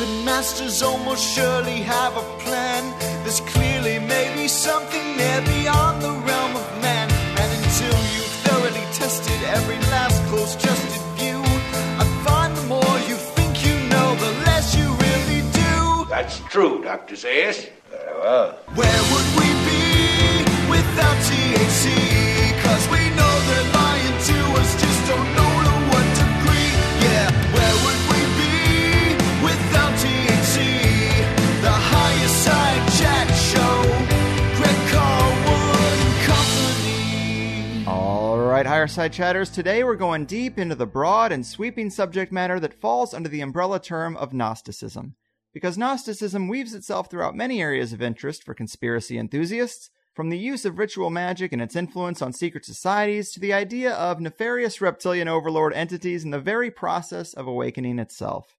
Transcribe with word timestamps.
The 0.00 0.06
masters 0.24 0.82
almost 0.82 1.22
surely 1.22 1.82
have 1.82 2.16
a 2.16 2.22
plan. 2.38 2.82
There's 3.22 3.40
clearly 3.40 3.98
maybe 3.98 4.48
something 4.48 5.18
there 5.18 5.42
beyond 5.42 6.00
the 6.00 6.08
realm 6.08 6.56
of 6.56 6.66
man. 6.80 7.10
And 7.36 7.48
until 7.60 7.92
you've 8.14 8.34
thoroughly 8.46 8.86
tested 8.94 9.42
every 9.42 9.76
last 9.92 10.18
close 10.30 10.56
trusted 10.56 11.02
view, 11.18 11.42
I 12.00 12.04
find 12.24 12.56
the 12.56 12.62
more 12.62 12.96
you 13.10 13.16
think 13.36 13.62
you 13.62 13.76
know, 13.90 14.14
the 14.14 14.32
less 14.46 14.74
you 14.74 14.88
really 15.04 15.42
do. 15.52 16.08
That's 16.08 16.38
true, 16.48 16.82
Dr. 16.82 17.16
Zayas. 17.16 17.68
Very 17.90 18.18
well. 18.20 18.52
Where 18.80 19.02
would 19.12 19.28
we 19.36 19.48
be 19.68 20.70
without 20.70 21.16
THC? 21.28 21.39
All 38.80 38.84
right, 38.84 38.88
Higher 38.88 38.94
Side 38.94 39.12
Chatters, 39.12 39.50
today 39.50 39.84
we're 39.84 39.94
going 39.94 40.24
deep 40.24 40.58
into 40.58 40.74
the 40.74 40.86
broad 40.86 41.32
and 41.32 41.44
sweeping 41.44 41.90
subject 41.90 42.32
matter 42.32 42.58
that 42.60 42.80
falls 42.80 43.12
under 43.12 43.28
the 43.28 43.42
umbrella 43.42 43.78
term 43.78 44.16
of 44.16 44.32
Gnosticism. 44.32 45.16
Because 45.52 45.76
Gnosticism 45.76 46.48
weaves 46.48 46.72
itself 46.72 47.10
throughout 47.10 47.36
many 47.36 47.60
areas 47.60 47.92
of 47.92 48.00
interest 48.00 48.42
for 48.42 48.54
conspiracy 48.54 49.18
enthusiasts, 49.18 49.90
from 50.14 50.30
the 50.30 50.38
use 50.38 50.64
of 50.64 50.78
ritual 50.78 51.10
magic 51.10 51.52
and 51.52 51.60
its 51.60 51.76
influence 51.76 52.22
on 52.22 52.32
secret 52.32 52.64
societies 52.64 53.30
to 53.32 53.38
the 53.38 53.52
idea 53.52 53.92
of 53.92 54.18
nefarious 54.18 54.80
reptilian 54.80 55.28
overlord 55.28 55.74
entities 55.74 56.24
in 56.24 56.30
the 56.30 56.40
very 56.40 56.70
process 56.70 57.34
of 57.34 57.46
awakening 57.46 57.98
itself. 57.98 58.56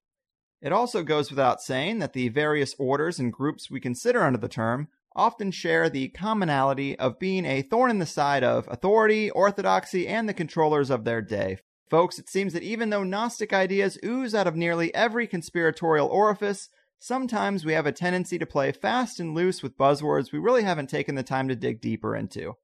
It 0.60 0.70
also 0.70 1.02
goes 1.02 1.30
without 1.30 1.60
saying 1.60 1.98
that 1.98 2.12
the 2.12 2.28
various 2.28 2.76
orders 2.78 3.18
and 3.18 3.32
groups 3.32 3.72
we 3.72 3.80
consider 3.80 4.22
under 4.22 4.38
the 4.38 4.46
term 4.46 4.86
often 5.14 5.50
share 5.50 5.88
the 5.88 6.08
commonality 6.08 6.98
of 6.98 7.18
being 7.18 7.44
a 7.44 7.62
thorn 7.62 7.90
in 7.90 7.98
the 7.98 8.06
side 8.06 8.44
of 8.44 8.68
authority, 8.70 9.30
orthodoxy, 9.30 10.08
and 10.08 10.28
the 10.28 10.34
controllers 10.34 10.90
of 10.90 11.04
their 11.04 11.20
day. 11.20 11.58
Folks, 11.90 12.18
it 12.18 12.28
seems 12.28 12.54
that 12.54 12.62
even 12.62 12.90
though 12.90 13.04
Gnostic 13.04 13.52
ideas 13.52 13.98
ooze 14.04 14.34
out 14.34 14.46
of 14.46 14.56
nearly 14.56 14.94
every 14.94 15.26
conspiratorial 15.26 16.08
orifice, 16.08 16.70
sometimes 16.98 17.64
we 17.64 17.74
have 17.74 17.84
a 17.84 17.92
tendency 17.92 18.38
to 18.38 18.46
play 18.46 18.72
fast 18.72 19.20
and 19.20 19.34
loose 19.34 19.62
with 19.62 19.76
buzzwords 19.76 20.32
we 20.32 20.38
really 20.38 20.62
haven't 20.62 20.88
taken 20.88 21.16
the 21.16 21.22
time 21.22 21.48
to 21.48 21.56
dig 21.56 21.80
deeper 21.80 22.16
into. 22.16 22.54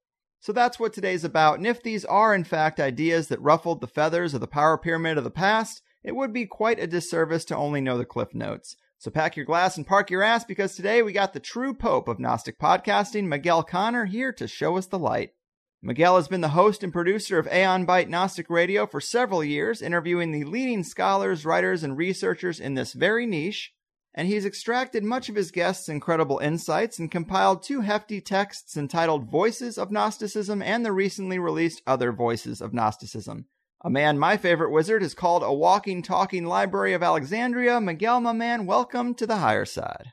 So 0.41 0.53
that's 0.53 0.79
what 0.79 0.93
today's 0.93 1.25
about, 1.25 1.59
and 1.59 1.67
if 1.67 1.83
these 1.83 2.05
are 2.05 2.35
in 2.35 2.45
fact 2.45 2.79
ideas 2.79 3.29
that 3.29 3.43
ruffled 3.43 3.81
the 3.81 3.89
feathers 3.89 4.35
of 4.35 4.41
the 4.41 4.47
power 4.47 4.79
pyramid 4.79 5.19
of 5.19 5.25
the 5.25 5.31
past, 5.31 5.83
it 6.05 6.15
would 6.15 6.33
be 6.33 6.47
quite 6.47 6.79
a 6.79 6.87
disservice 6.87 7.45
to 7.47 7.57
only 7.57 7.81
know 7.81 7.99
the 7.99 8.05
cliff 8.05 8.33
notes. 8.33 8.77
So 9.01 9.13
pack 9.13 9.37
your 9.37 9.47
glass 9.47 9.77
and 9.77 9.87
park 9.87 10.11
your 10.11 10.25
ass 10.25 10.43
because 10.43 10.75
today 10.75 11.03
we 11.03 11.13
got 11.13 11.33
the 11.33 11.39
true 11.39 11.73
pope 11.73 12.09
of 12.09 12.19
Gnostic 12.19 12.59
podcasting, 12.59 13.29
Miguel 13.29 13.63
Conner, 13.63 14.07
here 14.07 14.33
to 14.33 14.49
show 14.49 14.77
us 14.77 14.87
the 14.87 14.99
light. 14.99 15.35
Miguel 15.81 16.17
has 16.17 16.27
been 16.27 16.41
the 16.41 16.49
host 16.49 16.83
and 16.83 16.93
producer 16.93 17.39
of 17.39 17.47
Aeon 17.47 17.87
Byte 17.87 18.09
Gnostic 18.09 18.51
Radio 18.51 18.89
for 18.89 19.01
several 19.01 19.45
years, 19.45 19.81
interviewing 19.83 20.33
the 20.33 20.43
leading 20.43 20.83
scholars, 20.83 21.47
writers, 21.47 21.85
and 21.85 21.97
researchers 21.97 22.59
in 22.59 22.75
this 22.75 22.93
very 22.93 23.25
niche, 23.25 23.73
and 24.15 24.27
he's 24.27 24.45
extracted 24.45 25.05
much 25.05 25.29
of 25.29 25.37
his 25.37 25.53
guests' 25.53 25.89
incredible 25.89 26.41
insights 26.41 26.99
and 26.99 27.09
compiled 27.09 27.63
two 27.63 27.83
hefty 27.83 28.21
texts 28.21 28.77
entitled 28.77 29.31
Voices 29.31 29.79
of 29.79 29.93
Gnosticism 29.93 30.61
and 30.61 30.85
the 30.85 30.91
recently 30.91 31.39
released 31.39 31.83
Other 31.87 32.11
Voices 32.11 32.61
of 32.61 32.75
Gnosticism. 32.75 33.47
A 33.83 33.91
man 33.91 34.19
my 34.19 34.37
favorite 34.37 34.73
wizard 34.73 35.05
is 35.05 35.15
called 35.15 35.45
a 35.45 35.53
walking, 35.53 36.03
talking 36.03 36.45
library 36.45 36.95
of 36.95 37.03
Alexandria. 37.03 37.81
Miguel, 37.81 38.21
my 38.21 38.33
man, 38.33 38.67
welcome 38.67 39.15
to 39.15 39.25
the 39.25 39.37
higher 39.37 39.65
side. 39.65 40.13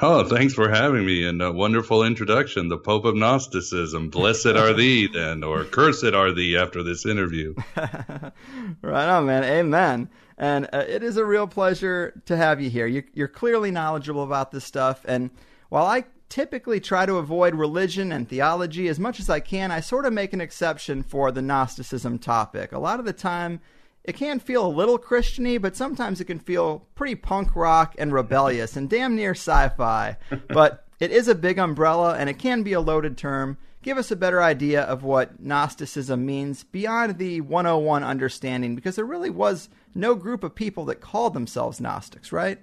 Oh, 0.00 0.22
thanks 0.22 0.54
for 0.54 0.68
having 0.70 1.04
me 1.04 1.24
and 1.24 1.42
a 1.42 1.50
wonderful 1.50 2.04
introduction. 2.04 2.68
The 2.68 2.78
Pope 2.78 3.06
of 3.06 3.16
Gnosticism. 3.16 4.10
Blessed 4.10 4.46
are 4.46 4.72
thee, 4.72 5.06
then, 5.12 5.42
or 5.42 5.64
cursed 5.64 6.14
are 6.14 6.32
thee 6.32 6.56
after 6.56 6.84
this 6.84 7.04
interview. 7.04 7.54
right 7.76 9.08
on, 9.08 9.26
man. 9.26 9.42
Amen. 9.42 10.08
And 10.38 10.68
uh, 10.72 10.84
it 10.86 11.02
is 11.02 11.16
a 11.16 11.24
real 11.24 11.48
pleasure 11.48 12.22
to 12.26 12.36
have 12.36 12.60
you 12.60 12.70
here. 12.70 12.86
You, 12.86 13.02
you're 13.14 13.26
clearly 13.26 13.72
knowledgeable 13.72 14.22
about 14.22 14.52
this 14.52 14.64
stuff. 14.64 15.04
And 15.08 15.30
while 15.70 15.86
I 15.86 16.04
typically 16.30 16.80
try 16.80 17.04
to 17.04 17.16
avoid 17.16 17.54
religion 17.54 18.12
and 18.12 18.28
theology 18.28 18.88
as 18.88 18.98
much 18.98 19.20
as 19.20 19.28
I 19.28 19.40
can, 19.40 19.70
I 19.70 19.80
sort 19.80 20.06
of 20.06 20.12
make 20.12 20.32
an 20.32 20.40
exception 20.40 21.02
for 21.02 21.30
the 21.30 21.42
Gnosticism 21.42 22.18
topic. 22.18 22.72
A 22.72 22.78
lot 22.78 23.00
of 23.00 23.04
the 23.04 23.12
time, 23.12 23.60
it 24.04 24.14
can 24.14 24.40
feel 24.40 24.64
a 24.64 24.68
little 24.68 24.98
Christiany, 24.98 25.60
but 25.60 25.76
sometimes 25.76 26.20
it 26.20 26.24
can 26.24 26.38
feel 26.38 26.86
pretty 26.94 27.16
punk 27.16 27.54
rock 27.54 27.94
and 27.98 28.12
rebellious 28.12 28.76
and 28.76 28.88
damn 28.88 29.14
near 29.14 29.32
sci-fi. 29.32 30.16
but 30.48 30.86
it 31.00 31.10
is 31.10 31.28
a 31.28 31.34
big 31.34 31.58
umbrella 31.58 32.16
and 32.16 32.30
it 32.30 32.38
can 32.38 32.62
be 32.62 32.72
a 32.72 32.80
loaded 32.80 33.18
term. 33.18 33.58
Give 33.82 33.98
us 33.98 34.10
a 34.10 34.16
better 34.16 34.42
idea 34.42 34.82
of 34.82 35.02
what 35.02 35.40
Gnosticism 35.40 36.24
means 36.24 36.64
beyond 36.64 37.18
the 37.18 37.40
101 37.40 38.04
understanding, 38.04 38.74
because 38.74 38.96
there 38.96 39.06
really 39.06 39.30
was 39.30 39.70
no 39.94 40.14
group 40.14 40.44
of 40.44 40.54
people 40.54 40.84
that 40.86 41.00
called 41.00 41.34
themselves 41.34 41.80
Gnostics, 41.80 42.30
right? 42.30 42.58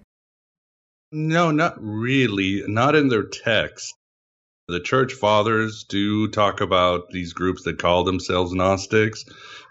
No, 1.11 1.51
not 1.51 1.75
really. 1.79 2.63
Not 2.67 2.95
in 2.95 3.07
their 3.07 3.23
text. 3.23 3.93
The 4.67 4.81
church 4.81 5.13
fathers 5.13 5.85
do 5.87 6.27
talk 6.27 6.59
about 6.59 7.09
these 7.11 7.31
groups 7.31 7.63
that 7.63 7.79
call 7.79 8.03
themselves 8.03 8.53
Gnostics. 8.53 9.23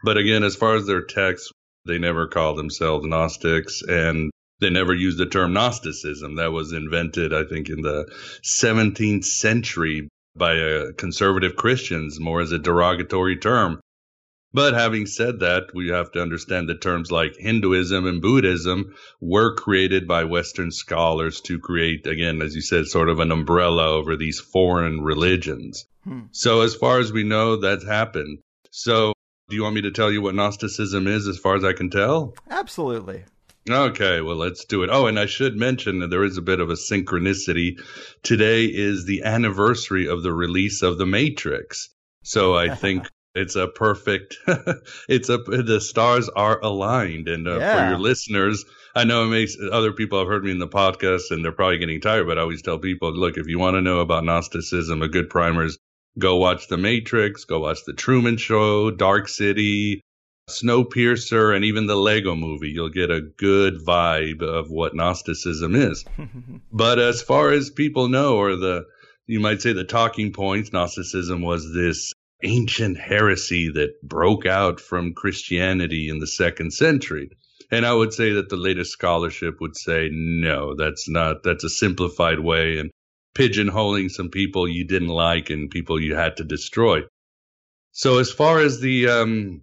But 0.03 0.17
again, 0.17 0.43
as 0.43 0.57
far 0.57 0.77
as 0.77 0.87
their 0.87 1.03
text, 1.03 1.53
they 1.85 1.99
never 1.99 2.27
call 2.27 2.55
themselves 2.55 3.07
Gnostics 3.07 3.83
and 3.83 4.31
they 4.61 4.71
never 4.71 4.95
used 4.95 5.19
the 5.19 5.27
term 5.27 5.53
Gnosticism. 5.53 6.37
That 6.37 6.53
was 6.53 6.73
invented, 6.73 7.35
I 7.35 7.45
think, 7.45 7.69
in 7.69 7.83
the 7.83 8.11
17th 8.43 9.25
century 9.25 10.09
by 10.35 10.59
uh, 10.59 10.93
conservative 10.93 11.57
Christians 11.57 12.19
more 12.19 12.41
as 12.41 12.53
a 12.53 12.59
derogatory 12.59 13.37
term. 13.37 13.81
But 14.57 14.73
having 14.73 15.05
said 15.05 15.41
that, 15.41 15.75
we 15.75 15.89
have 15.89 16.13
to 16.13 16.23
understand 16.23 16.71
that 16.71 16.81
terms 16.81 17.13
like 17.13 17.37
Hinduism 17.37 18.07
and 18.07 18.23
Buddhism 18.23 18.95
were 19.21 19.55
created 19.55 20.09
by 20.09 20.25
Western 20.25 20.71
scholars 20.71 21.43
to 21.43 21.59
create, 21.59 22.07
again, 22.07 22.41
as 22.41 22.55
you 22.55 22.63
said, 22.63 22.87
sort 22.87 23.11
of 23.11 23.21
an 23.21 23.33
umbrella 23.33 23.91
over 23.91 24.17
these 24.17 24.41
foreign 24.41 25.03
religions. 25.03 25.85
Hmm. 26.05 26.21
So, 26.31 26.63
as 26.63 26.75
far 26.75 27.01
as 27.01 27.13
we 27.13 27.23
know, 27.23 27.57
that's 27.57 27.87
happened. 27.87 28.39
So, 28.71 29.13
do 29.51 29.57
you 29.57 29.63
want 29.63 29.75
me 29.75 29.83
to 29.83 29.91
tell 29.91 30.11
you 30.11 30.23
what 30.23 30.35
Gnosticism 30.35 31.07
is 31.07 31.29
as 31.29 31.37
far 31.37 31.57
as 31.57 31.63
I 31.63 31.75
can 31.75 31.91
tell? 31.91 32.35
Absolutely. 32.49 33.25
Okay, 33.69 34.23
well, 34.23 34.37
let's 34.37 34.65
do 34.65 34.85
it. 34.85 34.91
Oh, 34.91 35.07
and 35.07 35.19
I 35.19 35.27
should 35.27 35.59
mention 35.59 35.99
that 35.99 36.09
there 36.09 36.25
is 36.25 36.39
a 36.39 36.43
bit 36.43 36.61
of 36.61 36.71
a 36.71 36.77
synchronicity. 36.77 37.79
Today 38.23 38.65
is 38.65 39.05
the 39.05 39.25
anniversary 39.25 40.09
of 40.09 40.23
the 40.23 40.33
release 40.33 40.81
of 40.81 40.97
The 40.97 41.05
Matrix. 41.05 41.91
So 42.23 42.57
I 42.57 42.75
think 42.75 43.07
it's 43.37 43.55
a 43.57 43.69
perfect, 43.69 44.37
it's 45.09 45.29
a, 45.29 45.39
the 45.39 45.81
stars 45.81 46.29
are 46.31 46.59
aligned. 46.61 47.29
And 47.29 47.47
uh, 47.47 47.59
Yeah. 47.59 47.73
for 47.73 47.89
your 47.91 47.99
listeners, 47.99 48.65
I 48.95 49.05
know 49.05 49.25
it 49.25 49.29
makes 49.29 49.57
other 49.73 49.93
people 49.93 50.19
have 50.19 50.29
heard 50.29 50.45
me 50.45 50.51
in 50.51 50.59
the 50.59 50.69
podcast 50.69 51.31
and 51.31 51.45
they're 51.45 51.53
probably 51.53 51.79
getting 51.79 52.01
tired, 52.01 52.27
but 52.27 52.39
I 52.39 52.43
always 52.43 52.63
tell 52.63 52.79
people, 52.79 53.13
look, 53.13 53.37
if 53.37 53.47
you 53.47 53.59
want 53.59 53.75
to 53.75 53.83
know 53.83 54.01
about 54.01 54.25
Gnosticism, 54.25 55.03
a 55.03 55.09
good 55.09 55.29
primer 55.29 55.65
is 55.65 55.79
go 56.19 56.37
watch 56.37 56.69
The 56.69 56.79
Matrix, 56.79 57.45
go 57.45 57.61
watch 57.61 57.85
The 57.87 57.93
Truman 57.93 58.39
Show, 58.39 58.91
Dark 58.91 59.29
City, 59.29 60.01
Snowpiercer, 60.49 61.55
and 61.55 61.65
even 61.65 61.87
the 61.87 61.97
Lego 61.97 62.35
movie. 62.35 62.71
You'll 62.71 62.89
get 62.89 63.11
a 63.11 63.21
good 63.21 63.75
vibe 63.85 64.43
of 64.43 64.71
what 64.71 64.95
Gnosticism 64.95 65.75
is. 65.75 66.05
but 66.73 66.99
as 66.99 67.21
far 67.23 67.51
as 67.53 67.71
people 67.71 68.09
know, 68.09 68.37
or 68.37 68.57
the, 68.57 68.87
you 69.27 69.41
might 69.41 69.61
say 69.61 69.73
the 69.73 69.85
talking 69.85 70.33
points, 70.33 70.73
Gnosticism 70.73 71.43
was 71.43 71.73
this 71.75 72.13
ancient 72.43 72.99
heresy 72.99 73.71
that 73.71 74.03
broke 74.03 74.47
out 74.47 74.81
from 74.81 75.15
Christianity 75.15 76.09
in 76.09 76.19
the 76.19 76.27
second 76.27 76.73
century. 76.73 77.31
And 77.71 77.85
I 77.85 77.93
would 77.93 78.13
say 78.13 78.33
that 78.33 78.49
the 78.49 78.57
latest 78.57 78.93
scholarship 78.93 79.61
would 79.61 79.77
say, 79.77 80.09
no, 80.13 80.75
that's 80.77 81.09
not, 81.09 81.43
that's 81.43 81.65
a 81.65 81.71
simplified 81.71 82.41
way 82.41 82.79
and 82.79 82.91
pigeonholing 83.37 84.11
some 84.11 84.31
people 84.31 84.69
you 84.69 84.85
didn't 84.85 85.09
like 85.09 85.51
and 85.51 85.71
people 85.71 86.01
you 86.01 86.15
had 86.15 86.37
to 86.37 86.45
destroy. 86.45 87.03
So 87.93 88.19
as 88.19 88.31
far 88.31 88.61
as 88.61 88.81
the, 88.81 89.09
um, 89.09 89.63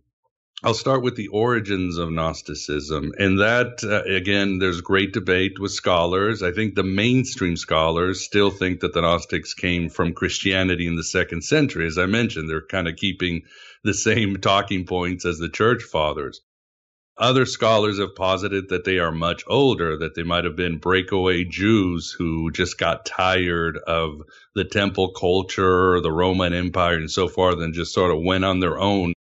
I'll 0.65 0.73
start 0.73 1.03
with 1.03 1.17
the 1.17 1.27
origins 1.27 1.97
of 1.97 2.09
Gnosticism. 2.09 3.11
And 3.19 3.39
that, 3.39 3.83
uh, 3.83 4.03
again, 4.09 4.59
there's 4.59 4.79
great 4.79 5.11
debate 5.11 5.59
with 5.59 5.73
scholars. 5.73 6.41
I 6.41 6.53
think 6.53 6.75
the 6.75 6.83
mainstream 6.83 7.57
scholars 7.57 8.21
still 8.21 8.49
think 8.49 8.79
that 8.79 8.93
the 8.93 9.01
Gnostics 9.01 9.53
came 9.53 9.89
from 9.89 10.13
Christianity 10.13 10.87
in 10.87 10.95
the 10.95 11.03
second 11.03 11.43
century. 11.43 11.85
As 11.85 11.97
I 11.97 12.05
mentioned, 12.05 12.49
they're 12.49 12.65
kind 12.65 12.87
of 12.87 12.95
keeping 12.95 13.41
the 13.83 13.93
same 13.93 14.37
talking 14.41 14.85
points 14.85 15.25
as 15.25 15.37
the 15.37 15.49
church 15.49 15.83
fathers. 15.83 16.39
Other 17.17 17.45
scholars 17.45 17.99
have 17.99 18.15
posited 18.15 18.69
that 18.69 18.85
they 18.85 18.99
are 18.99 19.11
much 19.11 19.43
older, 19.47 19.97
that 19.97 20.15
they 20.15 20.23
might 20.23 20.45
have 20.45 20.55
been 20.55 20.77
breakaway 20.77 21.43
Jews 21.43 22.15
who 22.17 22.51
just 22.51 22.77
got 22.77 23.05
tired 23.05 23.79
of 23.85 24.21
the 24.55 24.63
temple 24.63 25.11
culture, 25.11 25.99
the 25.99 26.11
Roman 26.11 26.53
Empire, 26.53 26.95
and 26.95 27.11
so 27.11 27.27
forth, 27.27 27.59
and 27.59 27.73
just 27.73 27.93
sort 27.93 28.11
of 28.11 28.23
went 28.23 28.45
on 28.45 28.61
their 28.61 28.79
own 28.79 29.13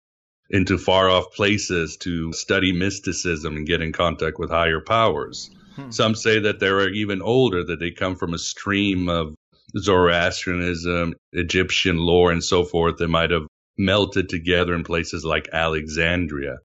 into 0.51 0.77
far 0.77 1.09
off 1.09 1.33
places 1.33 1.97
to 1.97 2.31
study 2.33 2.71
mysticism 2.73 3.55
and 3.55 3.65
get 3.65 3.81
in 3.81 3.91
contact 3.93 4.37
with 4.37 4.51
higher 4.51 4.81
powers. 4.81 5.49
Some 5.89 6.15
say 6.15 6.39
that 6.39 6.59
they're 6.59 6.89
even 6.89 7.21
older, 7.21 7.63
that 7.63 7.79
they 7.79 7.91
come 7.91 8.15
from 8.15 8.33
a 8.33 8.37
stream 8.37 9.09
of 9.09 9.33
Zoroastrianism, 9.77 11.15
Egyptian 11.31 11.97
lore, 11.97 12.31
and 12.31 12.43
so 12.43 12.63
forth 12.63 12.97
that 12.97 13.07
might 13.07 13.31
have 13.31 13.47
melted 13.77 14.29
together 14.29 14.75
in 14.75 14.83
places 14.83 15.23
like 15.23 15.49
Alexandria. 15.53 16.57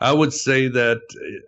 I 0.00 0.12
would 0.12 0.32
say 0.32 0.68
that, 0.68 1.00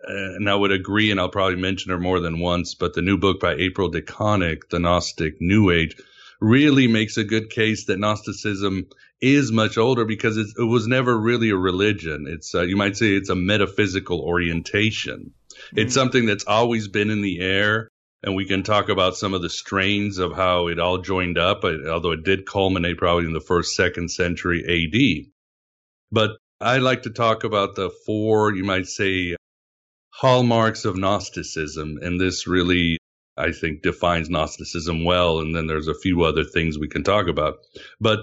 uh, 0.07 0.35
and 0.35 0.49
I 0.49 0.55
would 0.55 0.71
agree, 0.71 1.11
and 1.11 1.19
I'll 1.19 1.29
probably 1.29 1.57
mention 1.57 1.91
her 1.91 1.99
more 1.99 2.19
than 2.19 2.39
once, 2.39 2.75
but 2.75 2.93
the 2.93 3.01
new 3.01 3.17
book 3.17 3.39
by 3.39 3.53
April 3.53 3.91
DeConick, 3.91 4.69
The 4.69 4.79
Gnostic 4.79 5.35
New 5.39 5.69
Age, 5.69 5.95
really 6.41 6.87
makes 6.87 7.17
a 7.17 7.23
good 7.23 7.49
case 7.49 7.85
that 7.85 7.99
Gnosticism 7.99 8.87
is 9.21 9.51
much 9.51 9.77
older 9.77 10.03
because 10.03 10.37
it 10.37 10.47
was 10.57 10.87
never 10.87 11.15
really 11.15 11.51
a 11.51 11.55
religion. 11.55 12.25
It's, 12.27 12.55
uh, 12.55 12.63
you 12.63 12.75
might 12.75 12.97
say 12.97 13.13
it's 13.13 13.29
a 13.29 13.35
metaphysical 13.35 14.19
orientation. 14.19 15.33
Mm-hmm. 15.51 15.79
It's 15.79 15.93
something 15.93 16.25
that's 16.25 16.45
always 16.45 16.87
been 16.87 17.11
in 17.11 17.21
the 17.21 17.39
air. 17.39 17.87
And 18.23 18.35
we 18.35 18.45
can 18.45 18.61
talk 18.61 18.89
about 18.89 19.15
some 19.15 19.33
of 19.33 19.41
the 19.41 19.49
strains 19.49 20.19
of 20.19 20.35
how 20.35 20.67
it 20.67 20.79
all 20.79 20.99
joined 20.99 21.39
up, 21.39 21.63
although 21.63 22.11
it 22.11 22.23
did 22.23 22.45
culminate 22.45 22.97
probably 22.97 23.25
in 23.25 23.33
the 23.33 23.39
first, 23.39 23.75
second 23.75 24.11
century 24.11 24.63
AD. 24.63 25.31
But 26.11 26.37
I 26.59 26.77
like 26.77 27.03
to 27.03 27.09
talk 27.09 27.43
about 27.43 27.75
the 27.75 27.89
four, 28.05 28.53
you 28.53 28.63
might 28.63 28.85
say, 28.85 29.35
hallmarks 30.09 30.85
of 30.85 30.97
Gnosticism. 30.97 31.97
And 31.99 32.19
this 32.19 32.45
really, 32.45 32.99
I 33.41 33.51
think, 33.51 33.81
defines 33.81 34.29
Gnosticism 34.29 35.03
well. 35.03 35.39
And 35.39 35.55
then 35.55 35.67
there's 35.67 35.87
a 35.87 35.99
few 35.99 36.23
other 36.23 36.43
things 36.43 36.77
we 36.77 36.87
can 36.87 37.03
talk 37.03 37.27
about. 37.27 37.55
But 37.99 38.19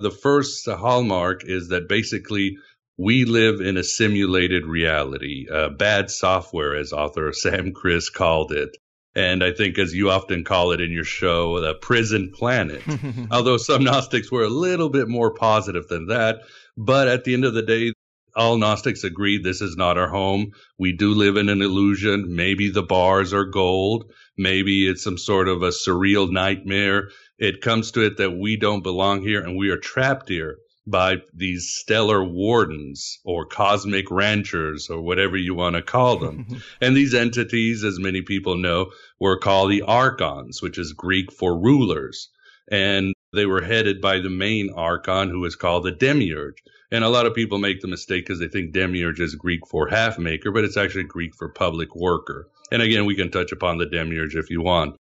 the 0.00 0.10
first 0.10 0.68
hallmark 0.68 1.44
is 1.44 1.68
that 1.68 1.88
basically 1.88 2.56
we 2.96 3.24
live 3.24 3.60
in 3.60 3.76
a 3.76 3.84
simulated 3.84 4.66
reality, 4.66 5.46
uh, 5.52 5.70
bad 5.70 6.10
software, 6.10 6.76
as 6.76 6.92
author 6.92 7.32
Sam 7.32 7.72
Chris 7.72 8.10
called 8.10 8.52
it. 8.52 8.76
And 9.16 9.44
I 9.44 9.52
think, 9.52 9.78
as 9.78 9.94
you 9.94 10.10
often 10.10 10.42
call 10.42 10.72
it 10.72 10.80
in 10.80 10.90
your 10.90 11.04
show, 11.04 11.60
the 11.60 11.74
prison 11.74 12.32
planet. 12.34 12.82
Although 13.30 13.58
some 13.58 13.84
Gnostics 13.84 14.30
were 14.30 14.42
a 14.42 14.48
little 14.48 14.90
bit 14.90 15.08
more 15.08 15.32
positive 15.32 15.86
than 15.88 16.08
that. 16.08 16.40
But 16.76 17.06
at 17.06 17.24
the 17.24 17.34
end 17.34 17.44
of 17.44 17.54
the 17.54 17.62
day, 17.62 17.92
all 18.34 18.58
Gnostics 18.58 19.04
agree 19.04 19.38
this 19.38 19.60
is 19.60 19.76
not 19.76 19.98
our 19.98 20.08
home. 20.08 20.52
We 20.78 20.92
do 20.92 21.14
live 21.14 21.36
in 21.36 21.48
an 21.48 21.62
illusion. 21.62 22.34
Maybe 22.34 22.70
the 22.70 22.82
bars 22.82 23.32
are 23.32 23.44
gold. 23.44 24.12
Maybe 24.36 24.88
it's 24.88 25.04
some 25.04 25.18
sort 25.18 25.48
of 25.48 25.62
a 25.62 25.68
surreal 25.68 26.30
nightmare. 26.30 27.10
It 27.38 27.60
comes 27.60 27.92
to 27.92 28.04
it 28.04 28.16
that 28.18 28.32
we 28.32 28.56
don't 28.56 28.82
belong 28.82 29.22
here 29.22 29.40
and 29.40 29.56
we 29.56 29.70
are 29.70 29.78
trapped 29.78 30.28
here 30.28 30.58
by 30.86 31.16
these 31.32 31.70
stellar 31.70 32.22
wardens 32.22 33.18
or 33.24 33.46
cosmic 33.46 34.10
ranchers 34.10 34.90
or 34.90 35.00
whatever 35.00 35.36
you 35.36 35.54
want 35.54 35.76
to 35.76 35.82
call 35.82 36.18
them. 36.18 36.62
and 36.80 36.96
these 36.96 37.14
entities, 37.14 37.84
as 37.84 37.98
many 37.98 38.22
people 38.22 38.56
know, 38.56 38.90
were 39.18 39.38
called 39.38 39.70
the 39.70 39.82
archons, 39.82 40.60
which 40.60 40.78
is 40.78 40.92
Greek 40.92 41.32
for 41.32 41.58
rulers. 41.58 42.28
And 42.70 43.14
they 43.32 43.46
were 43.46 43.62
headed 43.62 44.00
by 44.00 44.20
the 44.20 44.30
main 44.30 44.70
archon, 44.74 45.30
who 45.30 45.44
is 45.44 45.56
called 45.56 45.84
the 45.84 45.92
demiurge. 45.92 46.62
And 46.90 47.02
a 47.02 47.08
lot 47.08 47.26
of 47.26 47.34
people 47.34 47.58
make 47.58 47.80
the 47.80 47.88
mistake 47.88 48.26
because 48.26 48.38
they 48.38 48.48
think 48.48 48.72
demiurge 48.72 49.20
is 49.20 49.34
Greek 49.34 49.66
for 49.66 49.88
half 49.88 50.18
maker, 50.18 50.52
but 50.52 50.64
it's 50.64 50.76
actually 50.76 51.04
Greek 51.04 51.34
for 51.34 51.48
public 51.48 51.96
worker. 51.96 52.48
And 52.70 52.82
again, 52.82 53.04
we 53.04 53.16
can 53.16 53.30
touch 53.30 53.52
upon 53.52 53.78
the 53.78 53.86
demiurge 53.86 54.36
if 54.36 54.50
you 54.50 54.62
want. 54.62 54.96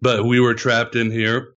But 0.00 0.24
we 0.24 0.40
were 0.40 0.54
trapped 0.54 0.96
in 0.96 1.10
here 1.10 1.54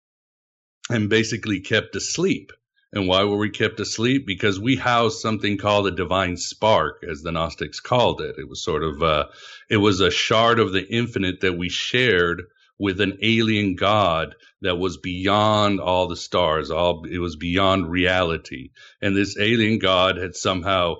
and 0.90 1.08
basically 1.08 1.60
kept 1.60 1.94
asleep. 1.94 2.52
And 2.92 3.08
why 3.08 3.24
were 3.24 3.38
we 3.38 3.48
kept 3.48 3.80
asleep? 3.80 4.26
Because 4.26 4.60
we 4.60 4.76
housed 4.76 5.20
something 5.20 5.56
called 5.56 5.86
a 5.86 5.92
divine 5.92 6.36
spark, 6.36 7.02
as 7.08 7.22
the 7.22 7.32
Gnostics 7.32 7.80
called 7.80 8.20
it. 8.20 8.36
It 8.38 8.48
was 8.48 8.62
sort 8.62 8.82
of, 8.82 9.02
uh, 9.02 9.26
it 9.70 9.78
was 9.78 10.00
a 10.00 10.10
shard 10.10 10.58
of 10.58 10.72
the 10.72 10.86
infinite 10.86 11.40
that 11.40 11.56
we 11.56 11.70
shared 11.70 12.42
with 12.78 13.00
an 13.00 13.16
alien 13.22 13.76
god 13.76 14.34
that 14.60 14.76
was 14.76 14.96
beyond 14.96 15.80
all 15.80 16.08
the 16.08 16.16
stars 16.16 16.70
all 16.70 17.04
it 17.04 17.18
was 17.18 17.36
beyond 17.36 17.88
reality 17.88 18.70
and 19.00 19.16
this 19.16 19.38
alien 19.38 19.78
god 19.78 20.16
had 20.16 20.34
somehow 20.34 20.94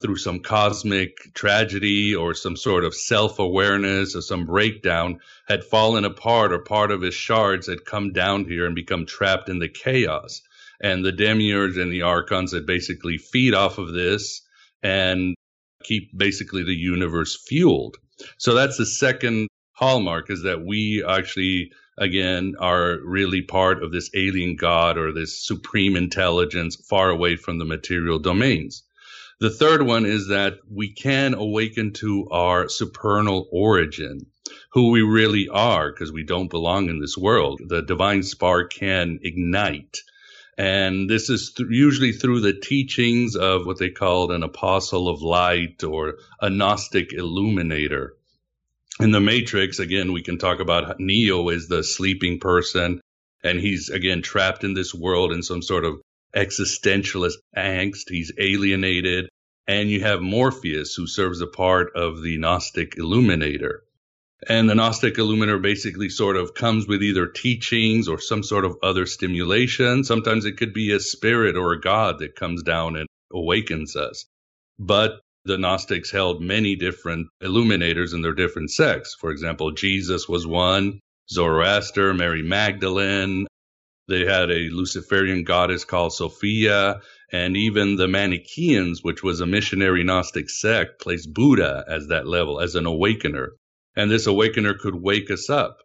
through 0.00 0.16
some 0.16 0.40
cosmic 0.40 1.32
tragedy 1.34 2.14
or 2.14 2.34
some 2.34 2.56
sort 2.56 2.84
of 2.84 2.94
self-awareness 2.94 4.14
or 4.14 4.20
some 4.20 4.44
breakdown 4.44 5.20
had 5.48 5.64
fallen 5.64 6.04
apart 6.04 6.52
or 6.52 6.58
part 6.58 6.90
of 6.90 7.00
his 7.00 7.14
shards 7.14 7.66
had 7.66 7.84
come 7.84 8.12
down 8.12 8.44
here 8.44 8.66
and 8.66 8.74
become 8.74 9.06
trapped 9.06 9.48
in 9.48 9.58
the 9.58 9.68
chaos 9.68 10.42
and 10.82 11.04
the 11.04 11.12
demiurge 11.12 11.78
and 11.78 11.90
the 11.90 12.02
archons 12.02 12.50
that 12.50 12.66
basically 12.66 13.16
feed 13.16 13.54
off 13.54 13.78
of 13.78 13.92
this 13.92 14.42
and 14.82 15.34
keep 15.82 16.16
basically 16.16 16.62
the 16.62 16.74
universe 16.74 17.42
fueled 17.46 17.96
so 18.38 18.54
that's 18.54 18.76
the 18.76 18.86
second 18.86 19.48
hallmark 19.72 20.30
is 20.30 20.42
that 20.42 20.64
we 20.64 21.04
actually 21.08 21.70
again 21.98 22.54
are 22.60 22.98
really 23.02 23.40
part 23.40 23.82
of 23.82 23.92
this 23.92 24.10
alien 24.14 24.56
god 24.56 24.98
or 24.98 25.12
this 25.12 25.46
supreme 25.46 25.96
intelligence 25.96 26.76
far 26.88 27.08
away 27.08 27.36
from 27.36 27.58
the 27.58 27.64
material 27.64 28.18
domains. 28.18 28.82
The 29.40 29.50
third 29.50 29.82
one 29.82 30.06
is 30.06 30.28
that 30.28 30.54
we 30.70 30.92
can 30.92 31.34
awaken 31.34 31.92
to 31.94 32.28
our 32.30 32.68
supernal 32.68 33.48
origin, 33.52 34.26
who 34.72 34.90
we 34.90 35.02
really 35.02 35.48
are, 35.48 35.92
because 35.92 36.12
we 36.12 36.24
don't 36.24 36.50
belong 36.50 36.88
in 36.88 37.00
this 37.00 37.16
world. 37.16 37.60
The 37.66 37.82
divine 37.82 38.22
spark 38.22 38.72
can 38.72 39.18
ignite. 39.22 39.98
And 40.56 41.10
this 41.10 41.28
is 41.28 41.52
th- 41.52 41.68
usually 41.70 42.12
through 42.12 42.40
the 42.40 42.54
teachings 42.54 43.36
of 43.36 43.66
what 43.66 43.78
they 43.78 43.90
called 43.90 44.32
an 44.32 44.42
apostle 44.42 45.08
of 45.08 45.20
light 45.20 45.84
or 45.84 46.14
a 46.40 46.48
Gnostic 46.48 47.12
illuminator 47.12 48.16
in 49.00 49.10
the 49.10 49.20
Matrix, 49.20 49.78
again, 49.78 50.12
we 50.12 50.22
can 50.22 50.38
talk 50.38 50.60
about 50.60 50.98
Neo 50.98 51.48
is 51.50 51.68
the 51.68 51.84
sleeping 51.84 52.40
person, 52.40 53.00
and 53.44 53.60
he's 53.60 53.90
again 53.90 54.22
trapped 54.22 54.64
in 54.64 54.74
this 54.74 54.94
world 54.94 55.32
in 55.32 55.42
some 55.42 55.62
sort 55.62 55.84
of 55.84 56.00
existentialist 56.36 57.36
angst. 57.56 58.08
He's 58.08 58.32
alienated. 58.38 59.28
And 59.66 59.90
you 59.90 60.02
have 60.02 60.20
Morpheus, 60.20 60.94
who 60.94 61.06
serves 61.06 61.40
a 61.40 61.46
part 61.46 61.96
of 61.96 62.22
the 62.22 62.38
Gnostic 62.38 62.96
illuminator. 62.98 63.82
And 64.48 64.68
the 64.68 64.74
Gnostic 64.74 65.18
illuminator 65.18 65.58
basically 65.58 66.08
sort 66.08 66.36
of 66.36 66.54
comes 66.54 66.86
with 66.86 67.02
either 67.02 67.26
teachings 67.26 68.06
or 68.06 68.20
some 68.20 68.42
sort 68.42 68.64
of 68.64 68.76
other 68.82 69.06
stimulation. 69.06 70.04
Sometimes 70.04 70.44
it 70.44 70.56
could 70.56 70.72
be 70.72 70.92
a 70.92 71.00
spirit 71.00 71.56
or 71.56 71.72
a 71.72 71.80
god 71.80 72.20
that 72.20 72.36
comes 72.36 72.62
down 72.62 72.96
and 72.96 73.08
awakens 73.32 73.96
us. 73.96 74.26
But 74.78 75.20
the 75.46 75.58
Gnostics 75.58 76.10
held 76.10 76.42
many 76.42 76.76
different 76.76 77.28
illuminators 77.40 78.12
in 78.12 78.20
their 78.20 78.34
different 78.34 78.70
sects. 78.70 79.16
For 79.18 79.30
example, 79.30 79.72
Jesus 79.72 80.28
was 80.28 80.46
one, 80.46 81.00
Zoroaster, 81.30 82.12
Mary 82.14 82.42
Magdalene. 82.42 83.46
They 84.08 84.24
had 84.24 84.52
a 84.52 84.70
Luciferian 84.70 85.42
goddess 85.42 85.84
called 85.84 86.12
Sophia, 86.12 87.00
and 87.32 87.56
even 87.56 87.96
the 87.96 88.06
Manichaeans, 88.06 89.02
which 89.02 89.22
was 89.22 89.40
a 89.40 89.46
missionary 89.46 90.04
Gnostic 90.04 90.48
sect, 90.48 91.00
placed 91.00 91.34
Buddha 91.34 91.84
as 91.88 92.06
that 92.06 92.26
level, 92.26 92.60
as 92.60 92.76
an 92.76 92.86
awakener. 92.86 93.56
And 93.96 94.08
this 94.08 94.26
awakener 94.26 94.74
could 94.74 94.94
wake 94.94 95.30
us 95.30 95.50
up. 95.50 95.78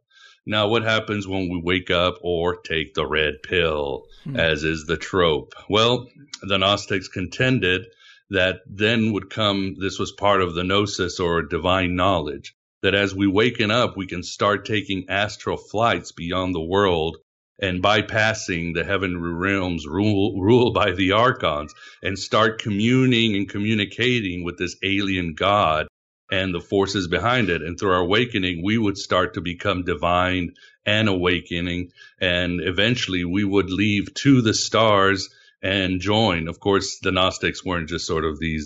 Now, 0.46 0.68
what 0.68 0.84
happens 0.84 1.28
when 1.28 1.50
we 1.50 1.60
wake 1.64 1.90
up 1.90 2.20
or 2.22 2.58
take 2.62 2.94
the 2.94 3.08
red 3.08 3.42
pill, 3.42 4.06
hmm. 4.24 4.36
as 4.36 4.64
is 4.64 4.86
the 4.86 4.98
trope? 4.98 5.54
Well, 5.68 6.08
the 6.44 6.60
Gnostics 6.60 7.08
contended 7.08 7.88
that 8.30 8.62
then 8.68 9.14
would 9.14 9.30
come, 9.30 9.76
this 9.80 9.98
was 9.98 10.12
part 10.12 10.42
of 10.42 10.54
the 10.54 10.64
gnosis 10.64 11.20
or 11.20 11.42
divine 11.42 11.96
knowledge, 11.96 12.54
that 12.82 12.96
as 12.96 13.16
we 13.16 13.28
waken 13.28 13.72
up, 13.72 13.98
we 13.98 14.06
can 14.06 14.24
start 14.24 14.66
taking 14.66 15.10
astral 15.10 15.58
flights 15.58 16.12
beyond 16.12 16.54
the 16.54 16.62
world 16.62 17.18
and 17.62 17.84
bypassing 17.84 18.74
the 18.74 18.84
heavenly 18.84 19.20
realms 19.20 19.86
rule, 19.86 20.42
ruled 20.42 20.74
by 20.74 20.92
the 20.92 21.12
archons 21.12 21.74
and 22.02 22.18
start 22.18 22.62
communing 22.62 23.36
and 23.36 23.48
communicating 23.48 24.44
with 24.44 24.58
this 24.58 24.76
alien 24.84 25.36
God 25.36 25.88
and 26.32 26.54
the 26.54 26.62
forces 26.62 27.08
behind 27.08 27.50
it. 27.50 27.62
And 27.62 27.78
through 27.78 27.92
our 27.92 28.00
awakening, 28.00 28.64
we 28.64 28.78
would 28.78 28.98
start 28.98 29.36
to 29.36 29.42
become 29.42 29.84
divine 29.84 30.54
and 30.86 31.08
awakening. 31.08 31.92
And 32.20 32.62
eventually 32.62 33.26
we 33.26 33.44
would 33.44 33.70
leave 33.70 34.14
to 34.16 34.42
the 34.42 34.54
stars 34.54 35.30
and 35.62 36.00
join. 36.02 36.48
Of 36.48 36.60
course, 36.60 37.00
the 37.00 37.12
Gnostics 37.12 37.64
weren't 37.64 37.90
just 37.90 38.08
sort 38.08 38.26
of 38.26 38.40
these, 38.40 38.66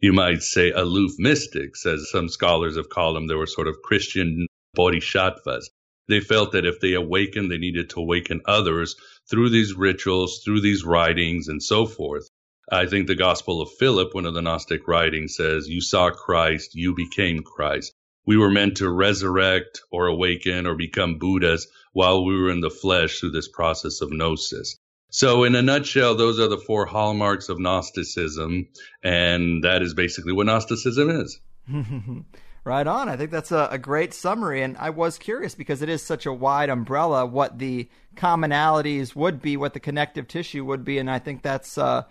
you 0.00 0.12
might 0.12 0.42
say, 0.42 0.70
aloof 0.70 1.12
mystics, 1.18 1.86
as 1.86 2.10
some 2.10 2.28
scholars 2.28 2.76
have 2.76 2.88
called 2.88 3.14
them. 3.14 3.28
They 3.28 3.34
were 3.34 3.46
sort 3.46 3.68
of 3.68 3.82
Christian 3.82 4.48
bodhisattvas. 4.74 5.70
They 6.10 6.20
felt 6.20 6.52
that 6.52 6.66
if 6.66 6.80
they 6.80 6.94
awakened, 6.94 7.50
they 7.50 7.58
needed 7.58 7.90
to 7.90 8.00
awaken 8.00 8.40
others 8.44 8.96
through 9.30 9.50
these 9.50 9.74
rituals, 9.74 10.42
through 10.44 10.60
these 10.60 10.84
writings, 10.84 11.46
and 11.46 11.62
so 11.62 11.86
forth. 11.86 12.28
I 12.70 12.86
think 12.86 13.06
the 13.06 13.14
Gospel 13.14 13.60
of 13.60 13.70
Philip, 13.78 14.12
one 14.12 14.26
of 14.26 14.34
the 14.34 14.42
Gnostic 14.42 14.88
writings, 14.88 15.36
says, 15.36 15.68
You 15.68 15.80
saw 15.80 16.10
Christ, 16.10 16.74
you 16.74 16.94
became 16.94 17.44
Christ. 17.44 17.92
We 18.26 18.36
were 18.36 18.50
meant 18.50 18.78
to 18.78 18.90
resurrect 18.90 19.82
or 19.92 20.08
awaken 20.08 20.66
or 20.66 20.74
become 20.74 21.18
Buddhas 21.18 21.68
while 21.92 22.24
we 22.24 22.34
were 22.34 22.50
in 22.50 22.60
the 22.60 22.70
flesh 22.70 23.20
through 23.20 23.30
this 23.30 23.48
process 23.48 24.00
of 24.00 24.10
gnosis. 24.10 24.76
So, 25.10 25.44
in 25.44 25.54
a 25.54 25.62
nutshell, 25.62 26.16
those 26.16 26.40
are 26.40 26.48
the 26.48 26.58
four 26.58 26.86
hallmarks 26.86 27.48
of 27.48 27.58
Gnosticism, 27.58 28.68
and 29.02 29.64
that 29.64 29.82
is 29.82 29.94
basically 29.94 30.32
what 30.32 30.46
Gnosticism 30.46 31.10
is. 31.10 31.40
Right 32.62 32.86
on. 32.86 33.08
I 33.08 33.16
think 33.16 33.30
that's 33.30 33.52
a, 33.52 33.68
a, 33.70 33.78
great 33.78 34.12
summary. 34.12 34.62
And 34.62 34.76
I 34.76 34.90
was 34.90 35.16
curious 35.16 35.54
because 35.54 35.80
it 35.80 35.88
is 35.88 36.02
such 36.02 36.26
a 36.26 36.32
wide 36.32 36.68
umbrella 36.68 37.24
what 37.24 37.58
the 37.58 37.88
commonalities 38.16 39.16
would 39.16 39.40
be, 39.40 39.56
what 39.56 39.72
the 39.72 39.80
connective 39.80 40.28
tissue 40.28 40.64
would 40.66 40.84
be. 40.84 40.98
And 40.98 41.10
I 41.10 41.20
think 41.20 41.40
that's 41.40 41.78
uh, 41.78 42.02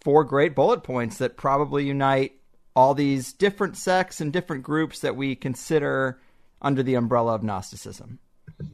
four 0.00 0.22
great 0.22 0.54
bullet 0.54 0.84
points 0.84 1.18
that 1.18 1.36
probably 1.36 1.86
unite 1.86 2.32
all 2.76 2.94
these 2.94 3.32
different 3.32 3.76
sects 3.76 4.20
and 4.20 4.32
different 4.32 4.62
groups 4.62 5.00
that 5.00 5.16
we 5.16 5.34
consider 5.34 6.20
under 6.62 6.82
the 6.82 6.94
umbrella 6.94 7.34
of 7.34 7.42
Gnosticism. 7.42 8.20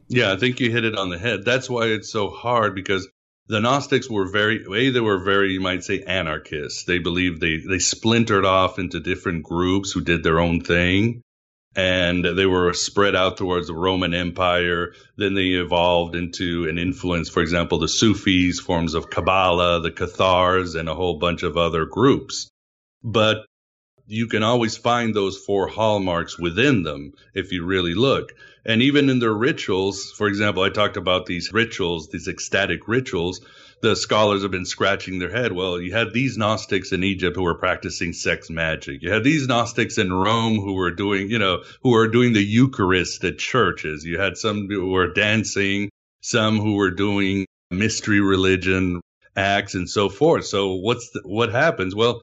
Yeah, 0.09 0.33
I 0.33 0.37
think 0.37 0.61
you 0.61 0.71
hit 0.71 0.85
it 0.85 0.97
on 0.97 1.09
the 1.09 1.19
head. 1.19 1.45
That's 1.45 1.71
why 1.71 1.87
it's 1.87 2.13
so 2.13 2.29
hard 2.29 2.75
because 2.75 3.09
the 3.49 3.61
Gnostics 3.61 4.09
were 4.09 4.31
very, 4.31 4.65
a, 4.65 4.91
they 4.91 5.01
were 5.01 5.23
very, 5.23 5.53
you 5.53 5.61
might 5.61 5.85
say, 5.85 6.03
anarchists. 6.03 6.85
They 6.85 6.99
believed 6.99 7.41
they, 7.41 7.59
they 7.59 7.79
splintered 7.79 8.45
off 8.45 8.79
into 8.79 9.01
different 9.01 9.43
groups 9.43 9.93
who 9.93 10.01
did 10.01 10.23
their 10.23 10.39
own 10.39 10.61
thing. 10.61 11.23
And 11.75 12.25
they 12.25 12.45
were 12.45 12.75
spread 12.75 13.17
out 13.17 13.39
towards 13.39 13.67
the 13.67 13.75
Roman 13.75 14.13
Empire. 14.13 14.93
Then 15.17 15.35
they 15.35 15.49
evolved 15.53 16.15
into 16.15 16.69
an 16.69 16.79
influence, 16.79 17.31
for 17.31 17.43
example, 17.43 17.79
the 17.79 17.89
Sufis, 17.89 18.61
forms 18.61 18.93
of 18.93 19.09
Kabbalah, 19.09 19.81
the 19.81 19.91
Cathars, 19.91 20.75
and 20.75 20.89
a 20.89 20.95
whole 20.95 21.19
bunch 21.19 21.43
of 21.43 21.57
other 21.57 21.87
groups. 21.87 22.49
But 23.03 23.47
you 24.07 24.27
can 24.27 24.43
always 24.43 24.77
find 24.77 25.15
those 25.15 25.39
four 25.39 25.69
hallmarks 25.69 26.39
within 26.39 26.83
them 26.83 27.13
if 27.35 27.53
you 27.53 27.65
really 27.65 27.95
look. 27.95 28.33
And 28.65 28.83
even 28.83 29.09
in 29.09 29.19
their 29.19 29.33
rituals, 29.33 30.13
for 30.17 30.29
example, 30.29 30.63
I 30.63 30.71
talked 30.71 30.97
about 30.97 31.27
these 31.27 31.53
rituals, 31.53 32.09
these 32.09 32.29
ecstatic 32.29 32.87
rituals. 32.87 33.41
The 33.81 33.97
scholars 33.97 34.43
have 34.43 34.53
been 34.53 34.65
scratching 34.65 35.19
their 35.19 35.31
head. 35.33 35.53
Well, 35.53 35.81
you 35.81 35.93
had 35.93 36.13
these 36.13 36.39
Gnostics 36.39 36.93
in 36.93 37.03
Egypt 37.03 37.37
who 37.37 37.43
were 37.43 37.57
practicing 37.57 38.13
sex 38.13 38.49
magic. 38.49 39.03
You 39.03 39.11
had 39.11 39.25
these 39.25 39.49
Gnostics 39.49 39.99
in 39.99 40.13
Rome 40.13 40.61
who 40.61 40.75
were 40.75 40.93
doing, 40.93 41.29
you 41.31 41.41
know, 41.41 41.65
who 41.83 41.91
were 41.91 42.07
doing 42.07 42.33
the 42.33 42.45
Eucharist 42.45 43.25
at 43.25 43.39
churches. 43.39 44.05
You 44.05 44.21
had 44.21 44.37
some 44.37 44.69
who 44.69 44.91
were 44.91 45.13
dancing, 45.13 45.91
some 46.21 46.59
who 46.59 46.75
were 46.75 46.93
doing 46.93 47.47
mystery 47.73 48.21
religion 48.21 49.01
acts 49.35 49.75
and 49.75 49.89
so 49.91 50.09
forth. 50.09 50.45
So 50.45 50.75
what's 50.75 51.11
the, 51.11 51.23
what 51.25 51.51
happens? 51.51 51.95
Well, 51.95 52.23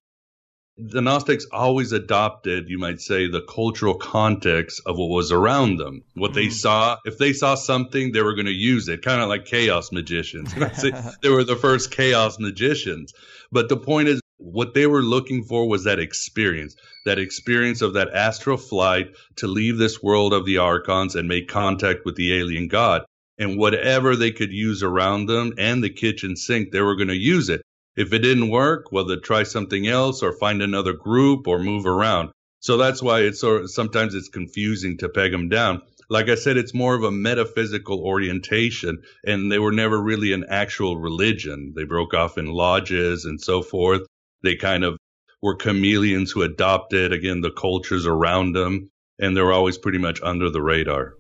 the 0.81 1.01
Gnostics 1.01 1.45
always 1.51 1.91
adopted, 1.91 2.69
you 2.69 2.77
might 2.77 3.01
say, 3.01 3.27
the 3.27 3.41
cultural 3.41 3.95
context 3.95 4.81
of 4.85 4.97
what 4.97 5.09
was 5.09 5.31
around 5.31 5.77
them. 5.77 6.03
What 6.13 6.33
they 6.33 6.45
mm-hmm. 6.45 6.53
saw, 6.53 6.97
if 7.05 7.17
they 7.17 7.33
saw 7.33 7.55
something, 7.55 8.11
they 8.11 8.21
were 8.21 8.33
going 8.33 8.45
to 8.45 8.51
use 8.51 8.87
it, 8.87 9.01
kind 9.01 9.21
of 9.21 9.27
like 9.27 9.45
chaos 9.45 9.91
magicians. 9.91 10.53
they 11.21 11.29
were 11.29 11.43
the 11.43 11.57
first 11.57 11.91
chaos 11.91 12.39
magicians. 12.39 13.13
But 13.51 13.67
the 13.67 13.77
point 13.77 14.07
is, 14.07 14.21
what 14.37 14.73
they 14.73 14.87
were 14.87 15.01
looking 15.01 15.43
for 15.43 15.67
was 15.67 15.83
that 15.83 15.99
experience, 15.99 16.75
that 17.05 17.19
experience 17.19 17.81
of 17.81 17.93
that 17.93 18.13
astral 18.13 18.55
flight 18.55 19.13
to 19.35 19.47
leave 19.47 19.77
this 19.77 20.01
world 20.01 20.33
of 20.33 20.45
the 20.45 20.59
archons 20.59 21.15
and 21.15 21.27
make 21.27 21.49
contact 21.49 22.05
with 22.05 22.15
the 22.15 22.33
alien 22.33 22.69
god. 22.69 23.03
And 23.37 23.57
whatever 23.57 24.15
they 24.15 24.31
could 24.31 24.51
use 24.51 24.81
around 24.81 25.25
them 25.25 25.53
and 25.57 25.83
the 25.83 25.89
kitchen 25.89 26.35
sink, 26.37 26.71
they 26.71 26.81
were 26.81 26.95
going 26.95 27.09
to 27.09 27.17
use 27.17 27.49
it. 27.49 27.61
If 27.99 28.13
it 28.13 28.19
didn't 28.19 28.49
work, 28.49 28.93
well, 28.93 29.03
then 29.03 29.21
try 29.21 29.43
something 29.43 29.85
else 29.85 30.23
or 30.23 30.31
find 30.31 30.61
another 30.61 30.93
group 30.93 31.49
or 31.49 31.59
move 31.59 31.85
around. 31.85 32.29
So 32.61 32.77
that's 32.77 33.03
why 33.03 33.23
it's 33.23 33.43
of, 33.43 33.69
sometimes 33.69 34.15
it's 34.15 34.29
confusing 34.29 34.97
to 34.99 35.09
peg 35.09 35.33
them 35.33 35.49
down. 35.49 35.81
Like 36.09 36.29
I 36.29 36.35
said, 36.35 36.55
it's 36.55 36.73
more 36.73 36.95
of 36.95 37.03
a 37.03 37.11
metaphysical 37.11 37.99
orientation, 37.99 39.03
and 39.25 39.51
they 39.51 39.59
were 39.59 39.73
never 39.73 40.01
really 40.01 40.31
an 40.31 40.45
actual 40.49 40.95
religion. 40.95 41.73
They 41.75 41.83
broke 41.83 42.13
off 42.13 42.37
in 42.37 42.45
lodges 42.45 43.25
and 43.25 43.39
so 43.41 43.61
forth. 43.61 44.03
They 44.43 44.55
kind 44.55 44.85
of 44.85 44.97
were 45.41 45.57
chameleons 45.57 46.31
who 46.31 46.43
adopted, 46.43 47.11
again, 47.11 47.41
the 47.41 47.51
cultures 47.51 48.05
around 48.05 48.53
them, 48.53 48.89
and 49.19 49.35
they 49.35 49.41
were 49.41 49.51
always 49.51 49.77
pretty 49.77 49.97
much 49.97 50.21
under 50.23 50.49
the 50.49 50.61
radar. 50.61 51.15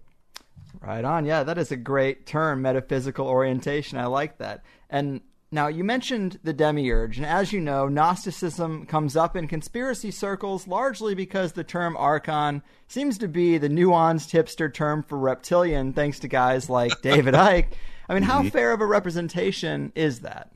Right 0.79 1.03
on. 1.03 1.25
Yeah, 1.25 1.43
that 1.43 1.57
is 1.57 1.73
a 1.73 1.77
great 1.77 2.25
term, 2.25 2.61
metaphysical 2.61 3.27
orientation. 3.27 3.97
I 3.97 4.05
like 4.05 4.37
that. 4.37 4.63
And 4.89 5.19
now, 5.51 5.67
you 5.67 5.83
mentioned 5.83 6.39
the 6.43 6.53
demiurge, 6.53 7.17
and 7.17 7.25
as 7.25 7.51
you 7.51 7.59
know, 7.59 7.87
Gnosticism 7.87 8.85
comes 8.85 9.15
up 9.15 9.35
in 9.35 9.47
conspiracy 9.47 10.11
circles 10.11 10.67
largely 10.67 11.15
because 11.15 11.53
the 11.53 11.63
term 11.63 11.97
archon 11.97 12.61
seems 12.87 13.17
to 13.17 13.27
be 13.27 13.57
the 13.57 13.67
nuanced 13.67 14.29
hipster 14.29 14.71
term 14.71 15.01
for 15.01 15.17
reptilian, 15.17 15.91
thanks 15.93 16.19
to 16.19 16.27
guys 16.27 16.69
like 16.69 17.01
David 17.01 17.33
Icke. 17.33 17.69
I 18.07 18.13
mean, 18.13 18.21
how 18.21 18.41
mm-hmm. 18.41 18.49
fair 18.49 18.73
of 18.73 18.81
a 18.81 18.85
representation 18.85 19.91
is 19.95 20.19
that? 20.19 20.51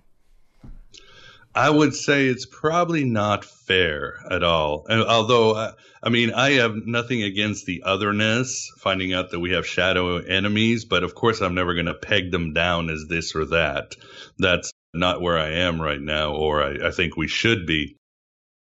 I 1.55 1.71
would 1.71 1.95
say 1.95 2.27
it's 2.27 2.45
probably 2.45 3.03
not 3.03 3.45
fair 3.45 4.17
at 4.29 4.43
all. 4.43 4.85
Although, 4.89 5.51
uh, 5.51 5.71
I 6.03 6.09
mean, 6.09 6.33
I 6.33 6.51
have 6.53 6.75
nothing 6.85 7.23
against 7.23 7.65
the 7.65 7.83
otherness, 7.83 8.71
finding 8.77 9.13
out 9.13 9.31
that 9.31 9.39
we 9.39 9.51
have 9.53 9.65
shadow 9.65 10.17
enemies, 10.17 10.85
but 10.85 11.03
of 11.03 11.15
course, 11.15 11.41
I'm 11.41 11.55
never 11.55 11.73
going 11.73 11.88
to 11.88 11.93
peg 11.93 12.31
them 12.31 12.53
down 12.53 12.89
as 12.89 13.05
this 13.07 13.35
or 13.35 13.45
that. 13.45 13.95
That's 14.39 14.71
not 14.93 15.21
where 15.21 15.38
I 15.38 15.51
am 15.51 15.81
right 15.81 16.01
now, 16.01 16.33
or 16.33 16.63
I, 16.63 16.88
I 16.88 16.91
think 16.91 17.17
we 17.17 17.27
should 17.27 17.65
be. 17.65 17.97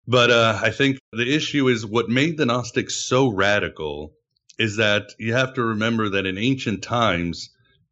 But 0.08 0.32
uh, 0.32 0.60
I 0.62 0.72
think 0.72 1.00
the 1.12 1.36
issue 1.36 1.68
is 1.68 1.86
what 1.86 2.10
made 2.10 2.38
the 2.38 2.46
Gnostics 2.46 2.96
so 2.96 3.28
radical 3.28 4.14
is 4.58 4.78
that 4.78 5.14
you 5.20 5.34
have 5.34 5.54
to 5.56 5.64
remember 5.64 6.10
that 6.10 6.26
in 6.26 6.38
ancient 6.38 6.82
times, 6.82 7.50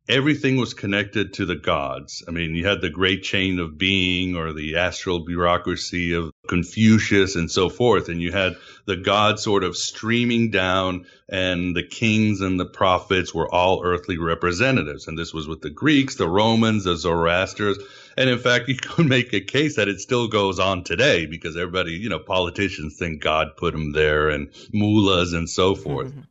everything 0.07 0.57
was 0.57 0.73
connected 0.73 1.33
to 1.33 1.45
the 1.45 1.55
gods. 1.55 2.23
I 2.27 2.31
mean, 2.31 2.55
you 2.55 2.67
had 2.67 2.81
the 2.81 2.89
great 2.89 3.23
chain 3.23 3.59
of 3.59 3.77
being 3.77 4.35
or 4.35 4.53
the 4.53 4.77
astral 4.77 5.25
bureaucracy 5.25 6.13
of 6.13 6.31
Confucius 6.47 7.35
and 7.35 7.49
so 7.49 7.69
forth. 7.69 8.09
And 8.09 8.21
you 8.21 8.31
had 8.31 8.55
the 8.85 8.97
gods 8.97 9.43
sort 9.43 9.63
of 9.63 9.75
streaming 9.75 10.51
down 10.51 11.05
and 11.27 11.75
the 11.75 11.83
kings 11.83 12.41
and 12.41 12.59
the 12.59 12.65
prophets 12.65 13.33
were 13.33 13.51
all 13.51 13.81
earthly 13.83 14.17
representatives. 14.17 15.07
And 15.07 15.17
this 15.17 15.33
was 15.33 15.47
with 15.47 15.61
the 15.61 15.71
Greeks, 15.71 16.15
the 16.15 16.29
Romans, 16.29 16.83
the 16.83 16.93
Zoroasters. 16.93 17.77
And 18.17 18.29
in 18.29 18.39
fact, 18.39 18.67
you 18.69 18.75
could 18.75 19.07
make 19.07 19.34
a 19.34 19.41
case 19.41 19.75
that 19.75 19.88
it 19.88 20.00
still 20.00 20.27
goes 20.27 20.60
on 20.60 20.84
today 20.84 21.25
because 21.25 21.57
everybody, 21.57 21.93
you 21.93 22.10
know, 22.10 22.19
politicians 22.19 22.98
think 22.98 23.22
God 23.22 23.57
put 23.57 23.74
them 23.74 23.91
there 23.91 24.29
and 24.29 24.50
mullahs 24.74 25.34
and 25.34 25.50
so 25.50 25.75
forth. 25.75 26.10
Mm-hmm. 26.10 26.22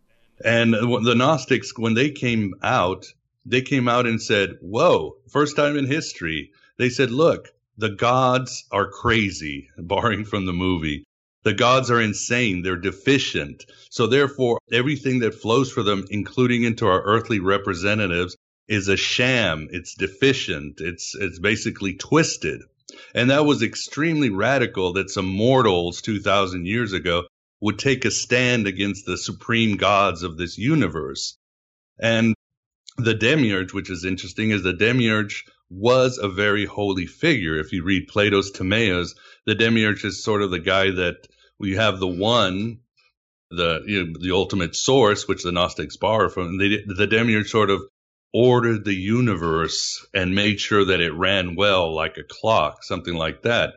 And 0.44 0.74
the 0.74 1.14
Gnostics, 1.14 1.76
when 1.78 1.94
they 1.94 2.10
came 2.10 2.54
out, 2.62 3.06
they 3.46 3.62
came 3.62 3.88
out 3.88 4.06
and 4.06 4.20
said, 4.20 4.58
Whoa, 4.60 5.16
first 5.28 5.56
time 5.56 5.76
in 5.76 5.86
history. 5.86 6.50
They 6.76 6.88
said, 6.88 7.10
Look, 7.10 7.52
the 7.78 7.90
gods 7.90 8.64
are 8.70 8.88
crazy, 8.88 9.68
barring 9.78 10.24
from 10.24 10.46
the 10.46 10.52
movie. 10.52 11.04
The 11.44 11.54
gods 11.54 11.90
are 11.90 12.00
insane. 12.00 12.62
They're 12.62 12.76
deficient. 12.76 13.66
So 13.90 14.06
therefore, 14.06 14.58
everything 14.72 15.18
that 15.20 15.34
flows 15.34 15.70
for 15.70 15.82
them, 15.82 16.06
including 16.10 16.64
into 16.64 16.86
our 16.86 17.02
earthly 17.02 17.38
representatives, 17.38 18.36
is 18.68 18.88
a 18.88 18.96
sham. 18.96 19.68
It's 19.70 19.94
deficient. 19.94 20.80
It's, 20.80 21.14
it's 21.14 21.38
basically 21.38 21.94
twisted. 21.94 22.62
And 23.14 23.30
that 23.30 23.44
was 23.44 23.62
extremely 23.62 24.30
radical 24.30 24.94
that 24.94 25.10
some 25.10 25.26
mortals 25.26 26.00
2000 26.02 26.66
years 26.66 26.92
ago 26.92 27.24
would 27.60 27.78
take 27.78 28.04
a 28.04 28.10
stand 28.10 28.66
against 28.66 29.06
the 29.06 29.16
supreme 29.16 29.76
gods 29.76 30.22
of 30.22 30.36
this 30.36 30.58
universe. 30.58 31.36
And 31.98 32.34
the 32.96 33.14
demiurge, 33.14 33.72
which 33.72 33.90
is 33.90 34.04
interesting, 34.04 34.50
is 34.50 34.62
the 34.62 34.72
demiurge 34.72 35.44
was 35.70 36.18
a 36.18 36.28
very 36.28 36.66
holy 36.66 37.06
figure. 37.06 37.58
If 37.58 37.72
you 37.72 37.82
read 37.82 38.08
Plato's 38.08 38.50
Timaeus, 38.50 39.14
the 39.46 39.54
demiurge 39.54 40.04
is 40.04 40.22
sort 40.22 40.42
of 40.42 40.50
the 40.50 40.60
guy 40.60 40.90
that 40.90 41.26
we 41.58 41.72
have 41.76 41.98
the 41.98 42.06
one, 42.06 42.80
the 43.50 43.82
you 43.86 44.04
know, 44.04 44.12
the 44.20 44.32
ultimate 44.32 44.76
source, 44.76 45.26
which 45.26 45.42
the 45.42 45.52
Gnostics 45.52 45.96
borrow 45.96 46.28
from. 46.28 46.58
The, 46.58 46.82
the 46.86 47.06
demiurge 47.06 47.50
sort 47.50 47.70
of 47.70 47.82
ordered 48.34 48.84
the 48.84 48.94
universe 48.94 50.04
and 50.12 50.34
made 50.34 50.60
sure 50.60 50.84
that 50.84 51.00
it 51.00 51.14
ran 51.14 51.54
well, 51.54 51.94
like 51.94 52.18
a 52.18 52.24
clock, 52.24 52.82
something 52.82 53.14
like 53.14 53.42
that. 53.42 53.76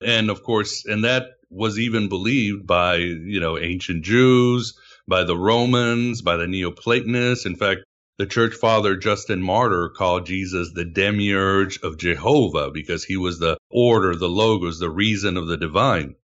And 0.00 0.30
of 0.30 0.44
course, 0.44 0.86
and 0.86 1.04
that 1.04 1.24
was 1.50 1.78
even 1.78 2.08
believed 2.08 2.66
by 2.66 2.96
you 2.96 3.40
know 3.40 3.58
ancient 3.58 4.04
Jews, 4.04 4.78
by 5.08 5.24
the 5.24 5.36
Romans, 5.36 6.22
by 6.22 6.36
the 6.36 6.46
Neoplatonists. 6.46 7.46
In 7.46 7.56
fact, 7.56 7.80
the 8.18 8.26
church 8.26 8.54
father 8.54 8.96
Justin 8.96 9.42
Martyr 9.42 9.90
called 9.90 10.26
Jesus 10.26 10.72
the 10.72 10.84
demiurge 10.84 11.80
of 11.82 11.98
Jehovah 11.98 12.70
because 12.70 13.04
he 13.04 13.16
was 13.16 13.38
the 13.38 13.58
order, 13.70 14.14
the 14.14 14.28
logos, 14.28 14.78
the 14.78 14.88
reason 14.88 15.36
of 15.36 15.48
the 15.48 15.56
divine. 15.56 16.14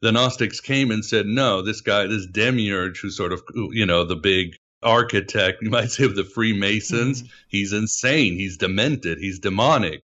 The 0.00 0.12
Gnostics 0.12 0.60
came 0.60 0.90
and 0.90 1.04
said, 1.04 1.26
no, 1.26 1.62
this 1.62 1.80
guy, 1.80 2.06
this 2.06 2.26
demiurge 2.26 3.00
who 3.00 3.10
sort 3.10 3.32
of, 3.32 3.42
you 3.54 3.86
know, 3.86 4.04
the 4.04 4.16
big 4.16 4.56
architect, 4.82 5.58
you 5.62 5.70
might 5.70 5.90
say 5.90 6.04
of 6.04 6.16
the 6.16 6.24
Freemasons, 6.24 7.22
mm-hmm. 7.22 7.32
he's 7.48 7.72
insane. 7.72 8.34
He's 8.34 8.56
demented. 8.56 9.18
He's 9.18 9.38
demonic. 9.38 10.02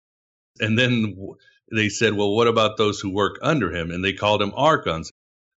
And 0.60 0.78
then 0.78 1.16
they 1.72 1.90
said, 1.90 2.14
well, 2.14 2.36
what 2.36 2.48
about 2.48 2.78
those 2.78 3.00
who 3.00 3.10
work 3.10 3.40
under 3.42 3.74
him? 3.74 3.92
And 3.92 4.04
they 4.04 4.14
called 4.14 4.42
him 4.42 4.54
archons 4.56 5.12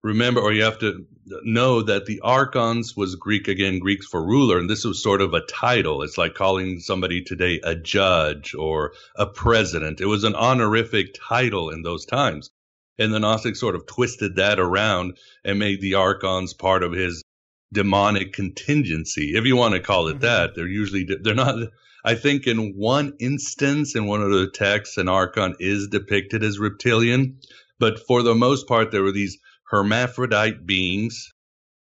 remember, 0.04 0.40
or 0.40 0.52
you 0.52 0.62
have 0.62 0.78
to 0.78 1.06
know 1.42 1.80
that 1.82 2.04
the 2.04 2.20
archons 2.20 2.94
was 2.94 3.16
Greek 3.16 3.48
again, 3.48 3.78
Greeks 3.80 4.06
for 4.06 4.22
ruler, 4.22 4.58
and 4.58 4.68
this 4.68 4.84
was 4.84 5.02
sort 5.02 5.22
of 5.22 5.32
a 5.32 5.40
title. 5.46 6.02
It's 6.02 6.18
like 6.18 6.34
calling 6.34 6.78
somebody 6.78 7.22
today 7.22 7.58
a 7.64 7.74
judge 7.74 8.54
or 8.54 8.92
a 9.16 9.26
president. 9.26 10.02
It 10.02 10.06
was 10.06 10.22
an 10.22 10.36
honorific 10.36 11.16
title 11.18 11.70
in 11.70 11.82
those 11.82 12.04
times. 12.04 12.50
And 12.98 13.12
the 13.12 13.18
Gnostics 13.18 13.58
sort 13.58 13.74
of 13.74 13.86
twisted 13.86 14.36
that 14.36 14.60
around 14.60 15.16
and 15.42 15.58
made 15.58 15.80
the 15.80 15.94
archons 15.94 16.52
part 16.52 16.84
of 16.84 16.92
his 16.92 17.24
demonic 17.72 18.32
contingency, 18.32 19.36
if 19.36 19.44
you 19.44 19.56
want 19.56 19.74
to 19.74 19.80
call 19.80 20.08
it 20.08 20.12
Mm-hmm. 20.14 20.20
that. 20.20 20.54
They're 20.54 20.66
usually 20.68 21.06
they're 21.22 21.34
not. 21.34 21.56
I 22.04 22.14
think 22.14 22.46
in 22.46 22.74
one 22.76 23.14
instance 23.18 23.96
in 23.96 24.06
one 24.06 24.22
of 24.22 24.30
the 24.30 24.50
texts, 24.50 24.98
an 24.98 25.08
archon 25.08 25.54
is 25.58 25.88
depicted 25.88 26.44
as 26.44 26.58
reptilian, 26.58 27.38
but 27.78 27.98
for 28.06 28.22
the 28.22 28.34
most 28.34 28.68
part, 28.68 28.90
there 28.90 29.02
were 29.02 29.12
these 29.12 29.38
hermaphrodite 29.70 30.66
beings, 30.66 31.32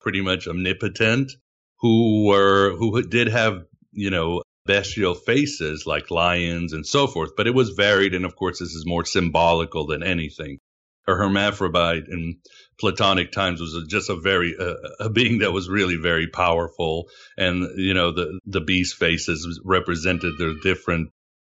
pretty 0.02 0.22
much 0.22 0.48
omnipotent, 0.48 1.32
who 1.80 2.26
were 2.28 2.76
who 2.78 3.02
did 3.02 3.28
have 3.30 3.64
you 3.92 4.10
know 4.12 4.42
bestial 4.66 5.14
faces 5.16 5.86
like 5.86 6.10
lions 6.12 6.72
and 6.74 6.86
so 6.86 7.08
forth, 7.08 7.32
but 7.36 7.48
it 7.48 7.54
was 7.56 7.72
varied, 7.72 8.14
and 8.14 8.24
of 8.26 8.36
course, 8.36 8.60
this 8.60 8.74
is 8.74 8.86
more 8.86 9.04
symbolical 9.06 9.86
than 9.88 10.04
anything. 10.04 10.60
A 11.08 11.14
hermaphrodite 11.14 12.08
in 12.08 12.38
Platonic 12.80 13.32
times 13.32 13.60
was 13.60 13.86
just 13.88 14.10
a 14.10 14.16
very 14.16 14.56
uh, 14.58 14.76
a 15.00 15.10
being 15.10 15.40
that 15.40 15.52
was 15.52 15.70
really 15.70 15.98
very 15.98 16.28
powerful, 16.28 17.10
and 17.38 17.78
you 17.78 17.94
know 17.94 18.12
the 18.12 18.40
the 18.46 18.62
beast 18.62 18.96
faces 18.96 19.60
represented 19.64 20.38
their 20.38 20.54
different 20.62 21.10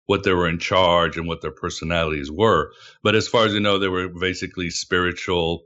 what 0.07 0.25
they 0.25 0.33
were 0.33 0.49
in 0.49 0.59
charge 0.59 1.17
and 1.17 1.29
what 1.29 1.41
their 1.41 1.53
personalities 1.53 2.31
were. 2.31 2.73
But 3.03 3.15
as 3.15 3.29
far 3.29 3.47
as 3.47 3.53
you 3.55 3.61
know, 3.61 3.79
they 3.79 3.89
were 3.89 4.09
basically 4.09 4.71
spiritual 4.71 5.65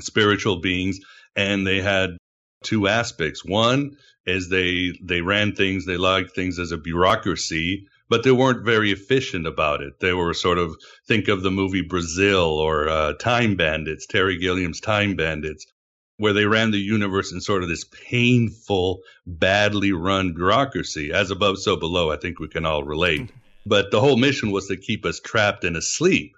spiritual 0.00 0.60
beings, 0.60 0.98
and 1.36 1.66
they 1.66 1.80
had 1.80 2.16
two 2.64 2.88
aspects. 2.88 3.44
One 3.44 3.96
is 4.26 4.48
they 4.48 4.92
they 5.02 5.20
ran 5.20 5.54
things, 5.54 5.86
they 5.86 5.96
liked 5.96 6.34
things 6.34 6.58
as 6.58 6.72
a 6.72 6.76
bureaucracy, 6.76 7.86
but 8.08 8.22
they 8.22 8.32
weren't 8.32 8.64
very 8.64 8.90
efficient 8.90 9.46
about 9.46 9.82
it. 9.82 10.00
They 10.00 10.12
were 10.12 10.34
sort 10.34 10.58
of 10.58 10.76
think 11.06 11.28
of 11.28 11.42
the 11.42 11.50
movie 11.50 11.82
Brazil 11.82 12.58
or 12.58 12.88
uh, 12.88 13.12
Time 13.14 13.56
Bandits, 13.56 14.06
Terry 14.06 14.38
Gilliam's 14.38 14.80
Time 14.80 15.14
Bandits, 15.14 15.66
where 16.16 16.32
they 16.32 16.46
ran 16.46 16.70
the 16.70 16.78
universe 16.78 17.32
in 17.32 17.40
sort 17.40 17.62
of 17.62 17.68
this 17.68 17.84
painful, 17.84 19.00
badly 19.26 19.92
run 19.92 20.32
bureaucracy. 20.34 21.12
As 21.12 21.30
above, 21.30 21.58
so 21.58 21.76
below. 21.76 22.10
I 22.10 22.16
think 22.16 22.40
we 22.40 22.48
can 22.48 22.66
all 22.66 22.82
relate. 22.82 23.30
But 23.66 23.90
the 23.90 24.00
whole 24.00 24.16
mission 24.16 24.50
was 24.50 24.66
to 24.68 24.76
keep 24.76 25.04
us 25.04 25.20
trapped 25.20 25.64
and 25.64 25.76
asleep. 25.76 26.34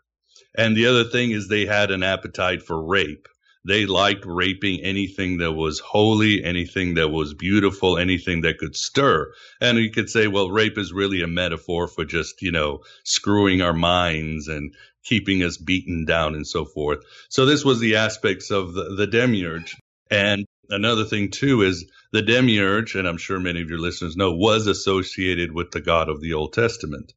And 0.56 0.76
the 0.76 0.86
other 0.86 1.04
thing 1.04 1.30
is 1.30 1.48
they 1.48 1.64
had 1.64 1.90
an 1.90 2.02
appetite 2.02 2.62
for 2.62 2.82
rape. 2.82 3.28
They 3.64 3.84
liked 3.84 4.24
raping 4.24 4.80
anything 4.80 5.38
that 5.38 5.52
was 5.52 5.80
holy, 5.80 6.42
anything 6.42 6.94
that 6.94 7.08
was 7.08 7.34
beautiful, 7.34 7.98
anything 7.98 8.40
that 8.42 8.58
could 8.58 8.74
stir. 8.74 9.32
And 9.60 9.78
you 9.78 9.90
could 9.90 10.08
say, 10.08 10.28
well, 10.28 10.50
rape 10.50 10.78
is 10.78 10.92
really 10.92 11.22
a 11.22 11.26
metaphor 11.26 11.86
for 11.86 12.04
just, 12.04 12.40
you 12.40 12.52
know, 12.52 12.80
screwing 13.04 13.60
our 13.60 13.74
minds 13.74 14.48
and 14.48 14.74
keeping 15.04 15.42
us 15.42 15.58
beaten 15.58 16.04
down 16.06 16.34
and 16.34 16.46
so 16.46 16.64
forth. 16.64 17.00
So 17.28 17.44
this 17.44 17.64
was 17.64 17.80
the 17.80 17.96
aspects 17.96 18.50
of 18.50 18.72
the, 18.72 18.94
the 18.96 19.06
demiurge. 19.06 19.76
And 20.10 20.46
another 20.70 21.04
thing 21.04 21.30
too 21.30 21.62
is 21.62 21.84
the 22.12 22.22
demiurge, 22.22 22.94
and 22.94 23.06
I'm 23.06 23.18
sure 23.18 23.38
many 23.38 23.60
of 23.60 23.68
your 23.68 23.78
listeners 23.78 24.16
know, 24.16 24.32
was 24.32 24.66
associated 24.66 25.52
with 25.52 25.70
the 25.70 25.80
God 25.80 26.08
of 26.08 26.20
the 26.20 26.32
Old 26.32 26.52
Testament. 26.54 27.12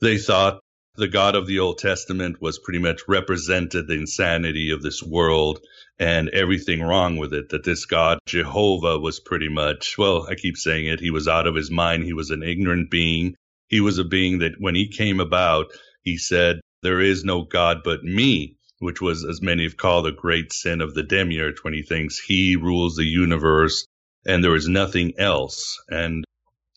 They 0.00 0.18
thought 0.18 0.60
the 0.98 1.08
God 1.08 1.36
of 1.36 1.46
the 1.46 1.60
Old 1.60 1.78
Testament 1.78 2.42
was 2.42 2.58
pretty 2.58 2.80
much 2.80 3.02
represented 3.06 3.86
the 3.86 3.94
insanity 3.94 4.70
of 4.72 4.82
this 4.82 5.00
world 5.00 5.60
and 5.98 6.28
everything 6.30 6.82
wrong 6.82 7.16
with 7.16 7.32
it. 7.32 7.50
That 7.50 7.62
this 7.62 7.86
God, 7.86 8.18
Jehovah, 8.26 8.98
was 8.98 9.20
pretty 9.20 9.48
much, 9.48 9.96
well, 9.96 10.26
I 10.28 10.34
keep 10.34 10.56
saying 10.56 10.86
it, 10.86 10.98
he 10.98 11.10
was 11.10 11.28
out 11.28 11.46
of 11.46 11.54
his 11.54 11.70
mind. 11.70 12.02
He 12.02 12.12
was 12.12 12.30
an 12.30 12.42
ignorant 12.42 12.90
being. 12.90 13.36
He 13.68 13.80
was 13.80 13.98
a 13.98 14.04
being 14.04 14.40
that 14.40 14.56
when 14.58 14.74
he 14.74 14.88
came 14.88 15.20
about, 15.20 15.66
he 16.02 16.18
said, 16.18 16.60
There 16.82 17.00
is 17.00 17.24
no 17.24 17.44
God 17.44 17.82
but 17.84 18.02
me, 18.02 18.56
which 18.80 19.00
was, 19.00 19.24
as 19.24 19.40
many 19.40 19.62
have 19.62 19.76
called, 19.76 20.06
the 20.06 20.12
great 20.12 20.52
sin 20.52 20.80
of 20.80 20.94
the 20.94 21.04
demiurge 21.04 21.62
when 21.62 21.74
he 21.74 21.82
thinks 21.82 22.18
he 22.18 22.56
rules 22.56 22.96
the 22.96 23.04
universe 23.04 23.86
and 24.26 24.42
there 24.42 24.56
is 24.56 24.68
nothing 24.68 25.14
else. 25.16 25.78
And 25.88 26.24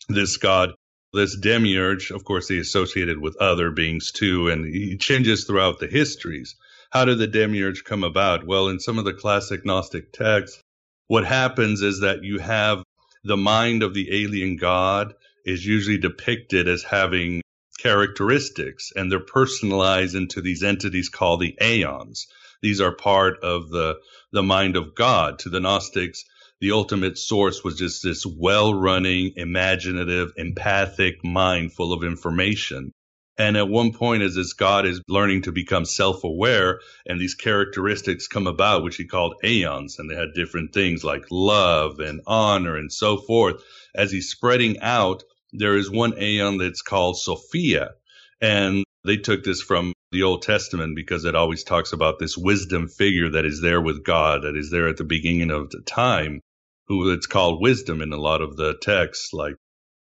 this 0.08 0.36
God 0.36 0.74
this 1.12 1.36
demiurge, 1.36 2.10
of 2.10 2.24
course, 2.24 2.48
he 2.48 2.58
associated 2.58 3.18
with 3.18 3.36
other 3.36 3.70
beings 3.70 4.12
too, 4.12 4.48
and 4.48 4.64
he 4.64 4.96
changes 4.96 5.44
throughout 5.44 5.78
the 5.78 5.86
histories. 5.86 6.56
How 6.90 7.04
did 7.04 7.18
the 7.18 7.26
demiurge 7.26 7.84
come 7.84 8.04
about? 8.04 8.46
Well, 8.46 8.68
in 8.68 8.80
some 8.80 8.98
of 8.98 9.04
the 9.04 9.12
classic 9.12 9.64
Gnostic 9.64 10.12
texts, 10.12 10.60
what 11.08 11.24
happens 11.24 11.82
is 11.82 12.00
that 12.00 12.24
you 12.24 12.38
have 12.38 12.82
the 13.24 13.36
mind 13.36 13.82
of 13.82 13.94
the 13.94 14.22
alien 14.22 14.56
god 14.56 15.14
is 15.44 15.64
usually 15.64 15.98
depicted 15.98 16.68
as 16.68 16.82
having 16.82 17.42
characteristics, 17.78 18.92
and 18.94 19.10
they're 19.10 19.20
personalized 19.20 20.14
into 20.14 20.40
these 20.40 20.62
entities 20.62 21.08
called 21.08 21.40
the 21.40 21.56
aeons. 21.60 22.26
These 22.62 22.80
are 22.80 22.94
part 22.94 23.42
of 23.42 23.70
the, 23.70 23.98
the 24.30 24.42
mind 24.42 24.76
of 24.76 24.94
God. 24.94 25.40
To 25.40 25.48
the 25.48 25.60
Gnostics, 25.60 26.24
the 26.62 26.70
ultimate 26.70 27.18
source 27.18 27.64
was 27.64 27.76
just 27.76 28.04
this 28.04 28.24
well 28.24 28.72
running, 28.72 29.32
imaginative, 29.34 30.30
empathic 30.36 31.24
mind 31.24 31.72
full 31.72 31.92
of 31.92 32.04
information. 32.04 32.92
And 33.36 33.56
at 33.56 33.68
one 33.68 33.92
point, 33.92 34.22
as 34.22 34.36
this 34.36 34.52
God 34.52 34.86
is 34.86 35.02
learning 35.08 35.42
to 35.42 35.52
become 35.52 35.84
self 35.84 36.22
aware, 36.22 36.78
and 37.04 37.20
these 37.20 37.34
characteristics 37.34 38.28
come 38.28 38.46
about, 38.46 38.84
which 38.84 38.94
he 38.94 39.06
called 39.06 39.34
aeons, 39.42 39.98
and 39.98 40.08
they 40.08 40.14
had 40.14 40.34
different 40.36 40.72
things 40.72 41.02
like 41.02 41.24
love 41.32 41.98
and 41.98 42.20
honor 42.28 42.76
and 42.76 42.92
so 42.92 43.16
forth. 43.16 43.60
As 43.92 44.12
he's 44.12 44.30
spreading 44.30 44.78
out, 44.78 45.24
there 45.52 45.76
is 45.76 45.90
one 45.90 46.16
aeon 46.16 46.58
that's 46.58 46.82
called 46.82 47.18
Sophia. 47.18 47.94
And 48.40 48.84
they 49.04 49.16
took 49.16 49.42
this 49.42 49.60
from 49.60 49.94
the 50.12 50.22
Old 50.22 50.42
Testament 50.42 50.94
because 50.94 51.24
it 51.24 51.34
always 51.34 51.64
talks 51.64 51.92
about 51.92 52.20
this 52.20 52.38
wisdom 52.38 52.86
figure 52.86 53.30
that 53.30 53.46
is 53.46 53.60
there 53.60 53.80
with 53.80 54.04
God, 54.04 54.42
that 54.42 54.56
is 54.56 54.70
there 54.70 54.86
at 54.86 54.96
the 54.96 55.02
beginning 55.02 55.50
of 55.50 55.70
the 55.70 55.80
time 55.80 56.40
who 56.86 57.12
it's 57.12 57.26
called 57.26 57.60
wisdom 57.60 58.02
in 58.02 58.12
a 58.12 58.20
lot 58.20 58.40
of 58.40 58.56
the 58.56 58.74
texts, 58.80 59.32
like 59.32 59.54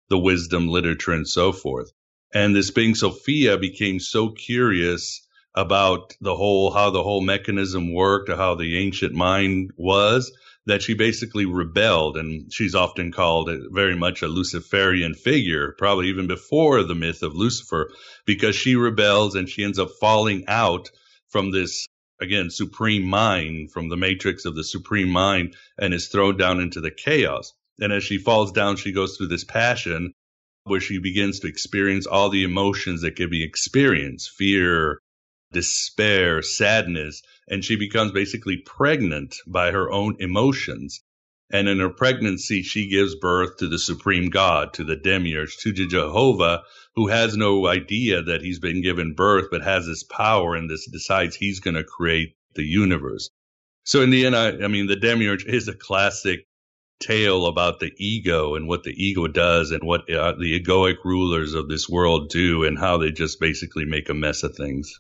the 0.10 0.18
wisdom 0.18 0.68
literature 0.68 1.14
and 1.14 1.28
so 1.28 1.52
forth. 1.52 1.92
And 2.34 2.56
this 2.56 2.72
being 2.72 2.96
Sophia 2.96 3.58
became 3.58 4.00
so 4.00 4.30
curious 4.30 5.28
about 5.56 6.16
the 6.20 6.36
whole, 6.36 6.72
how 6.72 6.90
the 6.90 7.04
whole 7.04 7.22
mechanism 7.22 7.94
worked, 7.94 8.30
or 8.30 8.36
how 8.36 8.56
the 8.56 8.80
ancient 8.80 9.14
mind 9.14 9.72
was, 9.78 10.36
that 10.66 10.82
she 10.82 10.96
basically 10.96 11.46
rebelled. 11.46 12.18
And 12.18 12.52
she's 12.52 12.74
often 12.74 13.12
called 13.12 13.52
very 13.72 13.96
much 13.96 14.24
a 14.24 14.28
Luciferian 14.28 15.14
figure, 15.14 15.76
probably 15.78 16.08
even 16.08 16.28
before 16.28 16.84
the 16.84 16.96
myth 16.96 17.22
of 17.22 17.36
Lucifer, 17.36 17.92
because 18.26 18.56
she 18.56 18.76
rebels 18.76 19.36
and 19.36 19.48
she 19.48 19.64
ends 19.64 19.78
up 19.78 19.92
falling 20.00 20.46
out 20.48 20.90
from 21.30 21.52
this 21.52 21.86
again, 22.20 22.50
supreme 22.50 23.04
mind 23.04 23.72
from 23.72 23.90
the 23.90 23.98
matrix 23.98 24.46
of 24.46 24.56
the 24.56 24.64
supreme 24.64 25.10
mind 25.10 25.56
and 25.78 25.94
is 25.94 26.08
thrown 26.08 26.38
down 26.38 26.60
into 26.60 26.82
the 26.82 26.92
chaos. 26.92 27.54
And 27.80 27.92
as 27.92 28.04
she 28.04 28.18
falls 28.18 28.52
down, 28.52 28.78
she 28.78 28.92
goes 28.92 29.18
through 29.18 29.28
this 29.28 29.44
passion 29.44 30.14
where 30.66 30.80
she 30.80 31.00
begins 31.00 31.40
to 31.40 31.48
experience 31.48 32.06
all 32.06 32.30
the 32.30 32.44
emotions 32.44 33.02
that 33.02 33.16
can 33.16 33.30
be 33.30 33.44
experienced 33.44 34.32
fear, 34.32 35.00
despair, 35.52 36.42
sadness. 36.42 37.22
And 37.48 37.64
she 37.64 37.76
becomes 37.76 38.12
basically 38.12 38.58
pregnant 38.58 39.36
by 39.46 39.72
her 39.72 39.92
own 39.92 40.18
emotions. 40.20 41.02
And 41.52 41.68
in 41.68 41.80
her 41.80 41.90
pregnancy, 41.90 42.64
she 42.64 42.88
gives 42.88 43.16
birth 43.16 43.58
to 43.58 43.68
the 43.68 43.78
supreme 43.78 44.30
God, 44.30 44.74
to 44.74 44.84
the 44.84 44.96
demiurge, 44.96 45.58
to 45.58 45.72
Jehovah, 45.72 46.64
who 46.96 47.08
has 47.08 47.38
no 47.38 47.68
idea 47.68 48.22
that 48.24 48.42
he's 48.42 48.60
been 48.60 48.82
given 48.82 49.14
birth, 49.14 49.48
but 49.52 49.64
has 49.64 49.86
this 49.86 50.04
power 50.04 50.56
and 50.56 50.70
this 50.70 50.88
decides 50.88 51.36
he's 51.36 51.60
going 51.60 51.76
to 51.76 51.84
create 51.84 52.36
the 52.56 52.64
universe. 52.64 53.30
So 53.84 54.02
in 54.02 54.10
the 54.10 54.26
end, 54.26 54.36
I, 54.36 54.64
I 54.64 54.68
mean, 54.68 54.88
the 54.88 54.96
demiurge 54.96 55.46
is 55.46 55.68
a 55.68 55.76
classic 55.76 56.48
tale 57.00 57.48
about 57.48 57.80
the 57.80 57.92
ego 57.98 58.56
and 58.56 58.68
what 58.68 58.84
the 58.84 58.92
ego 58.92 59.28
does 59.28 59.72
and 59.72 59.84
what 59.84 60.10
uh, 60.10 60.34
the 60.34 60.60
egoic 60.60 61.04
rulers 61.04 61.54
of 61.54 61.68
this 61.68 61.90
world 61.90 62.30
do 62.30 62.64
and 62.64 62.80
how 62.80 62.98
they 62.98 63.12
just 63.12 63.40
basically 63.40 63.86
make 63.86 64.10
a 64.10 64.14
mess 64.14 64.44
of 64.44 64.56
things. 64.56 65.00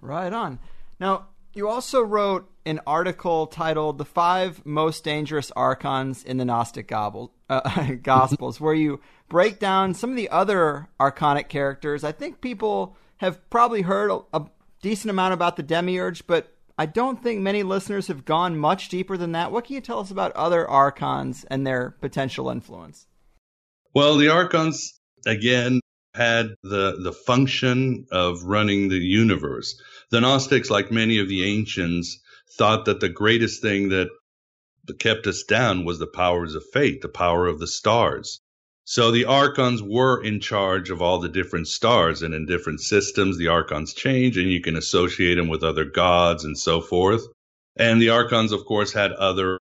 Right 0.00 0.32
on. 0.32 0.58
Now, 0.98 1.26
you 1.54 1.68
also 1.68 2.02
wrote 2.02 2.50
an 2.66 2.80
article 2.86 3.46
titled 3.46 3.98
"The 3.98 4.04
Five 4.04 4.64
Most 4.64 5.04
Dangerous 5.04 5.50
Archons 5.52 6.24
in 6.24 6.36
the 6.36 6.44
Gnostic 6.44 6.88
Gobble, 6.88 7.32
uh, 7.48 7.92
Gospels," 8.02 8.60
where 8.60 8.74
you 8.74 9.00
break 9.28 9.58
down 9.58 9.94
some 9.94 10.10
of 10.10 10.16
the 10.16 10.28
other 10.30 10.88
archonic 11.00 11.48
characters. 11.48 12.04
I 12.04 12.12
think 12.12 12.40
people 12.40 12.96
have 13.18 13.48
probably 13.50 13.82
heard 13.82 14.10
a, 14.10 14.20
a 14.32 14.46
decent 14.82 15.10
amount 15.10 15.34
about 15.34 15.56
the 15.56 15.62
Demiurge, 15.62 16.26
but 16.26 16.54
I 16.76 16.86
don't 16.86 17.22
think 17.22 17.40
many 17.40 17.62
listeners 17.62 18.08
have 18.08 18.24
gone 18.24 18.58
much 18.58 18.88
deeper 18.88 19.16
than 19.16 19.32
that. 19.32 19.52
What 19.52 19.64
can 19.64 19.74
you 19.74 19.80
tell 19.80 20.00
us 20.00 20.10
about 20.10 20.32
other 20.32 20.68
archons 20.68 21.44
and 21.44 21.66
their 21.66 21.90
potential 22.00 22.50
influence? 22.50 23.06
Well, 23.94 24.16
the 24.16 24.28
archons 24.28 24.98
again 25.24 25.80
had 26.14 26.54
the 26.62 26.96
the 27.02 27.12
function 27.12 28.06
of 28.10 28.42
running 28.44 28.88
the 28.88 28.98
universe. 28.98 29.80
The 30.14 30.20
Gnostics, 30.20 30.70
like 30.70 30.92
many 30.92 31.18
of 31.18 31.28
the 31.28 31.42
ancients, 31.42 32.20
thought 32.56 32.84
that 32.84 33.00
the 33.00 33.08
greatest 33.08 33.60
thing 33.60 33.88
that 33.88 34.10
kept 35.00 35.26
us 35.26 35.42
down 35.42 35.84
was 35.84 35.98
the 35.98 36.06
powers 36.06 36.54
of 36.54 36.62
fate, 36.72 37.02
the 37.02 37.08
power 37.08 37.48
of 37.48 37.58
the 37.58 37.66
stars. 37.66 38.40
So 38.84 39.10
the 39.10 39.24
archons 39.24 39.82
were 39.82 40.22
in 40.22 40.38
charge 40.38 40.88
of 40.90 41.02
all 41.02 41.18
the 41.18 41.28
different 41.28 41.66
stars, 41.66 42.22
and 42.22 42.32
in 42.32 42.46
different 42.46 42.80
systems, 42.80 43.38
the 43.38 43.48
archons 43.48 43.92
change, 43.92 44.38
and 44.38 44.48
you 44.48 44.60
can 44.60 44.76
associate 44.76 45.34
them 45.34 45.48
with 45.48 45.64
other 45.64 45.84
gods 45.84 46.44
and 46.44 46.56
so 46.56 46.80
forth. 46.80 47.26
And 47.74 48.00
the 48.00 48.10
archons, 48.10 48.52
of 48.52 48.64
course, 48.66 48.92
had 48.92 49.10
other 49.14 49.58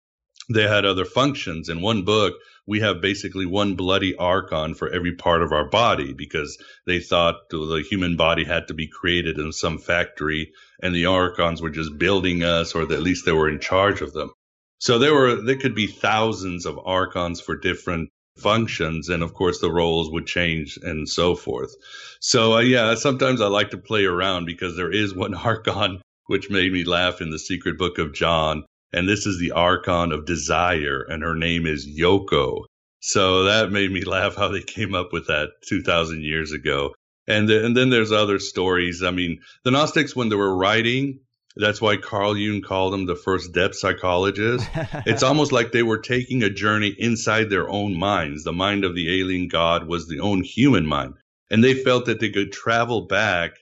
they 0.53 0.67
had 0.67 0.85
other 0.85 1.05
functions. 1.05 1.69
In 1.69 1.81
one 1.81 2.03
book, 2.03 2.35
we 2.71 2.79
have 2.79 3.01
basically 3.01 3.47
one 3.47 3.75
bloody 3.75 4.15
archon 4.15 4.75
for 4.75 4.89
every 4.89 5.17
part 5.17 5.43
of 5.43 5.51
our 5.51 5.65
body 5.65 6.13
because 6.13 6.57
they 6.87 7.01
thought 7.01 7.49
the 7.51 7.85
human 7.91 8.17
body 8.17 8.45
had 8.45 8.69
to 8.69 8.75
be 8.75 8.87
created 8.87 9.41
in 9.41 9.51
some 9.51 9.77
factory 9.77 10.53
and 10.81 10.95
the 10.95 11.07
archons 11.07 11.61
were 11.61 11.71
just 11.71 11.99
building 11.99 12.45
us 12.45 12.77
or 12.77 12.83
at 12.83 13.03
least 13.03 13.27
they 13.27 13.33
were 13.33 13.49
in 13.49 13.59
charge 13.59 14.03
of 14.03 14.13
them. 14.13 14.31
So 14.79 15.01
there 15.01 15.13
were, 15.13 15.43
there 15.43 15.57
could 15.57 15.75
be 15.75 15.89
thousands 15.89 16.65
of 16.65 16.79
archons 16.85 17.41
for 17.41 17.57
different 17.57 18.09
functions. 18.39 19.09
And 19.09 19.25
of 19.25 19.35
course 19.35 19.61
the 19.61 19.73
roles 19.73 20.09
would 20.13 20.29
change 20.29 20.79
and 20.81 21.09
so 21.09 21.35
forth. 21.35 21.75
So 22.21 22.55
uh, 22.55 22.61
yeah, 22.61 22.95
sometimes 22.95 23.41
I 23.41 23.49
like 23.49 23.71
to 23.71 23.79
play 23.79 24.05
around 24.05 24.45
because 24.45 24.77
there 24.77 24.93
is 24.93 25.13
one 25.13 25.35
archon 25.51 26.01
which 26.27 26.51
made 26.51 26.73
me 26.73 26.85
laugh 26.85 27.21
in 27.21 27.31
the 27.31 27.39
secret 27.41 27.79
book 27.79 27.99
of 27.99 28.15
John 28.15 28.65
and 28.93 29.09
this 29.09 29.27
is 29.27 29.39
the 29.39 29.53
Archon 29.53 30.13
of 30.13 30.27
Desire, 30.27 31.03
and 31.03 31.23
her 31.23 31.35
name 31.35 31.67
is 31.67 31.87
Yoko. 31.87 32.65
So 33.01 33.45
that 33.45 33.73
made 33.73 33.91
me 33.91 34.03
laugh 34.07 34.37
how 34.37 34.49
they 34.49 34.63
came 34.63 34.95
up 34.95 35.13
with 35.13 35.29
that 35.29 35.51
2,000 35.67 36.23
years 36.23 36.53
ago. 36.53 36.95
And, 37.27 37.49
the, 37.49 37.65
and 37.65 37.77
then 37.77 37.91
there's 37.91 38.13
other 38.13 38.39
stories. 38.39 39.03
I 39.03 39.11
mean, 39.11 39.41
the 39.65 39.71
Gnostics, 39.71 40.17
when 40.17 40.29
they 40.29 40.37
were 40.37 40.57
writing, 40.57 41.21
that's 41.57 41.81
why 41.81 41.97
Carl 41.97 42.37
Jung 42.37 42.63
called 42.63 42.93
them 42.93 43.07
the 43.07 43.17
first 43.17 43.53
depth 43.53 43.77
psychologists. 43.77 44.69
it's 45.07 45.23
almost 45.23 45.53
like 45.53 45.73
they 45.73 45.83
were 45.83 45.99
taking 45.99 46.43
a 46.43 46.51
journey 46.51 46.95
inside 46.99 47.51
their 47.51 47.69
own 47.69 47.99
minds. 47.99 48.45
The 48.45 48.53
mind 48.53 48.85
of 48.85 48.95
the 48.95 49.21
alien 49.21 49.49
god 49.49 49.87
was 49.87 50.09
the 50.09 50.21
own 50.21 50.43
human 50.43 50.87
mind. 50.87 51.15
And 51.51 51.63
they 51.63 51.75
felt 51.75 52.07
that 52.07 52.21
they 52.21 52.31
could 52.31 52.53
travel 52.53 53.07
back 53.07 53.53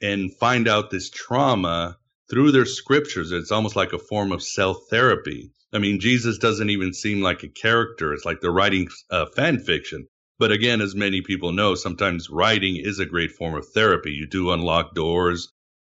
and 0.00 0.34
find 0.34 0.68
out 0.68 0.90
this 0.90 1.10
trauma 1.10 1.98
through 2.28 2.52
their 2.52 2.64
scriptures, 2.64 3.32
it's 3.32 3.52
almost 3.52 3.76
like 3.76 3.92
a 3.92 3.98
form 3.98 4.32
of 4.32 4.42
self 4.42 4.88
therapy. 4.90 5.52
I 5.72 5.78
mean, 5.78 6.00
Jesus 6.00 6.38
doesn't 6.38 6.70
even 6.70 6.92
seem 6.92 7.20
like 7.20 7.42
a 7.42 7.48
character. 7.48 8.12
It's 8.12 8.24
like 8.24 8.40
they're 8.40 8.50
writing 8.50 8.88
uh, 9.10 9.26
fan 9.26 9.58
fiction. 9.58 10.08
But 10.38 10.52
again, 10.52 10.80
as 10.80 10.94
many 10.94 11.22
people 11.22 11.52
know, 11.52 11.74
sometimes 11.74 12.28
writing 12.28 12.76
is 12.76 12.98
a 12.98 13.06
great 13.06 13.32
form 13.32 13.54
of 13.54 13.68
therapy. 13.68 14.12
You 14.12 14.26
do 14.26 14.50
unlock 14.50 14.94
doors. 14.94 15.52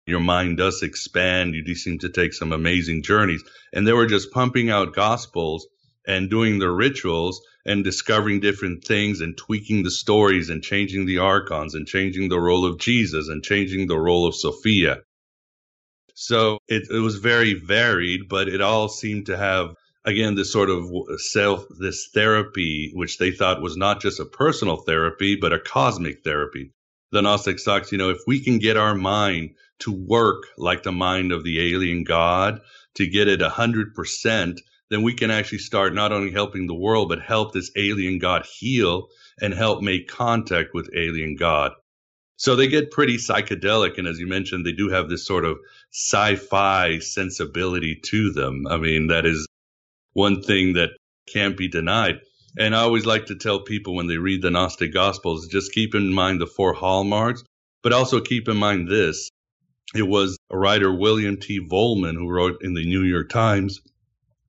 Your 0.06 0.20
mind 0.20 0.58
does 0.58 0.82
expand. 0.82 1.54
You 1.54 1.64
do 1.64 1.74
seem 1.74 1.98
to 2.00 2.08
take 2.08 2.32
some 2.32 2.52
amazing 2.52 3.02
journeys. 3.02 3.42
And 3.72 3.86
they 3.86 3.92
were 3.92 4.06
just 4.06 4.32
pumping 4.32 4.70
out 4.70 4.94
gospels 4.94 5.66
and 6.06 6.30
doing 6.30 6.58
their 6.58 6.72
rituals 6.72 7.40
and 7.64 7.82
discovering 7.82 8.40
different 8.40 8.84
things 8.84 9.20
and 9.20 9.36
tweaking 9.36 9.82
the 9.82 9.90
stories 9.90 10.50
and 10.50 10.62
changing 10.62 11.06
the 11.06 11.18
archons 11.18 11.74
and 11.74 11.86
changing 11.86 12.28
the 12.28 12.38
role 12.38 12.64
of 12.64 12.78
Jesus 12.78 13.28
and 13.28 13.42
changing 13.42 13.88
the 13.88 13.98
role 13.98 14.26
of 14.26 14.34
Sophia. 14.34 15.02
So 16.18 16.60
it, 16.66 16.88
it 16.90 17.00
was 17.00 17.16
very 17.16 17.52
varied, 17.52 18.30
but 18.30 18.48
it 18.48 18.62
all 18.62 18.88
seemed 18.88 19.26
to 19.26 19.36
have 19.36 19.74
again 20.06 20.34
this 20.34 20.50
sort 20.50 20.70
of 20.70 20.90
self 21.20 21.66
this 21.78 22.08
therapy 22.14 22.90
which 22.94 23.18
they 23.18 23.30
thought 23.30 23.60
was 23.60 23.76
not 23.76 24.00
just 24.00 24.18
a 24.18 24.24
personal 24.24 24.78
therapy 24.78 25.36
but 25.36 25.52
a 25.52 25.58
cosmic 25.58 26.24
therapy. 26.24 26.72
The 27.12 27.20
gnostic 27.20 27.62
talks 27.62 27.92
you 27.92 27.98
know 27.98 28.08
if 28.08 28.20
we 28.26 28.40
can 28.40 28.58
get 28.58 28.78
our 28.78 28.94
mind 28.94 29.50
to 29.80 29.92
work 29.92 30.44
like 30.56 30.84
the 30.84 30.92
mind 30.92 31.32
of 31.32 31.44
the 31.44 31.60
alien 31.60 32.02
god 32.02 32.62
to 32.94 33.06
get 33.06 33.28
it 33.28 33.40
100% 33.40 34.58
then 34.88 35.02
we 35.02 35.12
can 35.12 35.30
actually 35.30 35.58
start 35.58 35.92
not 35.92 36.12
only 36.12 36.30
helping 36.30 36.66
the 36.66 36.74
world 36.74 37.10
but 37.10 37.20
help 37.20 37.52
this 37.52 37.70
alien 37.76 38.18
god 38.18 38.46
heal 38.46 39.08
and 39.42 39.52
help 39.52 39.82
make 39.82 40.08
contact 40.08 40.72
with 40.72 40.88
alien 40.96 41.36
god 41.36 41.72
so 42.36 42.54
they 42.54 42.68
get 42.68 42.90
pretty 42.90 43.16
psychedelic. 43.16 43.98
And 43.98 44.06
as 44.06 44.18
you 44.18 44.26
mentioned, 44.26 44.64
they 44.64 44.72
do 44.72 44.90
have 44.90 45.08
this 45.08 45.26
sort 45.26 45.44
of 45.44 45.58
sci 45.92 46.36
fi 46.36 46.98
sensibility 46.98 48.00
to 48.06 48.32
them. 48.32 48.66
I 48.66 48.76
mean, 48.76 49.08
that 49.08 49.26
is 49.26 49.46
one 50.12 50.42
thing 50.42 50.74
that 50.74 50.90
can't 51.32 51.56
be 51.56 51.68
denied. 51.68 52.20
And 52.58 52.74
I 52.74 52.80
always 52.80 53.04
like 53.04 53.26
to 53.26 53.36
tell 53.36 53.60
people 53.60 53.94
when 53.94 54.06
they 54.06 54.18
read 54.18 54.42
the 54.42 54.50
Gnostic 54.50 54.94
Gospels, 54.94 55.48
just 55.48 55.72
keep 55.72 55.94
in 55.94 56.12
mind 56.12 56.40
the 56.40 56.46
four 56.46 56.72
hallmarks, 56.72 57.42
but 57.82 57.92
also 57.92 58.20
keep 58.20 58.48
in 58.48 58.56
mind 58.56 58.88
this. 58.88 59.30
It 59.94 60.06
was 60.08 60.38
a 60.50 60.58
writer, 60.58 60.92
William 60.92 61.38
T. 61.38 61.60
Vollmann, 61.60 62.14
who 62.14 62.30
wrote 62.30 62.62
in 62.62 62.74
the 62.74 62.84
New 62.84 63.02
York 63.02 63.28
Times, 63.28 63.80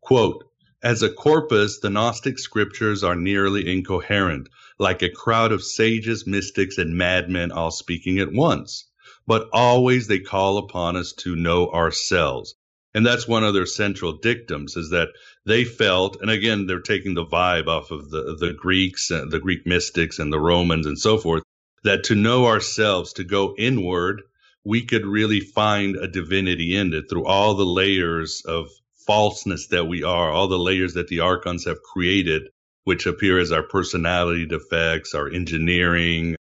quote, 0.02 0.46
as 0.84 1.02
a 1.02 1.10
corpus, 1.10 1.80
the 1.80 1.90
Gnostic 1.90 2.40
scriptures 2.40 3.04
are 3.04 3.16
nearly 3.16 3.70
incoherent 3.70 4.48
like 4.80 5.02
a 5.02 5.10
crowd 5.10 5.52
of 5.52 5.64
sages, 5.64 6.28
mystics, 6.28 6.78
and 6.78 6.98
madmen 6.98 7.52
all 7.52 7.72
speaking 7.72 8.20
at 8.20 8.32
once. 8.32 8.86
But 9.26 9.50
always 9.52 10.08
they 10.08 10.20
call 10.20 10.58
upon 10.58 10.96
us 10.96 11.14
to 11.20 11.36
know 11.36 11.70
ourselves. 11.72 12.56
And 12.94 13.06
that's 13.06 13.28
one 13.28 13.44
of 13.44 13.54
their 13.54 13.66
central 13.66 14.14
dictums 14.14 14.76
is 14.76 14.90
that 14.90 15.10
they 15.46 15.66
felt, 15.66 16.18
and 16.22 16.32
again, 16.32 16.66
they're 16.66 16.80
taking 16.80 17.14
the 17.14 17.26
vibe 17.26 17.68
off 17.68 17.92
of 17.92 18.10
the, 18.10 18.38
the 18.40 18.54
Greeks, 18.54 19.12
uh, 19.12 19.26
the 19.30 19.40
Greek 19.40 19.66
mystics 19.68 20.20
and 20.20 20.32
the 20.32 20.40
Romans 20.40 20.88
and 20.88 20.98
so 20.98 21.18
forth, 21.18 21.44
that 21.84 22.06
to 22.06 22.16
know 22.16 22.48
ourselves, 22.48 23.14
to 23.14 23.24
go 23.24 23.54
inward, 23.58 24.24
we 24.64 24.86
could 24.86 25.06
really 25.06 25.40
find 25.40 25.96
a 25.96 26.08
divinity 26.08 26.76
in 26.76 26.94
it 26.94 27.10
through 27.10 27.26
all 27.26 27.54
the 27.54 27.66
layers 27.66 28.42
of 28.46 28.70
falseness 29.06 29.68
that 29.68 29.86
we 29.86 30.04
are, 30.04 30.32
all 30.32 30.48
the 30.48 30.60
layers 30.60 30.96
that 30.96 31.08
the 31.08 31.20
archons 31.22 31.66
have 31.66 31.82
created 31.82 32.50
which 32.88 33.06
appear 33.06 33.38
as 33.38 33.52
our 33.52 33.64
personality 33.64 34.46
defects, 34.46 35.14
our 35.14 35.28
engineering, 35.28 36.38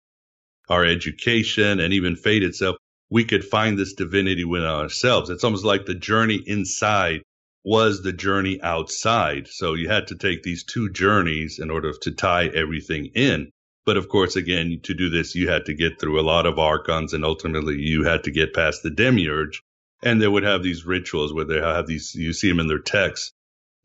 our 0.69 0.85
education, 0.85 1.81
and 1.81 1.93
even 1.93 2.15
fate 2.15 2.45
itself, 2.45 2.77
we 3.11 3.25
could 3.25 3.45
find 3.45 3.77
this 3.77 3.95
divinity 3.95 4.45
within 4.45 4.69
ourselves. 4.69 5.29
It's 5.29 5.43
almost 5.43 5.65
like 5.65 5.87
the 5.87 5.97
journey 5.97 6.41
inside 6.47 7.23
was 7.65 8.01
the 8.01 8.13
journey 8.13 8.63
outside. 8.63 9.49
So 9.49 9.75
you 9.75 9.89
had 9.89 10.07
to 10.07 10.15
take 10.15 10.45
these 10.45 10.63
two 10.63 10.89
journeys 10.89 11.59
in 11.59 11.69
order 11.69 11.93
to 12.03 12.13
tie 12.13 12.47
everything 12.47 13.07
in. 13.07 13.51
But 13.85 13.97
of 13.97 14.09
course, 14.09 14.37
again, 14.37 14.79
to 14.85 14.95
do 14.95 15.11
this, 15.11 15.35
you 15.35 15.49
had 15.49 15.65
to 15.65 15.75
get 15.75 15.99
through 15.99 16.21
a 16.21 16.29
lot 16.31 16.47
of 16.47 16.61
archons 16.61 17.13
and 17.13 17.25
ultimately 17.25 17.81
you 17.81 18.05
had 18.05 18.23
to 18.23 18.31
get 18.31 18.55
past 18.55 18.85
the 18.85 18.91
demiurge. 18.91 19.65
And 20.05 20.23
they 20.23 20.29
would 20.29 20.45
have 20.45 20.63
these 20.63 20.87
rituals 20.87 21.35
where 21.35 21.45
they 21.45 21.59
have 21.59 21.89
these, 21.89 22.15
you 22.15 22.33
see 22.33 22.49
them 22.49 22.61
in 22.61 22.69
their 22.69 22.79
texts, 22.79 23.33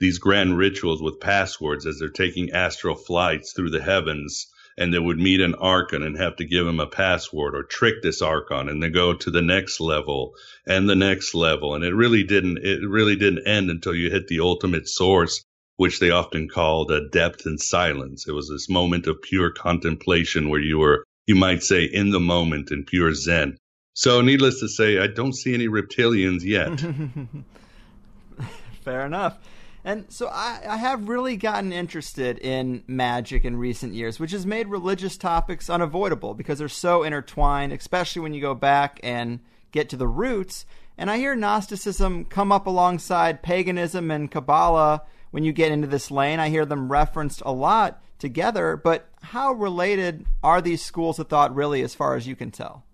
these 0.01 0.17
grand 0.17 0.57
rituals 0.57 1.01
with 1.01 1.19
passwords 1.19 1.85
as 1.85 1.99
they're 1.99 2.09
taking 2.09 2.51
astral 2.51 2.95
flights 2.95 3.53
through 3.53 3.69
the 3.69 3.81
heavens 3.81 4.47
and 4.75 4.91
they 4.91 4.97
would 4.97 5.19
meet 5.19 5.39
an 5.39 5.53
archon 5.55 6.01
and 6.01 6.17
have 6.17 6.35
to 6.35 6.43
give 6.43 6.65
him 6.65 6.79
a 6.79 6.87
password 6.87 7.55
or 7.55 7.61
trick 7.61 8.01
this 8.01 8.19
archon 8.19 8.67
and 8.67 8.81
then 8.81 8.91
go 8.91 9.13
to 9.13 9.29
the 9.29 9.43
next 9.43 9.79
level 9.79 10.33
and 10.65 10.89
the 10.89 10.95
next 10.95 11.35
level. 11.35 11.75
And 11.75 11.83
it 11.83 11.93
really 11.93 12.23
didn't 12.23 12.57
it 12.63 12.81
really 12.81 13.15
didn't 13.15 13.47
end 13.47 13.69
until 13.69 13.93
you 13.93 14.09
hit 14.09 14.27
the 14.27 14.39
ultimate 14.39 14.89
source 14.89 15.45
which 15.77 15.99
they 15.99 16.09
often 16.09 16.49
called 16.49 16.91
a 16.91 17.07
depth 17.09 17.45
and 17.45 17.59
silence. 17.59 18.27
It 18.27 18.33
was 18.33 18.49
this 18.49 18.69
moment 18.69 19.05
of 19.05 19.21
pure 19.21 19.51
contemplation 19.51 20.49
where 20.49 20.59
you 20.59 20.79
were 20.79 21.05
you 21.27 21.35
might 21.35 21.61
say 21.61 21.83
in 21.83 22.09
the 22.09 22.19
moment 22.19 22.71
in 22.71 22.85
pure 22.85 23.13
zen. 23.13 23.55
So 23.93 24.21
needless 24.21 24.61
to 24.61 24.67
say 24.67 24.97
i 24.97 25.05
don't 25.05 25.35
see 25.35 25.53
any 25.53 25.67
reptilians 25.67 26.43
yet. 26.43 26.79
Fair 28.83 29.05
enough 29.05 29.37
and 29.83 30.05
so 30.09 30.27
I, 30.27 30.61
I, 30.67 30.77
have 30.77 31.09
really 31.09 31.35
gotten 31.37 31.73
interested 31.73 32.37
in 32.37 32.83
magic 32.87 33.45
in 33.45 33.57
recent 33.57 33.93
years, 33.93 34.19
which 34.19 34.31
has 34.31 34.45
made 34.45 34.67
religious 34.67 35.17
topics 35.17 35.69
unavoidable 35.69 36.33
because 36.33 36.59
they're 36.59 36.69
so 36.69 37.03
intertwined, 37.03 37.73
especially 37.73 38.21
when 38.21 38.33
you 38.33 38.41
go 38.41 38.53
back 38.53 38.99
and 39.01 39.39
get 39.71 39.89
to 39.89 39.97
the 39.97 40.07
roots. 40.07 40.65
And 40.97 41.09
I 41.09 41.17
hear 41.17 41.35
Gnosticism 41.35 42.25
come 42.25 42.51
up 42.51 42.67
alongside 42.67 43.41
paganism 43.41 44.11
and 44.11 44.29
Kabbalah 44.29 45.03
when 45.31 45.43
you 45.43 45.51
get 45.51 45.71
into 45.71 45.87
this 45.87 46.11
lane. 46.11 46.39
I 46.39 46.49
hear 46.49 46.65
them 46.65 46.91
referenced 46.91 47.41
a 47.45 47.51
lot 47.51 48.03
together, 48.19 48.77
but 48.77 49.09
how 49.23 49.53
related 49.53 50.25
are 50.43 50.61
these 50.61 50.83
schools 50.83 51.17
of 51.17 51.27
thought 51.27 51.55
really, 51.55 51.81
as 51.81 51.95
far 51.95 52.15
as 52.15 52.27
you 52.27 52.35
can 52.35 52.51
tell? 52.51 52.85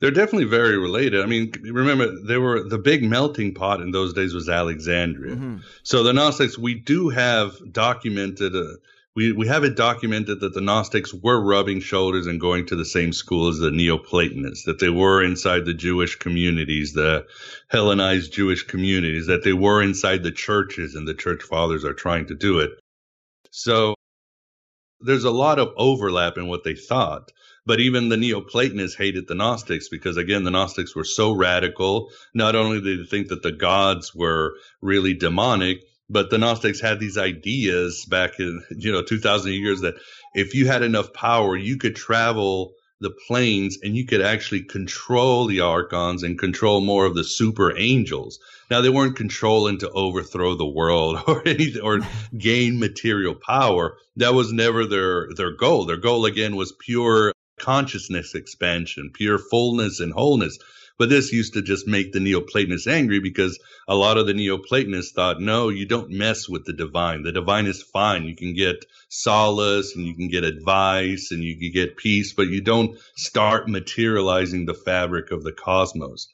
They're 0.00 0.10
definitely 0.10 0.44
very 0.44 0.78
related. 0.78 1.22
I 1.22 1.26
mean, 1.26 1.52
remember 1.62 2.20
they 2.22 2.38
were 2.38 2.62
the 2.62 2.78
big 2.78 3.02
melting 3.02 3.54
pot 3.54 3.80
in 3.80 3.90
those 3.90 4.12
days 4.12 4.34
was 4.34 4.48
Alexandria. 4.48 5.36
Mm-hmm. 5.36 5.56
So 5.82 6.02
the 6.02 6.12
Gnostics, 6.12 6.58
we 6.58 6.74
do 6.74 7.08
have 7.10 7.54
documented. 7.72 8.54
Uh, 8.54 8.76
we 9.14 9.32
we 9.32 9.48
have 9.48 9.64
it 9.64 9.76
documented 9.76 10.40
that 10.40 10.54
the 10.54 10.60
Gnostics 10.60 11.12
were 11.12 11.40
rubbing 11.40 11.80
shoulders 11.80 12.26
and 12.26 12.40
going 12.40 12.66
to 12.66 12.76
the 12.76 12.84
same 12.84 13.12
school 13.12 13.48
as 13.48 13.58
the 13.58 13.70
Neoplatonists. 13.70 14.64
That 14.64 14.78
they 14.78 14.90
were 14.90 15.22
inside 15.22 15.64
the 15.64 15.74
Jewish 15.74 16.16
communities, 16.16 16.92
the 16.92 17.26
Hellenized 17.68 18.32
Jewish 18.32 18.62
communities. 18.62 19.26
That 19.26 19.44
they 19.44 19.54
were 19.54 19.82
inside 19.82 20.22
the 20.22 20.32
churches, 20.32 20.94
and 20.94 21.08
the 21.08 21.14
church 21.14 21.42
fathers 21.42 21.84
are 21.84 21.94
trying 21.94 22.26
to 22.26 22.34
do 22.34 22.60
it. 22.60 22.70
So 23.50 23.94
there's 25.00 25.24
a 25.24 25.30
lot 25.30 25.58
of 25.58 25.72
overlap 25.76 26.38
in 26.38 26.46
what 26.46 26.64
they 26.64 26.74
thought. 26.74 27.32
But 27.66 27.80
even 27.80 28.08
the 28.08 28.16
Neoplatonists 28.16 28.96
hated 28.96 29.26
the 29.26 29.34
Gnostics 29.34 29.88
because, 29.88 30.16
again, 30.16 30.44
the 30.44 30.52
Gnostics 30.52 30.94
were 30.94 31.04
so 31.04 31.32
radical. 31.32 32.10
Not 32.32 32.54
only 32.54 32.80
did 32.80 33.00
they 33.00 33.06
think 33.06 33.28
that 33.28 33.42
the 33.42 33.52
gods 33.52 34.14
were 34.14 34.54
really 34.80 35.14
demonic, 35.14 35.82
but 36.08 36.30
the 36.30 36.38
Gnostics 36.38 36.80
had 36.80 37.00
these 37.00 37.18
ideas 37.18 38.04
back 38.04 38.38
in, 38.38 38.62
you 38.70 38.92
know, 38.92 39.02
2000 39.02 39.52
years 39.52 39.80
that 39.80 39.96
if 40.34 40.54
you 40.54 40.68
had 40.68 40.82
enough 40.82 41.12
power, 41.12 41.56
you 41.56 41.76
could 41.76 41.96
travel 41.96 42.74
the 43.00 43.10
planes 43.26 43.78
and 43.82 43.96
you 43.96 44.06
could 44.06 44.22
actually 44.22 44.62
control 44.62 45.46
the 45.46 45.60
archons 45.60 46.22
and 46.22 46.38
control 46.38 46.80
more 46.80 47.04
of 47.04 47.14
the 47.14 47.24
super 47.24 47.76
angels. 47.76 48.38
Now 48.70 48.80
they 48.80 48.88
weren't 48.88 49.16
controlling 49.16 49.78
to 49.78 49.90
overthrow 49.90 50.54
the 50.54 50.66
world 50.66 51.22
or 51.26 51.46
anything 51.46 51.82
or 51.82 52.00
gain 52.36 52.78
material 52.78 53.34
power. 53.34 53.98
That 54.16 54.34
was 54.34 54.52
never 54.52 54.86
their 54.86 55.28
their 55.34 55.52
goal. 55.52 55.84
Their 55.84 55.98
goal 55.98 56.24
again 56.24 56.56
was 56.56 56.72
pure 56.72 57.32
consciousness 57.58 58.34
expansion, 58.34 59.10
pure 59.12 59.38
fullness 59.38 60.00
and 60.00 60.12
wholeness. 60.12 60.58
But 60.98 61.10
this 61.10 61.32
used 61.32 61.54
to 61.54 61.62
just 61.62 61.86
make 61.86 62.12
the 62.12 62.20
Neoplatonists 62.20 62.86
angry 62.86 63.20
because 63.20 63.58
a 63.86 63.94
lot 63.94 64.16
of 64.16 64.26
the 64.26 64.32
Neoplatonists 64.32 65.12
thought, 65.12 65.40
no, 65.40 65.68
you 65.68 65.84
don't 65.84 66.10
mess 66.10 66.48
with 66.48 66.64
the 66.64 66.72
divine. 66.72 67.22
The 67.22 67.32
divine 67.32 67.66
is 67.66 67.82
fine. 67.82 68.24
You 68.24 68.34
can 68.34 68.54
get 68.54 68.84
solace 69.08 69.94
and 69.94 70.06
you 70.06 70.14
can 70.14 70.28
get 70.28 70.44
advice 70.44 71.32
and 71.32 71.44
you 71.44 71.58
can 71.58 71.70
get 71.70 71.98
peace, 71.98 72.32
but 72.32 72.48
you 72.48 72.62
don't 72.62 72.98
start 73.14 73.68
materializing 73.68 74.64
the 74.64 74.74
fabric 74.74 75.32
of 75.32 75.44
the 75.44 75.52
cosmos. 75.52 76.28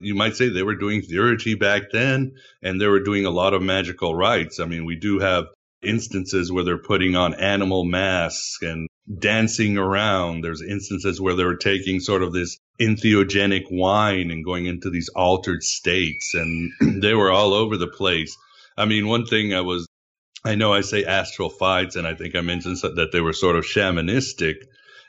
You 0.00 0.16
might 0.16 0.34
say 0.34 0.48
they 0.48 0.64
were 0.64 0.74
doing 0.74 1.02
theurgy 1.02 1.58
back 1.58 1.92
then 1.92 2.32
and 2.62 2.80
they 2.80 2.88
were 2.88 3.00
doing 3.00 3.26
a 3.26 3.30
lot 3.30 3.54
of 3.54 3.62
magical 3.62 4.14
rites. 4.14 4.58
I 4.58 4.66
mean, 4.66 4.86
we 4.86 4.96
do 4.96 5.20
have 5.20 5.46
instances 5.82 6.50
where 6.50 6.64
they're 6.64 6.78
putting 6.78 7.14
on 7.14 7.34
animal 7.34 7.84
masks 7.84 8.58
and 8.60 8.88
dancing 9.18 9.76
around. 9.76 10.42
There's 10.42 10.62
instances 10.62 11.20
where 11.20 11.34
they 11.34 11.44
were 11.44 11.56
taking 11.56 12.00
sort 12.00 12.22
of 12.22 12.32
this 12.32 12.58
entheogenic 12.80 13.64
wine 13.70 14.30
and 14.30 14.44
going 14.44 14.66
into 14.66 14.90
these 14.90 15.10
altered 15.10 15.62
states, 15.62 16.34
and 16.34 16.72
they 17.02 17.14
were 17.14 17.30
all 17.30 17.54
over 17.54 17.76
the 17.76 17.88
place. 17.88 18.36
I 18.76 18.86
mean, 18.86 19.06
one 19.06 19.26
thing 19.26 19.54
I 19.54 19.60
was, 19.60 19.86
I 20.44 20.54
know 20.56 20.72
I 20.72 20.80
say 20.80 21.04
astral 21.04 21.50
fights, 21.50 21.96
and 21.96 22.06
I 22.06 22.14
think 22.14 22.34
I 22.34 22.40
mentioned 22.40 22.78
that 22.78 23.10
they 23.12 23.20
were 23.20 23.32
sort 23.32 23.56
of 23.56 23.64
shamanistic. 23.64 24.56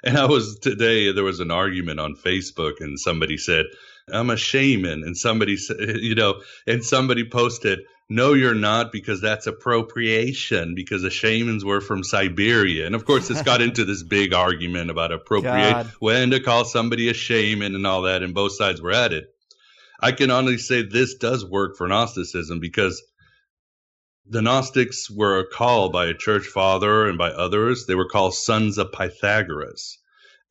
And 0.03 0.17
I 0.17 0.25
was 0.25 0.59
today, 0.59 1.11
there 1.11 1.23
was 1.23 1.39
an 1.39 1.51
argument 1.51 1.99
on 1.99 2.15
Facebook, 2.15 2.73
and 2.79 2.99
somebody 2.99 3.37
said, 3.37 3.65
I'm 4.11 4.29
a 4.29 4.37
shaman. 4.37 5.03
And 5.03 5.17
somebody 5.17 5.57
said, 5.57 5.77
you 5.99 6.15
know, 6.15 6.41
and 6.67 6.83
somebody 6.83 7.27
posted, 7.27 7.79
no, 8.07 8.33
you're 8.33 8.53
not, 8.53 8.91
because 8.91 9.19
that's 9.19 9.47
appropriation, 9.47 10.75
because 10.75 11.01
the 11.01 11.09
shamans 11.09 11.65
were 11.65 11.81
from 11.81 12.03
Siberia. 12.03 12.85
And 12.85 12.93
of 12.93 13.05
course, 13.05 13.31
it's 13.31 13.41
got 13.41 13.61
into 13.61 13.83
this 13.83 14.03
big 14.03 14.33
argument 14.33 14.91
about 14.91 15.11
appropriate, 15.11 15.87
when 15.99 16.29
to 16.31 16.39
call 16.39 16.65
somebody 16.65 17.09
a 17.09 17.15
shaman 17.15 17.73
and 17.73 17.87
all 17.87 18.03
that, 18.03 18.21
and 18.21 18.35
both 18.35 18.53
sides 18.53 18.79
were 18.79 18.91
at 18.91 19.11
it. 19.11 19.25
I 19.99 20.11
can 20.11 20.29
honestly 20.29 20.57
say 20.59 20.83
this 20.83 21.15
does 21.15 21.43
work 21.43 21.77
for 21.77 21.87
Gnosticism 21.87 22.59
because 22.59 23.01
the 24.27 24.41
Gnostics 24.41 25.09
were 25.09 25.45
called 25.45 25.93
by 25.93 26.05
a 26.07 26.13
church 26.13 26.45
father 26.45 27.07
and 27.07 27.17
by 27.17 27.31
others, 27.31 27.85
they 27.87 27.95
were 27.95 28.09
called 28.09 28.35
sons 28.35 28.77
of 28.77 28.91
Pythagoras. 28.91 29.97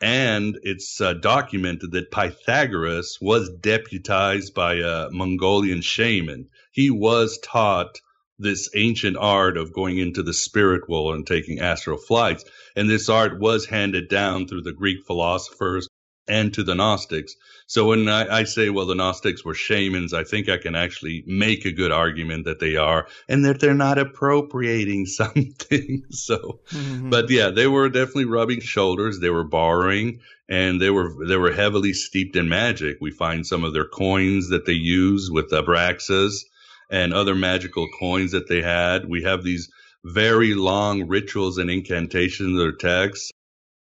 And 0.01 0.59
it's 0.63 1.01
uh, 1.01 1.15
documented 1.15 1.93
that 1.93 2.11
Pythagoras 2.11 3.19
was 3.21 3.51
deputized 3.51 4.55
by 4.55 4.75
a 4.75 5.09
Mongolian 5.11 5.81
shaman. 5.81 6.49
He 6.73 6.91
was 6.91 7.39
taught 7.39 8.01
this 8.39 8.69
ancient 8.75 9.17
art 9.17 9.57
of 9.57 9.73
going 9.73 9.99
into 9.99 10.23
the 10.23 10.35
spirit 10.35 10.89
world 10.89 11.15
and 11.15 11.27
taking 11.27 11.61
astral 11.61 11.99
flights. 11.99 12.45
And 12.75 12.91
this 12.91 13.09
art 13.09 13.39
was 13.39 13.67
handed 13.67 14.09
down 14.09 14.49
through 14.49 14.63
the 14.63 14.73
Greek 14.73 15.05
philosophers 15.07 15.89
and 16.29 16.53
to 16.55 16.63
the 16.63 16.75
Gnostics. 16.75 17.35
So 17.67 17.87
when 17.87 18.09
I, 18.09 18.41
I, 18.41 18.45
say, 18.45 18.71
well, 18.71 18.87
the 18.87 18.95
Gnostics 18.95 19.45
were 19.45 19.55
shamans, 19.55 20.13
I 20.13 20.25
think 20.25 20.49
I 20.49 20.59
can 20.59 20.75
actually 20.75 21.25
make 21.27 21.65
a 21.65 21.73
good 21.73 21.93
argument 21.93 22.45
that 22.45 22.61
they 22.61 22.77
are 22.77 23.07
and 23.29 23.45
that 23.45 23.61
they're 23.61 23.75
not 23.75 23.99
appropriating 23.99 25.07
something. 25.07 26.05
so, 26.11 26.61
mm-hmm. 26.71 27.11
but 27.11 27.31
yeah, 27.31 27.51
they 27.51 27.67
were 27.67 27.89
definitely 27.89 28.27
rubbing 28.27 28.61
shoulders. 28.61 29.19
They 29.19 29.31
were 29.31 29.45
borrowing 29.45 30.21
and 30.49 30.81
they 30.81 30.91
were, 30.91 31.15
they 31.27 31.37
were 31.37 31.53
heavily 31.53 31.93
steeped 31.93 32.37
in 32.37 32.49
magic. 32.49 32.99
We 33.01 33.11
find 33.11 33.47
some 33.47 33.65
of 33.65 33.73
their 33.73 33.89
coins 33.89 34.51
that 34.51 34.67
they 34.67 34.73
use 34.73 35.31
with 35.31 35.51
the 35.51 35.63
Abraxas 35.63 36.45
and 36.91 37.15
other 37.15 37.35
magical 37.35 37.89
coins 37.99 38.33
that 38.33 38.49
they 38.49 38.61
had. 38.61 39.09
We 39.09 39.23
have 39.23 39.43
these 39.43 39.71
very 40.05 40.53
long 40.53 41.09
rituals 41.09 41.57
and 41.57 41.71
incantations 41.71 42.61
or 42.61 42.73
texts 42.73 43.33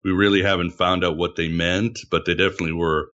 we 0.05 0.11
really 0.11 0.43
haven't 0.43 0.69
found 0.69 1.03
out 1.03 1.17
what 1.17 1.35
they 1.35 1.47
meant, 1.47 1.99
but 2.11 2.25
they 2.25 2.35
definitely 2.35 2.73
were 2.73 3.09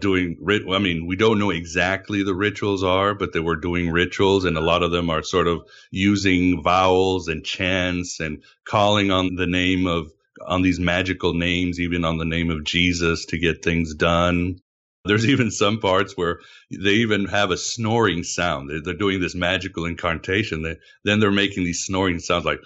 doing 0.00 0.36
I 0.50 0.78
mean, 0.80 1.06
we 1.06 1.14
don't 1.14 1.38
know 1.38 1.50
exactly 1.50 2.24
the 2.24 2.34
rituals 2.34 2.82
are, 2.82 3.14
but 3.14 3.32
they 3.32 3.38
were 3.38 3.54
doing 3.54 3.88
rituals 3.88 4.44
and 4.44 4.58
a 4.58 4.60
lot 4.60 4.82
of 4.82 4.90
them 4.90 5.10
are 5.10 5.22
sort 5.22 5.46
of 5.46 5.62
using 5.92 6.60
vowels 6.60 7.28
and 7.28 7.44
chants 7.44 8.18
and 8.18 8.42
calling 8.64 9.12
on 9.12 9.36
the 9.36 9.46
name 9.46 9.86
of 9.86 10.10
on 10.44 10.62
these 10.62 10.80
magical 10.80 11.34
names, 11.34 11.78
even 11.78 12.04
on 12.04 12.18
the 12.18 12.24
name 12.24 12.50
of 12.50 12.64
Jesus 12.64 13.26
to 13.26 13.38
get 13.38 13.62
things 13.62 13.94
done. 13.94 14.58
There's 15.04 15.26
even 15.26 15.52
some 15.52 15.78
parts 15.78 16.16
where 16.16 16.40
they 16.70 16.94
even 16.94 17.26
have 17.26 17.52
a 17.52 17.56
snoring 17.56 18.24
sound. 18.24 18.70
They're, 18.70 18.80
they're 18.80 18.94
doing 18.94 19.20
this 19.20 19.36
magical 19.36 19.84
incantation. 19.84 20.62
They, 20.62 20.78
then 21.04 21.20
they're 21.20 21.30
making 21.30 21.62
these 21.62 21.84
snoring 21.84 22.18
sounds 22.18 22.44
like 22.44 22.60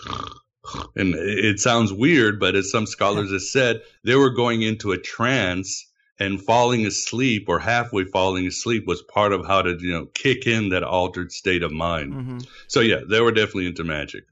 and 0.95 1.15
it 1.15 1.61
sounds 1.61 1.93
weird, 1.93 2.41
but 2.41 2.55
as 2.55 2.71
some 2.71 2.87
scholars 2.87 3.33
have 3.33 3.43
said, 3.43 3.83
they 4.05 4.17
were 4.17 4.31
going 4.31 4.63
into 4.63 4.93
a 4.93 4.99
trance 4.99 5.87
and 6.19 6.41
falling 6.41 6.87
asleep 6.87 7.47
or 7.49 7.59
halfway 7.59 8.05
falling 8.05 8.47
asleep 8.47 8.87
was 8.87 9.03
part 9.03 9.33
of 9.33 9.47
how 9.47 9.63
to, 9.63 9.77
you 9.81 9.93
know, 9.93 10.07
kick 10.15 10.47
in 10.47 10.71
that 10.71 10.83
altered 10.83 11.31
state 11.31 11.63
of 11.63 11.73
mind. 11.73 12.15
Mm-hmm. 12.15 12.39
So 12.69 12.81
yeah, 12.81 13.01
they 13.09 13.21
were 13.21 13.33
definitely 13.33 13.67
into 13.67 13.85
magic. 13.85 14.25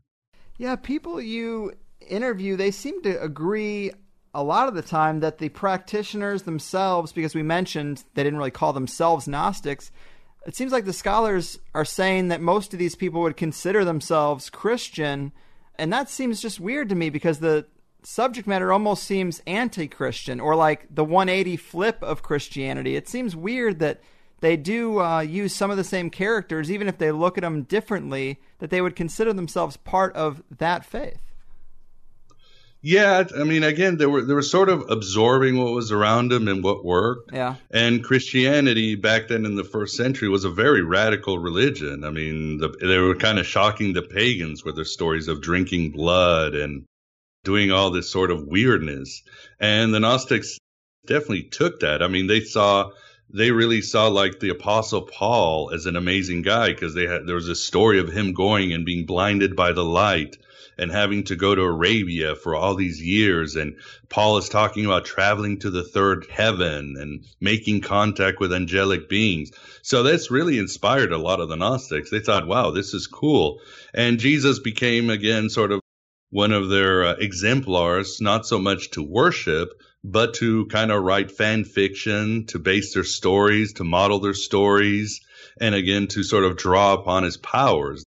Yeah, 0.57 0.77
people 0.77 1.21
you 1.21 1.73
interview, 2.01 2.57
they 2.57 2.71
seem 2.71 3.03
to 3.03 3.21
agree 3.23 3.93
a 4.33 4.43
lot 4.43 4.69
of 4.69 4.75
the 4.75 4.83
time 4.83 5.21
that 5.21 5.39
the 5.39 5.49
practitioners 5.51 6.43
themselves, 6.43 7.13
because 7.13 7.35
we 7.35 7.43
mentioned 7.43 8.03
they 8.15 8.23
didn't 8.25 8.39
really 8.39 8.51
call 8.51 8.73
themselves 8.73 9.29
Gnostics, 9.29 9.91
it 10.47 10.57
seems 10.57 10.73
like 10.73 10.85
the 10.85 10.93
scholars 10.93 11.59
are 11.75 11.85
saying 11.85 12.29
that 12.29 12.41
most 12.41 12.73
of 12.73 12.79
these 12.79 12.95
people 12.95 13.23
would 13.23 13.37
consider 13.37 13.85
themselves 13.85 14.51
Christian 14.51 15.33
and 15.79 15.93
that 15.93 16.09
seems 16.09 16.41
just 16.41 16.61
weird 16.61 16.89
to 16.89 16.95
me 16.95 17.11
because 17.11 17.39
the 17.39 17.67
subject 18.03 18.47
matter 18.47 18.73
almost 18.73 19.05
seems 19.05 19.43
anti 19.47 19.89
Christian 19.89 20.41
or 20.41 20.55
like 20.55 20.87
the 20.95 21.05
180 21.05 21.57
flip 21.57 22.03
of 22.03 22.23
Christianity. 22.23 22.97
It 22.97 23.09
seems 23.09 23.35
weird 23.35 23.79
that 23.81 24.01
they 24.41 24.57
do 24.57 25.01
uh, 25.01 25.21
use 25.21 25.55
some 25.55 25.71
of 25.71 25.77
the 25.77 25.85
same 25.85 26.11
characters, 26.11 26.71
even 26.71 26.87
if 26.87 26.99
they 26.99 27.13
look 27.13 27.39
at 27.39 27.43
them 27.43 27.63
differently, 27.63 28.41
that 28.59 28.71
they 28.71 28.81
would 28.81 28.95
consider 28.95 29.33
themselves 29.33 29.77
part 29.79 30.15
of 30.15 30.43
that 30.59 30.85
faith. 30.85 31.21
Yeah, 32.87 33.25
I 33.35 33.45
mean, 33.45 33.65
again, 33.65 33.97
they 33.97 34.05
were 34.05 34.21
they 34.21 34.35
were 34.35 34.43
sort 34.43 34.69
of 34.69 34.91
absorbing 34.91 35.57
what 35.57 35.73
was 35.73 35.91
around 35.91 36.31
them 36.31 36.49
and 36.49 36.63
what 36.63 36.85
worked. 36.85 37.33
Yeah. 37.33 37.55
And 37.71 38.05
Christianity 38.05 38.95
back 38.95 39.29
then 39.29 39.47
in 39.47 39.57
the 39.57 39.65
first 39.65 39.97
century 39.97 40.29
was 40.29 40.45
a 40.45 40.51
very 40.51 40.83
radical 40.83 41.39
religion. 41.39 42.05
I 42.05 42.11
mean, 42.11 42.59
the, 42.59 42.69
they 42.69 42.99
were 42.99 43.15
kind 43.15 43.39
of 43.39 43.47
shocking 43.47 43.95
the 43.95 44.03
pagans 44.03 44.67
with 44.67 44.77
their 44.77 44.85
stories 44.85 45.29
of 45.29 45.41
drinking 45.41 45.93
blood 45.93 46.55
and 46.55 46.85
doing 47.43 47.73
all 47.73 47.91
this 47.91 48.11
sort 48.11 48.31
of 48.31 48.47
weirdness. 48.47 49.23
And 49.59 49.95
the 49.95 50.01
Gnostics 50.01 50.59
definitely 51.07 51.45
took 51.45 51.81
that. 51.81 52.03
I 52.03 52.09
mean, 52.09 52.27
they 52.27 52.41
saw 52.41 52.91
they 53.31 53.51
really 53.51 53.81
saw 53.81 54.09
like 54.09 54.41
the 54.41 54.51
apostle 54.51 55.09
Paul 55.11 55.71
as 55.73 55.87
an 55.87 55.97
amazing 55.97 56.43
guy 56.43 56.69
because 56.69 56.93
they 56.93 57.07
had 57.07 57.27
there 57.27 57.37
was 57.37 57.49
a 57.49 57.57
story 57.57 57.99
of 57.99 58.13
him 58.13 58.35
going 58.35 58.75
and 58.75 58.85
being 58.85 59.07
blinded 59.07 59.57
by 59.57 59.73
the 59.73 59.85
light 59.85 60.37
and 60.79 60.91
having 60.91 61.25
to 61.25 61.37
go 61.37 61.55
to 61.55 61.63
Arabia 61.63 62.35
for 62.35 62.55
all 62.55 62.75
these 62.75 63.01
years. 63.01 63.57
And 63.57 63.77
Paul 64.09 64.39
is 64.39 64.49
talking 64.49 64.85
about 64.85 65.05
traveling 65.05 65.59
to 65.61 65.71
the 65.71 65.85
third 65.85 66.27
heaven 66.31 66.97
and 66.99 67.25
making 67.41 67.81
contact 67.83 68.41
with 68.41 68.53
angelic 68.53 69.09
beings. 69.09 69.51
So 69.83 70.03
that's 70.03 70.31
really 70.31 70.59
inspired 70.59 71.13
a 71.13 71.19
lot 71.19 71.41
of 71.41 71.49
the 71.49 71.57
Gnostics. 71.57 72.11
They 72.11 72.21
thought, 72.21 72.47
wow, 72.47 72.71
this 72.71 72.95
is 72.95 73.07
cool. 73.07 73.61
And 73.93 74.19
Jesus 74.19 74.59
became 74.59 75.11
again 75.11 75.49
sort 75.49 75.73
of 75.73 75.81
one 76.31 76.53
of 76.53 76.69
their 76.69 77.05
uh, 77.05 77.15
exemplars, 77.19 78.21
not 78.21 78.47
so 78.47 78.59
much 78.59 78.91
to 78.91 79.03
worship, 79.03 79.71
but 80.03 80.35
to 80.35 80.67
kind 80.67 80.91
of 80.91 81.03
write 81.03 81.31
fan 81.31 81.65
fiction, 81.65 82.47
to 82.47 82.59
base 82.59 82.93
their 82.93 83.05
stories, 83.05 83.75
to 83.75 83.85
model 83.85 84.19
their 84.19 84.35
stories, 84.35 85.21
and 85.61 85.75
again, 85.75 86.09
to 86.09 86.25
sort 86.25 86.45
of 86.45 86.57
draw 86.57 86.93
upon 86.95 87.23
his 87.23 87.37
powers 87.37 88.05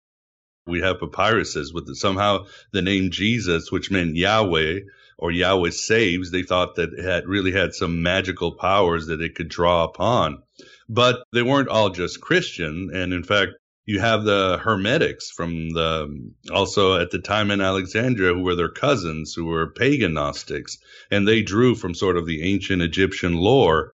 we 0.67 0.81
have 0.81 0.99
papyruses 0.99 1.75
with 1.75 1.95
somehow 1.97 2.47
the 2.73 2.83
name 2.83 3.11
Jesus, 3.11 3.73
which 3.73 3.91
meant 3.91 4.17
Yahweh 4.17 4.81
or 5.19 5.31
Yahweh 5.31 5.71
saves. 5.71 6.31
They 6.31 6.43
thought 6.43 6.77
that 6.77 6.93
it 6.93 7.05
had 7.05 7.27
really 7.27 7.53
had 7.53 7.75
some 7.75 8.03
magical 8.03 8.53
powers 8.53 9.07
that 9.07 9.21
it 9.21 9.35
could 9.35 9.49
draw 9.49 9.85
upon. 9.85 10.43
But 10.89 11.25
they 11.33 11.43
weren't 11.43 11.69
all 11.69 11.91
just 11.91 12.21
Christian. 12.21 12.91
And 12.95 13.13
in 13.13 13.23
fact, 13.25 13.53
you 13.87 13.99
have 13.99 14.25
the 14.25 14.59
Hermetics 14.63 15.31
from 15.31 15.71
the 15.71 16.33
also 16.53 17.01
at 17.01 17.11
the 17.11 17.19
time 17.19 17.51
in 17.51 17.61
Alexandria 17.61 18.33
who 18.33 18.43
were 18.43 18.55
their 18.55 18.69
cousins 18.69 19.35
who 19.35 19.47
were 19.47 19.73
pagan 19.73 20.15
Gnostics 20.15 20.79
and 21.11 21.27
they 21.27 21.43
drew 21.43 21.75
from 21.75 21.95
sort 21.95 22.17
of 22.17 22.25
the 22.25 22.43
ancient 22.43 22.81
Egyptian 22.81 23.35
lore 23.35 23.93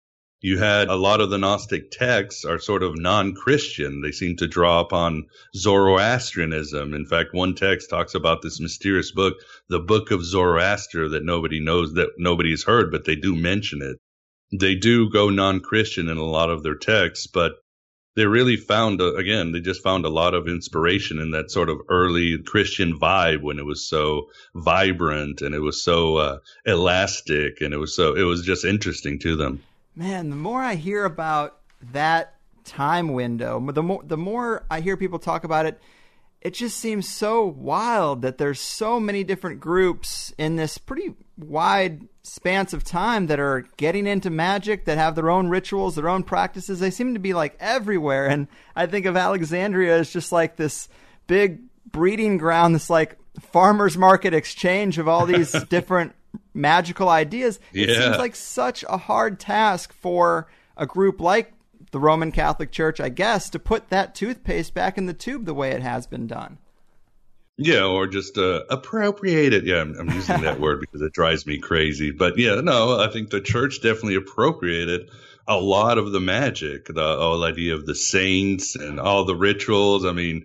you 0.44 0.59
had 0.59 0.88
a 0.88 0.94
lot 0.94 1.22
of 1.22 1.30
the 1.30 1.38
Gnostic 1.38 1.90
texts 1.90 2.44
are 2.44 2.59
sort 2.59 2.83
of 2.83 2.98
non-Christian. 2.98 4.02
They 4.02 4.12
seem 4.12 4.37
to 4.37 4.46
draw 4.46 4.80
upon 4.80 5.24
Zoroastrianism. 5.57 6.92
In 6.92 7.07
fact, 7.07 7.33
one 7.33 7.54
text 7.54 7.88
talks 7.88 8.14
about 8.14 8.42
this 8.42 8.61
mysterious 8.61 9.11
book, 9.11 9.37
the 9.70 9.80
Book 9.80 10.11
of 10.11 10.22
Zoroaster, 10.22 11.09
that 11.09 11.24
nobody 11.24 11.61
knows, 11.61 11.94
that 11.94 12.11
nobody's 12.18 12.62
heard, 12.62 12.90
but 12.90 13.07
they 13.07 13.16
do 13.16 13.35
mention 13.35 13.80
it. 13.80 13.96
They 14.52 14.74
do 14.74 15.09
go 15.09 15.30
non-Christian 15.30 16.11
in 16.11 16.18
a 16.18 16.22
lot 16.22 16.50
of 16.50 16.62
their 16.62 16.76
texts, 16.76 17.26
but 17.26 17.52
they 18.14 18.26
really 18.26 18.59
found 18.59 19.00
again 19.00 19.50
they 19.52 19.61
just 19.61 19.83
found 19.83 20.04
a 20.04 20.11
lot 20.11 20.35
of 20.35 20.46
inspiration 20.46 21.20
in 21.20 21.30
that 21.30 21.50
sort 21.50 21.68
of 21.68 21.78
early 21.88 22.38
christian 22.38 22.96
vibe 22.96 23.42
when 23.42 23.59
it 23.59 23.64
was 23.64 23.88
so 23.88 24.28
vibrant 24.54 25.42
and 25.42 25.52
it 25.52 25.59
was 25.59 25.83
so 25.83 26.16
uh, 26.18 26.38
elastic 26.64 27.61
and 27.61 27.74
it 27.74 27.76
was 27.76 27.96
so 27.96 28.14
it 28.14 28.22
was 28.22 28.44
just 28.44 28.64
interesting 28.64 29.18
to 29.18 29.35
them 29.35 29.61
Man, 29.96 30.30
the 30.30 30.37
more 30.37 30.61
I 30.61 30.74
hear 30.74 31.04
about 31.04 31.59
that 31.92 32.35
time 32.64 33.12
window, 33.12 33.61
the 33.70 33.83
more 33.83 34.02
the 34.02 34.16
more 34.16 34.64
I 34.70 34.80
hear 34.80 34.96
people 34.96 35.18
talk 35.18 35.44
about 35.44 35.66
it, 35.66 35.80
it 36.40 36.54
just 36.54 36.78
seems 36.78 37.09
so 37.09 37.44
wild 37.44 38.22
that 38.22 38.38
there's 38.38 38.61
so 38.61 38.98
many 38.98 39.22
different 39.22 39.61
groups 39.61 40.33
in 40.37 40.57
this 40.57 40.78
pretty 40.78 41.14
wide 41.38 42.09
spans 42.22 42.74
of 42.74 42.85
time 42.85 43.28
that 43.28 43.38
are 43.38 43.66
getting 43.76 44.07
into 44.07 44.30
magic 44.30 44.85
that 44.85 44.98
have 44.98 45.14
their 45.14 45.30
own 45.30 45.48
rituals, 45.48 45.94
their 45.94 46.09
own 46.09 46.22
practices. 46.22 46.80
They 46.80 46.90
seem 46.90 47.14
to 47.14 47.20
be 47.20 47.33
like 47.33 47.57
everywhere 47.61 48.26
and 48.26 48.48
I 48.74 48.87
think 48.87 49.07
of 49.07 49.16
Alexandria 49.16 49.96
as 49.96 50.12
just 50.12 50.33
like 50.33 50.57
this 50.57 50.88
big 51.26 51.62
breeding 51.90 52.37
ground, 52.37 52.74
this 52.74 52.90
like 52.90 53.16
farmers 53.40 53.96
market 53.96 54.35
exchange 54.35 54.98
of 54.98 55.09
all 55.09 55.26
these 55.26 55.52
different 55.68 56.14
magical 56.54 57.08
ideas. 57.08 57.58
It 57.72 57.88
Yeah. 57.88 58.00
seems 58.04 58.18
like 58.18 58.36
such 58.36 58.84
a 58.88 58.96
hard 58.96 59.38
task 59.40 59.92
for 59.92 60.46
a 60.76 60.86
group 60.86 61.20
like 61.20 61.52
the 61.90 62.00
Roman 62.00 62.32
Catholic 62.32 62.72
Church, 62.72 63.00
I 63.00 63.08
guess, 63.08 63.50
to 63.50 63.58
put 63.58 63.90
that 63.90 64.14
toothpaste 64.14 64.72
back 64.74 64.96
in 64.96 65.06
the 65.06 65.12
tube 65.14 65.44
the 65.44 65.54
way 65.54 65.70
it 65.70 65.82
has 65.82 66.06
been 66.06 66.26
done. 66.26 66.58
Yeah, 67.56 67.84
or 67.84 68.08
just 68.08 68.36
uh, 68.36 68.62
appropriate 68.68 69.52
it. 69.52 69.64
Yeah, 69.64 69.80
I'm, 69.82 69.94
I'm 69.98 70.10
using 70.10 70.40
that 70.40 70.58
word 70.64 70.80
because 70.80 71.02
it 71.02 71.12
drives 71.12 71.46
me 71.46 71.58
crazy. 71.58 72.10
But 72.10 72.36
yeah, 72.36 72.60
no, 72.60 72.98
I 72.98 73.08
think 73.12 73.30
the 73.30 73.40
church 73.40 73.80
definitely 73.80 74.16
appropriated 74.16 75.08
a 75.46 75.56
lot 75.56 75.98
of 75.98 76.10
the 76.10 76.20
magic, 76.20 76.86
the 76.86 77.16
whole 77.16 77.44
idea 77.44 77.74
of 77.74 77.86
the 77.86 77.94
saints 77.94 78.74
and 78.74 78.98
all 78.98 79.24
the 79.24 79.36
rituals. 79.36 80.04
I 80.04 80.10
mean, 80.12 80.42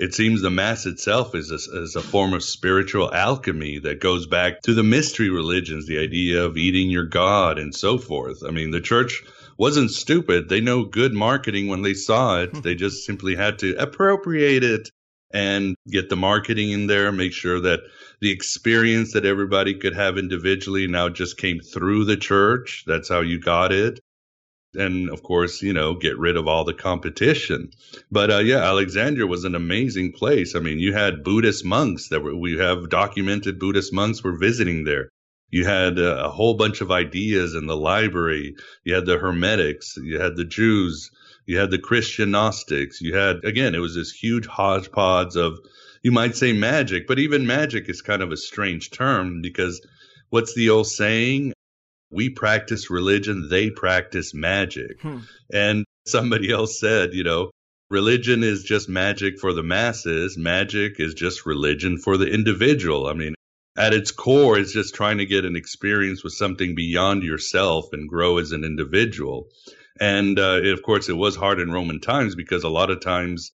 it 0.00 0.14
seems 0.14 0.40
the 0.40 0.50
mass 0.50 0.86
itself 0.86 1.34
is 1.34 1.50
a, 1.50 1.82
is 1.82 1.94
a 1.94 2.00
form 2.00 2.32
of 2.32 2.42
spiritual 2.42 3.12
alchemy 3.12 3.80
that 3.80 4.00
goes 4.00 4.26
back 4.26 4.62
to 4.62 4.72
the 4.72 4.82
mystery 4.82 5.28
religions, 5.28 5.86
the 5.86 5.98
idea 5.98 6.42
of 6.42 6.56
eating 6.56 6.88
your 6.88 7.04
God 7.04 7.58
and 7.58 7.74
so 7.74 7.98
forth. 7.98 8.42
I 8.42 8.50
mean, 8.50 8.70
the 8.70 8.80
church 8.80 9.22
wasn't 9.58 9.90
stupid. 9.90 10.48
They 10.48 10.62
know 10.62 10.84
good 10.84 11.12
marketing 11.12 11.68
when 11.68 11.82
they 11.82 11.92
saw 11.92 12.40
it. 12.40 12.50
Hmm. 12.50 12.60
they 12.62 12.74
just 12.74 13.04
simply 13.04 13.34
had 13.36 13.58
to 13.58 13.76
appropriate 13.76 14.64
it 14.64 14.90
and 15.32 15.76
get 15.86 16.08
the 16.08 16.16
marketing 16.16 16.70
in 16.70 16.86
there, 16.86 17.12
make 17.12 17.34
sure 17.34 17.60
that 17.60 17.80
the 18.22 18.32
experience 18.32 19.12
that 19.12 19.26
everybody 19.26 19.74
could 19.74 19.94
have 19.94 20.16
individually 20.16 20.86
now 20.86 21.10
just 21.10 21.36
came 21.36 21.60
through 21.60 22.06
the 22.06 22.16
church. 22.16 22.84
That's 22.86 23.10
how 23.10 23.20
you 23.20 23.38
got 23.38 23.70
it. 23.70 24.00
And 24.74 25.10
of 25.10 25.22
course, 25.22 25.62
you 25.62 25.72
know, 25.72 25.94
get 25.94 26.18
rid 26.18 26.36
of 26.36 26.46
all 26.46 26.64
the 26.64 26.74
competition. 26.74 27.70
But 28.10 28.30
uh, 28.30 28.38
yeah, 28.38 28.58
Alexandria 28.58 29.26
was 29.26 29.44
an 29.44 29.54
amazing 29.54 30.12
place. 30.12 30.54
I 30.54 30.60
mean, 30.60 30.78
you 30.78 30.92
had 30.92 31.24
Buddhist 31.24 31.64
monks 31.64 32.08
that 32.08 32.22
were, 32.22 32.36
we 32.36 32.58
have 32.58 32.88
documented 32.88 33.58
Buddhist 33.58 33.92
monks 33.92 34.22
were 34.22 34.38
visiting 34.38 34.84
there. 34.84 35.10
You 35.50 35.64
had 35.64 35.98
uh, 35.98 36.22
a 36.24 36.28
whole 36.28 36.54
bunch 36.54 36.80
of 36.80 36.92
ideas 36.92 37.54
in 37.54 37.66
the 37.66 37.76
library. 37.76 38.54
You 38.84 38.94
had 38.94 39.06
the 39.06 39.18
Hermetics. 39.18 39.96
You 39.96 40.20
had 40.20 40.36
the 40.36 40.44
Jews. 40.44 41.10
You 41.46 41.58
had 41.58 41.72
the 41.72 41.78
Christian 41.78 42.30
Gnostics. 42.30 43.00
You 43.00 43.16
had, 43.16 43.44
again, 43.44 43.74
it 43.74 43.80
was 43.80 43.96
this 43.96 44.12
huge 44.12 44.46
hodgepodge 44.46 45.34
of, 45.34 45.58
you 46.02 46.12
might 46.12 46.36
say 46.36 46.52
magic, 46.52 47.08
but 47.08 47.18
even 47.18 47.46
magic 47.46 47.88
is 47.88 48.02
kind 48.02 48.22
of 48.22 48.30
a 48.30 48.36
strange 48.36 48.90
term 48.90 49.42
because 49.42 49.84
what's 50.28 50.54
the 50.54 50.70
old 50.70 50.86
saying? 50.86 51.52
We 52.10 52.30
practice 52.30 52.90
religion, 52.90 53.48
they 53.48 53.70
practice 53.70 54.34
magic. 54.34 55.00
Hmm. 55.00 55.18
And 55.52 55.84
somebody 56.06 56.50
else 56.50 56.80
said, 56.80 57.14
you 57.14 57.24
know, 57.24 57.50
religion 57.90 58.42
is 58.42 58.64
just 58.64 58.88
magic 58.88 59.38
for 59.38 59.52
the 59.52 59.62
masses. 59.62 60.36
Magic 60.36 60.98
is 60.98 61.14
just 61.14 61.46
religion 61.46 61.98
for 61.98 62.16
the 62.16 62.26
individual. 62.26 63.06
I 63.06 63.12
mean, 63.12 63.34
at 63.76 63.94
its 63.94 64.10
core, 64.10 64.58
it's 64.58 64.72
just 64.72 64.94
trying 64.94 65.18
to 65.18 65.26
get 65.26 65.44
an 65.44 65.56
experience 65.56 66.24
with 66.24 66.32
something 66.32 66.74
beyond 66.74 67.22
yourself 67.22 67.92
and 67.92 68.08
grow 68.08 68.38
as 68.38 68.52
an 68.52 68.64
individual. 68.64 69.48
And 70.00 70.38
uh, 70.38 70.60
of 70.64 70.82
course, 70.82 71.08
it 71.08 71.16
was 71.16 71.36
hard 71.36 71.60
in 71.60 71.70
Roman 71.70 72.00
times 72.00 72.34
because 72.34 72.64
a 72.64 72.68
lot 72.68 72.90
of 72.90 73.00
times 73.00 73.52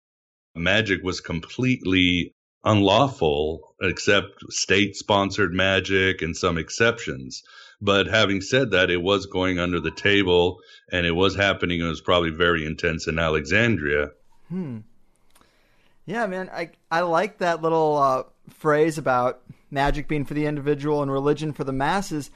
magic 0.55 1.03
was 1.03 1.21
completely 1.21 2.33
unlawful, 2.65 3.75
except 3.81 4.51
state 4.51 4.97
sponsored 4.97 5.53
magic 5.53 6.23
and 6.23 6.37
some 6.37 6.59
exceptions. 6.59 7.43
But 7.85 8.07
having 8.07 8.41
said 8.41 8.71
that, 8.71 8.91
it 8.91 9.03
was 9.03 9.27
going 9.27 9.59
under 9.59 9.79
the 9.79 9.91
table 9.91 10.61
and 10.91 11.05
it 11.05 11.13
was 11.13 11.37
happening. 11.37 11.81
It 11.81 11.85
was 11.85 12.01
probably 12.01 12.31
very 12.31 12.65
intense 12.65 13.07
in 13.07 13.19
Alexandria. 13.19 14.13
Hmm. 14.49 14.79
Yeah, 16.07 16.27
man, 16.27 16.49
I 16.51 16.71
I 16.91 17.01
like 17.01 17.39
that 17.39 17.61
little 17.61 17.99
uh, 17.99 18.23
phrase 18.49 18.97
about 18.97 19.43
magic 19.71 20.09
being 20.09 20.25
for 20.25 20.33
the 20.33 20.47
individual 20.47 21.03
and 21.03 21.13
religion 21.13 21.53
for 21.53 21.65
the 21.65 21.73
masses. 21.75 22.31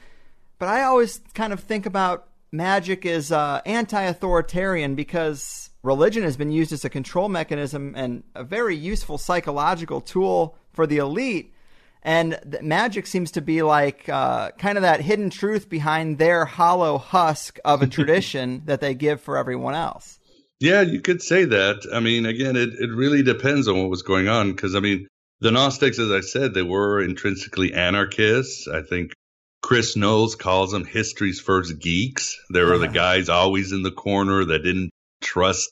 But 0.59 0.69
I 0.69 0.83
always 0.83 1.19
kind 1.33 1.51
of 1.51 1.61
think 1.61 1.87
about 1.87 2.27
magic 2.51 3.03
as 3.05 3.31
uh, 3.31 3.61
anti-authoritarian 3.65 4.93
because 4.93 5.71
religion 5.81 6.21
has 6.23 6.37
been 6.37 6.51
used 6.51 6.71
as 6.71 6.85
a 6.85 6.89
control 6.89 7.27
mechanism 7.27 7.95
and 7.95 8.23
a 8.35 8.43
very 8.43 8.75
useful 8.75 9.17
psychological 9.17 9.99
tool 9.99 10.57
for 10.73 10.85
the 10.85 10.97
elite. 10.97 11.53
And 12.01 12.39
magic 12.61 13.07
seems 13.07 13.31
to 13.31 13.41
be 13.41 13.61
like 13.61 14.07
uh, 14.07 14.51
kind 14.51 14.77
of 14.77 14.83
that 14.83 15.01
hidden 15.01 15.29
truth 15.29 15.69
behind 15.69 16.17
their 16.17 16.45
hollow 16.45 16.97
husk 16.97 17.59
of 17.65 17.81
a 17.81 17.87
tradition 17.95 18.63
that 18.65 18.81
they 18.81 18.93
give 18.93 19.21
for 19.21 19.37
everyone 19.37 19.75
else. 19.75 20.19
Yeah, 20.59 20.81
you 20.81 21.01
could 21.01 21.21
say 21.21 21.45
that. 21.45 21.87
I 21.93 21.99
mean, 21.99 22.25
again, 22.25 22.55
it, 22.55 22.69
it 22.79 22.91
really 22.91 23.23
depends 23.23 23.67
on 23.67 23.79
what 23.79 23.89
was 23.89 24.01
going 24.01 24.27
on. 24.27 24.51
Because, 24.51 24.75
I 24.75 24.79
mean, 24.79 25.07
the 25.39 25.51
Gnostics, 25.51 25.99
as 25.99 26.11
I 26.11 26.21
said, 26.21 26.53
they 26.53 26.63
were 26.63 27.01
intrinsically 27.01 27.73
anarchists. 27.73 28.67
I 28.67 28.81
think 28.81 29.13
Chris 29.61 29.95
Knowles 29.95 30.35
calls 30.35 30.71
them 30.71 30.85
history's 30.85 31.39
first 31.39 31.79
geeks. 31.79 32.37
They 32.51 32.63
were 32.63 32.77
the 32.77 32.87
guys 32.87 33.29
always 33.29 33.71
in 33.71 33.83
the 33.83 33.91
corner 33.91 34.45
that 34.45 34.63
didn't 34.63 34.91
trust 35.21 35.71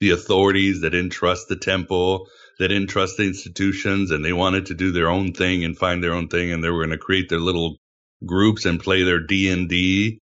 the 0.00 0.10
authorities, 0.10 0.80
that 0.80 0.90
didn't 0.90 1.10
trust 1.10 1.48
the 1.48 1.56
temple, 1.56 2.28
that 2.58 2.68
didn't 2.68 2.88
trust 2.88 3.16
the 3.16 3.24
institutions, 3.24 4.10
and 4.10 4.24
they 4.24 4.32
wanted 4.32 4.66
to 4.66 4.74
do 4.74 4.92
their 4.92 5.10
own 5.10 5.32
thing 5.32 5.64
and 5.64 5.76
find 5.76 6.02
their 6.02 6.14
own 6.14 6.28
thing. 6.28 6.52
And 6.52 6.62
they 6.62 6.70
were 6.70 6.84
going 6.84 6.98
to 6.98 6.98
create 6.98 7.28
their 7.28 7.38
little 7.38 7.76
groups 8.24 8.64
and 8.64 8.80
play 8.80 9.04
their 9.04 9.20
D 9.20 9.50
and 9.50 9.68
D 9.68 10.18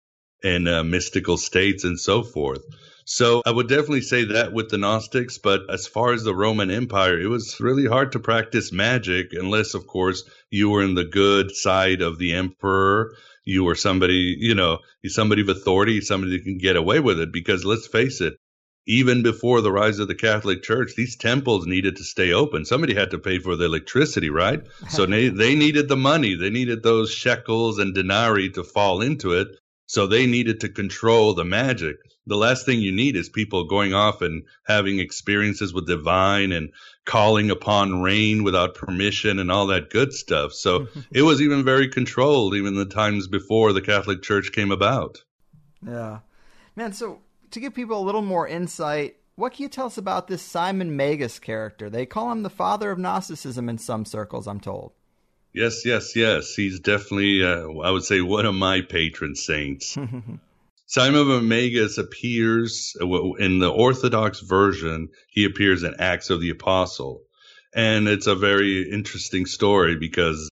and 0.42 0.68
uh, 0.68 0.82
mystical 0.82 1.36
states 1.36 1.84
and 1.84 1.98
so 1.98 2.22
forth. 2.22 2.62
So 3.04 3.42
I 3.44 3.50
would 3.50 3.68
definitely 3.68 4.02
say 4.02 4.24
that 4.26 4.52
with 4.52 4.70
the 4.70 4.78
Gnostics, 4.78 5.38
but 5.38 5.62
as 5.68 5.86
far 5.86 6.12
as 6.12 6.22
the 6.22 6.34
Roman 6.34 6.70
Empire, 6.70 7.20
it 7.20 7.26
was 7.26 7.58
really 7.58 7.86
hard 7.86 8.12
to 8.12 8.20
practice 8.20 8.72
magic 8.72 9.32
unless, 9.32 9.74
of 9.74 9.86
course, 9.86 10.22
you 10.50 10.70
were 10.70 10.82
in 10.82 10.94
the 10.94 11.04
good 11.04 11.54
side 11.54 12.00
of 12.00 12.18
the 12.18 12.34
emperor. 12.34 13.14
You 13.44 13.64
were 13.64 13.74
somebody, 13.74 14.36
you 14.38 14.54
know, 14.54 14.78
somebody 15.04 15.42
of 15.42 15.48
authority, 15.48 16.00
somebody 16.00 16.36
that 16.36 16.44
can 16.44 16.58
get 16.58 16.76
away 16.76 17.00
with 17.00 17.18
it. 17.18 17.32
Because 17.32 17.64
let's 17.64 17.88
face 17.88 18.20
it, 18.20 18.36
even 18.86 19.22
before 19.22 19.60
the 19.60 19.72
rise 19.72 19.98
of 19.98 20.08
the 20.08 20.14
Catholic 20.14 20.62
Church, 20.62 20.94
these 20.96 21.16
temples 21.16 21.66
needed 21.66 21.96
to 21.96 22.04
stay 22.04 22.32
open. 22.32 22.64
Somebody 22.64 22.94
had 22.94 23.10
to 23.12 23.18
pay 23.18 23.38
for 23.38 23.54
the 23.54 23.66
electricity, 23.66 24.30
right? 24.30 24.60
So 24.88 25.06
they, 25.06 25.28
they 25.28 25.54
needed 25.54 25.88
the 25.88 25.96
money. 25.96 26.34
They 26.34 26.50
needed 26.50 26.82
those 26.82 27.10
shekels 27.12 27.78
and 27.78 27.94
denarii 27.94 28.50
to 28.50 28.64
fall 28.64 29.00
into 29.00 29.32
it. 29.32 29.48
So 29.86 30.06
they 30.06 30.26
needed 30.26 30.60
to 30.60 30.68
control 30.68 31.34
the 31.34 31.44
magic. 31.44 31.96
The 32.26 32.36
last 32.36 32.64
thing 32.64 32.80
you 32.80 32.92
need 32.92 33.16
is 33.16 33.28
people 33.28 33.64
going 33.64 33.94
off 33.94 34.22
and 34.22 34.44
having 34.64 34.98
experiences 34.98 35.74
with 35.74 35.86
divine 35.86 36.52
and 36.52 36.70
calling 37.04 37.50
upon 37.50 38.00
rain 38.00 38.42
without 38.42 38.74
permission 38.74 39.38
and 39.38 39.50
all 39.50 39.66
that 39.66 39.90
good 39.90 40.12
stuff. 40.12 40.52
So 40.52 40.88
it 41.12 41.22
was 41.22 41.42
even 41.42 41.64
very 41.64 41.88
controlled, 41.88 42.54
even 42.54 42.74
the 42.74 42.86
times 42.86 43.28
before 43.28 43.72
the 43.72 43.82
Catholic 43.82 44.22
Church 44.22 44.52
came 44.52 44.70
about. 44.70 45.22
Yeah. 45.84 46.20
Man, 46.74 46.92
so 46.92 47.20
to 47.52 47.60
give 47.60 47.74
people 47.74 47.98
a 47.98 48.04
little 48.04 48.22
more 48.22 48.46
insight, 48.46 49.16
what 49.36 49.54
can 49.54 49.62
you 49.62 49.68
tell 49.68 49.86
us 49.86 49.98
about 49.98 50.26
this 50.26 50.42
Simon 50.42 50.96
Magus 50.96 51.38
character? 51.38 51.88
They 51.88 52.06
call 52.06 52.30
him 52.30 52.42
the 52.42 52.50
father 52.50 52.90
of 52.90 52.98
Gnosticism 52.98 53.68
in 53.68 53.78
some 53.78 54.04
circles, 54.04 54.46
I'm 54.46 54.60
told. 54.60 54.92
Yes, 55.54 55.84
yes, 55.84 56.16
yes. 56.16 56.54
He's 56.54 56.80
definitely, 56.80 57.44
uh, 57.44 57.68
I 57.82 57.90
would 57.90 58.04
say, 58.04 58.20
one 58.20 58.46
of 58.46 58.54
my 58.54 58.80
patron 58.80 59.34
saints. 59.34 59.96
Simon 60.86 61.30
of 61.30 61.42
Magus 61.42 61.96
appears 61.98 62.94
uh, 63.00 63.32
in 63.34 63.58
the 63.58 63.70
Orthodox 63.70 64.40
version. 64.40 65.08
He 65.30 65.44
appears 65.44 65.82
in 65.82 65.94
Acts 65.98 66.30
of 66.30 66.40
the 66.40 66.50
Apostle, 66.50 67.22
and 67.74 68.08
it's 68.08 68.26
a 68.26 68.34
very 68.34 68.90
interesting 68.90 69.46
story 69.46 69.96
because 69.96 70.50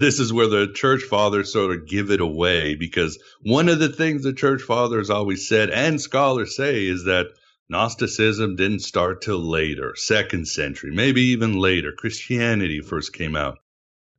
this 0.00 0.18
is 0.18 0.32
where 0.32 0.48
the 0.48 0.72
church 0.72 1.02
fathers 1.02 1.52
sort 1.52 1.76
of 1.76 1.86
give 1.86 2.10
it 2.10 2.20
away 2.20 2.74
because 2.74 3.18
one 3.42 3.68
of 3.68 3.78
the 3.78 3.88
things 3.88 4.22
the 4.22 4.32
church 4.32 4.62
fathers 4.62 5.10
always 5.10 5.48
said 5.48 5.70
and 5.70 6.00
scholars 6.00 6.56
say 6.56 6.86
is 6.86 7.04
that 7.04 7.26
Gnosticism 7.68 8.56
didn't 8.56 8.80
start 8.80 9.22
till 9.22 9.38
later, 9.38 9.94
second 9.96 10.46
century, 10.46 10.90
maybe 10.92 11.22
even 11.22 11.54
later. 11.54 11.92
Christianity 11.92 12.80
first 12.80 13.12
came 13.14 13.34
out. 13.34 13.58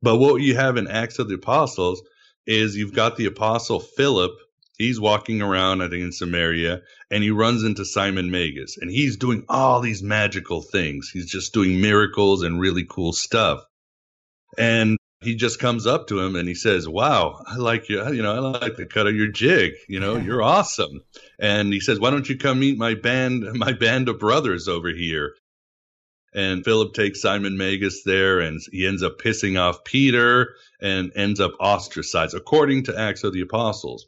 But 0.02 0.18
what 0.18 0.42
you 0.42 0.56
have 0.56 0.76
in 0.76 0.88
Acts 0.88 1.18
of 1.18 1.28
the 1.28 1.36
Apostles 1.36 2.02
is 2.46 2.76
you've 2.76 2.94
got 2.94 3.16
the 3.16 3.26
apostle 3.26 3.78
Philip. 3.78 4.32
He's 4.76 4.98
walking 4.98 5.40
around, 5.40 5.82
I 5.82 5.88
think, 5.88 6.02
in 6.02 6.12
Samaria, 6.12 6.82
and 7.10 7.22
he 7.22 7.30
runs 7.30 7.62
into 7.62 7.84
Simon 7.84 8.30
Magus, 8.30 8.76
and 8.76 8.90
he's 8.90 9.16
doing 9.16 9.44
all 9.48 9.80
these 9.80 10.02
magical 10.02 10.60
things. 10.60 11.10
He's 11.12 11.30
just 11.30 11.54
doing 11.54 11.80
miracles 11.80 12.42
and 12.42 12.58
really 12.58 12.84
cool 12.84 13.12
stuff. 13.12 13.64
And 14.58 14.98
he 15.24 15.34
just 15.34 15.58
comes 15.58 15.86
up 15.86 16.08
to 16.08 16.20
him 16.20 16.36
and 16.36 16.46
he 16.46 16.54
says, 16.54 16.88
"Wow, 16.88 17.42
I 17.46 17.56
like 17.56 17.88
you. 17.88 18.06
You 18.12 18.22
know, 18.22 18.34
I 18.34 18.38
like 18.38 18.76
the 18.76 18.86
cut 18.86 19.06
of 19.06 19.16
your 19.16 19.28
jig. 19.28 19.72
You 19.88 20.00
know, 20.00 20.16
you're 20.16 20.42
awesome." 20.42 21.02
And 21.38 21.72
he 21.72 21.80
says, 21.80 21.98
"Why 21.98 22.10
don't 22.10 22.28
you 22.28 22.36
come 22.36 22.60
meet 22.60 22.78
my 22.78 22.94
band, 22.94 23.44
my 23.54 23.72
band 23.72 24.08
of 24.08 24.18
brothers 24.18 24.68
over 24.68 24.90
here?" 24.90 25.34
And 26.32 26.64
Philip 26.64 26.94
takes 26.94 27.20
Simon 27.20 27.56
Magus 27.56 28.02
there, 28.02 28.40
and 28.40 28.60
he 28.72 28.86
ends 28.86 29.02
up 29.02 29.20
pissing 29.20 29.58
off 29.58 29.84
Peter 29.84 30.56
and 30.80 31.12
ends 31.14 31.40
up 31.40 31.52
ostracized, 31.60 32.34
according 32.34 32.84
to 32.84 32.98
Acts 32.98 33.24
of 33.24 33.32
the 33.32 33.40
Apostles. 33.40 34.06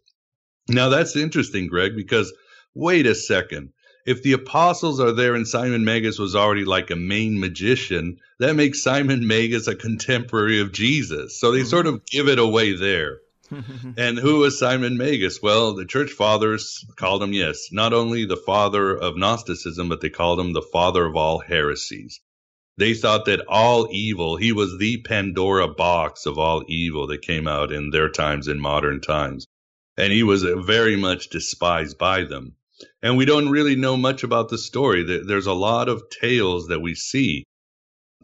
Now 0.68 0.88
that's 0.88 1.16
interesting, 1.16 1.68
Greg, 1.68 1.94
because 1.94 2.32
wait 2.74 3.06
a 3.06 3.14
second 3.14 3.72
if 4.06 4.22
the 4.22 4.32
apostles 4.32 5.00
are 5.00 5.12
there 5.12 5.34
and 5.34 5.46
Simon 5.46 5.84
Magus 5.84 6.18
was 6.18 6.36
already 6.36 6.64
like 6.64 6.90
a 6.90 6.96
main 6.96 7.40
magician, 7.40 8.18
that 8.38 8.54
makes 8.54 8.82
Simon 8.82 9.26
Magus 9.26 9.66
a 9.66 9.74
contemporary 9.74 10.60
of 10.60 10.72
Jesus. 10.72 11.40
So 11.40 11.50
they 11.50 11.64
sort 11.64 11.88
of 11.88 12.06
give 12.06 12.28
it 12.28 12.38
away 12.38 12.76
there. 12.76 13.18
and 13.96 14.18
who 14.18 14.38
was 14.38 14.58
Simon 14.58 14.96
Magus? 14.96 15.42
Well, 15.42 15.74
the 15.74 15.84
church 15.84 16.12
fathers 16.12 16.84
called 16.96 17.22
him, 17.22 17.32
yes, 17.32 17.68
not 17.72 17.92
only 17.92 18.24
the 18.24 18.36
father 18.36 18.96
of 18.96 19.16
Gnosticism, 19.16 19.88
but 19.88 20.00
they 20.00 20.10
called 20.10 20.38
him 20.38 20.52
the 20.52 20.62
father 20.62 21.04
of 21.04 21.16
all 21.16 21.40
heresies. 21.40 22.20
They 22.78 22.94
thought 22.94 23.24
that 23.24 23.46
all 23.48 23.88
evil, 23.90 24.36
he 24.36 24.52
was 24.52 24.78
the 24.78 24.98
Pandora 24.98 25.66
box 25.66 26.26
of 26.26 26.38
all 26.38 26.62
evil 26.68 27.06
that 27.08 27.22
came 27.22 27.48
out 27.48 27.72
in 27.72 27.90
their 27.90 28.10
times, 28.10 28.48
in 28.48 28.60
modern 28.60 29.00
times. 29.00 29.46
And 29.96 30.12
he 30.12 30.22
was 30.22 30.42
very 30.42 30.94
much 30.94 31.30
despised 31.30 31.98
by 31.98 32.24
them. 32.24 32.54
And 33.02 33.16
we 33.16 33.24
don't 33.24 33.48
really 33.48 33.76
know 33.76 33.96
much 33.96 34.22
about 34.22 34.48
the 34.48 34.58
story. 34.58 35.02
There's 35.02 35.46
a 35.46 35.52
lot 35.52 35.88
of 35.88 36.10
tales 36.10 36.68
that 36.68 36.80
we 36.80 36.94
see. 36.94 37.44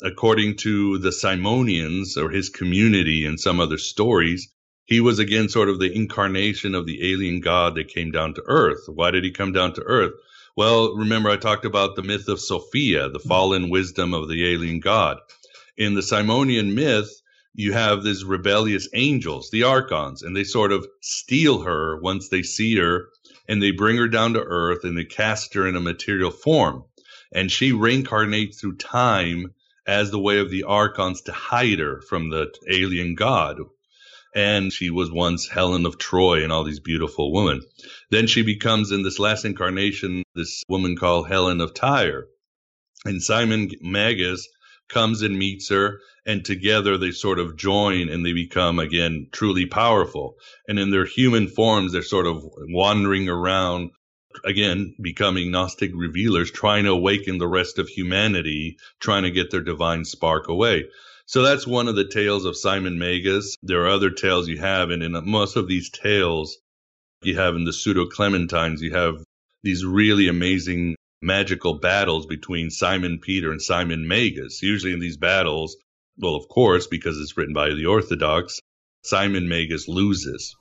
According 0.02 0.56
to 0.58 0.98
the 0.98 1.12
Simonians 1.12 2.16
or 2.16 2.30
his 2.30 2.48
community 2.48 3.24
and 3.24 3.38
some 3.38 3.60
other 3.60 3.78
stories, 3.78 4.48
he 4.84 5.00
was 5.00 5.18
again 5.18 5.48
sort 5.48 5.68
of 5.68 5.78
the 5.78 5.94
incarnation 5.94 6.74
of 6.74 6.86
the 6.86 7.12
alien 7.12 7.40
god 7.40 7.76
that 7.76 7.88
came 7.88 8.10
down 8.10 8.34
to 8.34 8.42
earth. 8.46 8.84
Why 8.88 9.10
did 9.10 9.24
he 9.24 9.30
come 9.30 9.52
down 9.52 9.74
to 9.74 9.82
earth? 9.82 10.12
Well, 10.56 10.96
remember 10.96 11.30
I 11.30 11.36
talked 11.36 11.64
about 11.64 11.96
the 11.96 12.02
myth 12.02 12.28
of 12.28 12.40
Sophia, 12.40 13.08
the 13.08 13.20
fallen 13.20 13.70
wisdom 13.70 14.12
of 14.12 14.28
the 14.28 14.52
alien 14.52 14.80
god. 14.80 15.18
In 15.78 15.94
the 15.94 16.02
Simonian 16.02 16.74
myth, 16.74 17.10
you 17.54 17.72
have 17.72 18.02
these 18.02 18.24
rebellious 18.24 18.88
angels, 18.92 19.50
the 19.50 19.62
archons, 19.62 20.22
and 20.22 20.36
they 20.36 20.44
sort 20.44 20.72
of 20.72 20.86
steal 21.00 21.62
her 21.62 22.00
once 22.00 22.28
they 22.28 22.42
see 22.42 22.76
her 22.76 23.08
and 23.52 23.62
they 23.62 23.70
bring 23.70 23.98
her 23.98 24.08
down 24.08 24.32
to 24.32 24.40
earth 24.40 24.82
and 24.82 24.96
they 24.96 25.04
cast 25.04 25.52
her 25.52 25.68
in 25.68 25.76
a 25.76 25.80
material 25.80 26.30
form. 26.30 26.84
And 27.34 27.52
she 27.52 27.72
reincarnates 27.72 28.58
through 28.58 28.76
time 28.76 29.52
as 29.86 30.10
the 30.10 30.18
way 30.18 30.38
of 30.38 30.50
the 30.50 30.62
archons 30.62 31.20
to 31.22 31.32
hide 31.32 31.78
her 31.78 32.00
from 32.00 32.30
the 32.30 32.50
alien 32.66 33.14
god. 33.14 33.58
And 34.34 34.72
she 34.72 34.88
was 34.88 35.12
once 35.12 35.48
Helen 35.48 35.84
of 35.84 35.98
Troy 35.98 36.42
and 36.42 36.50
all 36.50 36.64
these 36.64 36.80
beautiful 36.80 37.30
women. 37.30 37.60
Then 38.08 38.26
she 38.26 38.40
becomes 38.40 38.90
in 38.90 39.02
this 39.02 39.18
last 39.18 39.44
incarnation, 39.44 40.22
this 40.34 40.62
woman 40.66 40.96
called 40.96 41.28
Helen 41.28 41.60
of 41.60 41.74
Tyre. 41.74 42.28
And 43.04 43.22
Simon 43.22 43.70
Magus 43.82 44.48
comes 44.92 45.22
and 45.22 45.38
meets 45.38 45.68
her 45.70 46.00
and 46.24 46.44
together 46.44 46.96
they 46.96 47.10
sort 47.10 47.38
of 47.38 47.56
join 47.56 48.08
and 48.08 48.24
they 48.24 48.32
become 48.32 48.78
again 48.78 49.26
truly 49.32 49.66
powerful. 49.66 50.36
And 50.68 50.78
in 50.78 50.90
their 50.90 51.04
human 51.04 51.48
forms, 51.48 51.92
they're 51.92 52.02
sort 52.02 52.26
of 52.26 52.44
wandering 52.68 53.28
around 53.28 53.90
again, 54.44 54.94
becoming 55.00 55.50
Gnostic 55.50 55.90
revealers, 55.94 56.50
trying 56.50 56.84
to 56.84 56.90
awaken 56.90 57.38
the 57.38 57.48
rest 57.48 57.78
of 57.78 57.88
humanity, 57.88 58.78
trying 59.00 59.24
to 59.24 59.30
get 59.30 59.50
their 59.50 59.60
divine 59.60 60.04
spark 60.04 60.48
away. 60.48 60.86
So 61.26 61.42
that's 61.42 61.66
one 61.66 61.88
of 61.88 61.96
the 61.96 62.08
tales 62.08 62.44
of 62.44 62.56
Simon 62.56 62.98
Magus. 62.98 63.56
There 63.62 63.82
are 63.82 63.90
other 63.90 64.10
tales 64.10 64.48
you 64.48 64.58
have, 64.58 64.90
and 64.90 65.02
in 65.02 65.12
most 65.28 65.56
of 65.56 65.68
these 65.68 65.90
tales, 65.90 66.58
you 67.22 67.36
have 67.36 67.54
in 67.54 67.64
the 67.64 67.72
pseudo 67.72 68.06
Clementines, 68.06 68.80
you 68.80 68.92
have 68.92 69.22
these 69.62 69.84
really 69.84 70.28
amazing 70.28 70.96
magical 71.22 71.74
battles 71.74 72.26
between 72.26 72.70
Simon 72.70 73.18
Peter 73.18 73.50
and 73.50 73.62
Simon 73.62 74.06
Magus. 74.08 74.62
Usually 74.62 74.92
in 74.92 75.00
these 75.00 75.16
battles, 75.16 75.76
well, 76.18 76.34
of 76.34 76.48
course, 76.48 76.86
because 76.86 77.18
it's 77.18 77.36
written 77.36 77.54
by 77.54 77.70
the 77.70 77.86
Orthodox, 77.86 78.60
Simon 79.02 79.48
Magus 79.48 79.88
loses. 79.88 80.54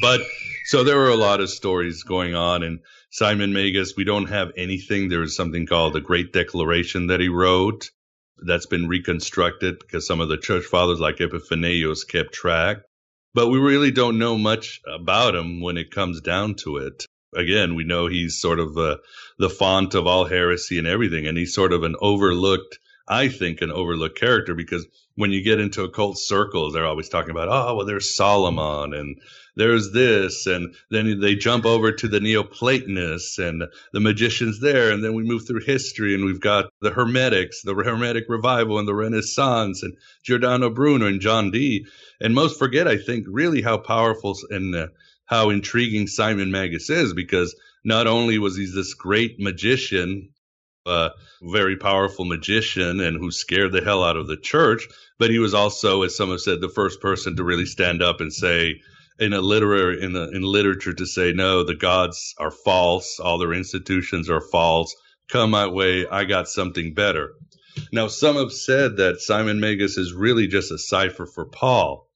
But 0.00 0.20
so 0.66 0.84
there 0.84 0.98
were 0.98 1.08
a 1.08 1.16
lot 1.16 1.40
of 1.40 1.50
stories 1.50 2.02
going 2.02 2.34
on, 2.34 2.62
and 2.62 2.80
Simon 3.10 3.52
Magus, 3.52 3.94
we 3.96 4.04
don't 4.04 4.28
have 4.28 4.52
anything. 4.56 5.08
There 5.08 5.22
is 5.22 5.34
something 5.34 5.66
called 5.66 5.94
the 5.94 6.00
Great 6.00 6.32
Declaration 6.32 7.08
that 7.08 7.20
he 7.20 7.28
wrote 7.28 7.90
that's 8.46 8.66
been 8.66 8.88
reconstructed 8.88 9.78
because 9.80 10.06
some 10.06 10.20
of 10.20 10.28
the 10.28 10.38
church 10.38 10.64
fathers, 10.64 11.00
like 11.00 11.20
Epiphanius, 11.20 12.04
kept 12.04 12.32
track. 12.32 12.78
But 13.34 13.48
we 13.48 13.58
really 13.58 13.90
don't 13.90 14.18
know 14.18 14.38
much 14.38 14.80
about 14.86 15.34
him 15.34 15.60
when 15.60 15.76
it 15.76 15.90
comes 15.90 16.20
down 16.20 16.54
to 16.64 16.78
it. 16.78 17.06
Again, 17.34 17.74
we 17.74 17.84
know 17.84 18.06
he's 18.06 18.40
sort 18.40 18.58
of 18.58 18.76
uh, 18.76 18.96
the 19.38 19.50
font 19.50 19.94
of 19.94 20.06
all 20.06 20.24
heresy 20.24 20.78
and 20.78 20.86
everything, 20.86 21.26
and 21.26 21.38
he's 21.38 21.54
sort 21.54 21.72
of 21.72 21.82
an 21.82 21.96
overlooked 22.00 22.78
I 23.10 23.26
think, 23.28 23.60
an 23.60 23.72
overlooked 23.72 24.18
character 24.18 24.54
because 24.54 24.86
when 25.16 25.32
you 25.32 25.42
get 25.42 25.58
into 25.58 25.82
occult 25.82 26.16
circles, 26.16 26.72
they're 26.72 26.86
always 26.86 27.08
talking 27.08 27.32
about, 27.32 27.48
oh, 27.50 27.74
well, 27.74 27.86
there's 27.86 28.14
Solomon 28.14 28.94
and 28.94 29.20
there's 29.56 29.90
this. 29.90 30.46
And 30.46 30.76
then 30.90 31.18
they 31.18 31.34
jump 31.34 31.66
over 31.66 31.90
to 31.90 32.06
the 32.06 32.20
Neoplatonists 32.20 33.38
and 33.38 33.64
the 33.92 33.98
magicians 33.98 34.60
there. 34.60 34.92
And 34.92 35.02
then 35.02 35.14
we 35.14 35.24
move 35.24 35.44
through 35.44 35.64
history 35.64 36.14
and 36.14 36.24
we've 36.24 36.40
got 36.40 36.72
the 36.82 36.92
Hermetics, 36.92 37.62
the 37.62 37.74
Hermetic 37.74 38.26
revival 38.28 38.78
and 38.78 38.86
the 38.86 38.94
Renaissance 38.94 39.82
and 39.82 39.96
Giordano 40.22 40.70
Bruno 40.70 41.06
and 41.06 41.20
John 41.20 41.50
Dee. 41.50 41.86
And 42.20 42.32
most 42.32 42.60
forget, 42.60 42.86
I 42.86 42.96
think, 42.96 43.26
really 43.28 43.60
how 43.60 43.76
powerful 43.76 44.36
and 44.50 44.72
uh, 44.72 44.86
how 45.30 45.48
intriguing 45.48 46.06
Simon 46.06 46.50
Magus 46.50 46.90
is 46.90 47.14
because 47.14 47.54
not 47.84 48.06
only 48.06 48.38
was 48.38 48.56
he 48.56 48.66
this 48.66 48.92
great 48.92 49.40
magician 49.40 50.28
a 50.86 51.10
very 51.42 51.76
powerful 51.76 52.24
magician 52.24 53.00
and 53.00 53.16
who 53.18 53.30
scared 53.30 53.72
the 53.72 53.82
hell 53.82 54.02
out 54.02 54.16
of 54.16 54.26
the 54.26 54.36
church. 54.36 54.88
But 55.18 55.30
he 55.30 55.38
was 55.38 55.54
also, 55.54 56.02
as 56.02 56.16
some 56.16 56.30
have 56.30 56.40
said, 56.40 56.60
the 56.60 56.68
first 56.68 57.00
person 57.00 57.36
to 57.36 57.44
really 57.44 57.66
stand 57.66 58.02
up 58.02 58.20
and 58.20 58.32
say, 58.32 58.80
in 59.18 59.34
a 59.34 59.40
literary 59.40 60.02
in, 60.02 60.16
a, 60.16 60.28
in 60.30 60.42
literature, 60.42 60.94
to 60.94 61.06
say, 61.06 61.32
no, 61.32 61.62
the 61.62 61.74
gods 61.74 62.34
are 62.38 62.50
false, 62.50 63.20
all 63.20 63.38
their 63.38 63.52
institutions 63.52 64.30
are 64.30 64.40
false. 64.40 64.96
Come 65.28 65.50
my 65.50 65.66
way, 65.66 66.06
I 66.08 66.24
got 66.24 66.48
something 66.48 66.94
better. 66.94 67.34
Now, 67.92 68.08
some 68.08 68.36
have 68.36 68.52
said 68.52 68.96
that 68.96 69.20
Simon 69.20 69.60
Magus 69.60 69.98
is 69.98 70.14
really 70.14 70.46
just 70.46 70.72
a 70.72 70.78
cipher 70.78 71.26
for 71.26 71.44
Paul 71.44 72.08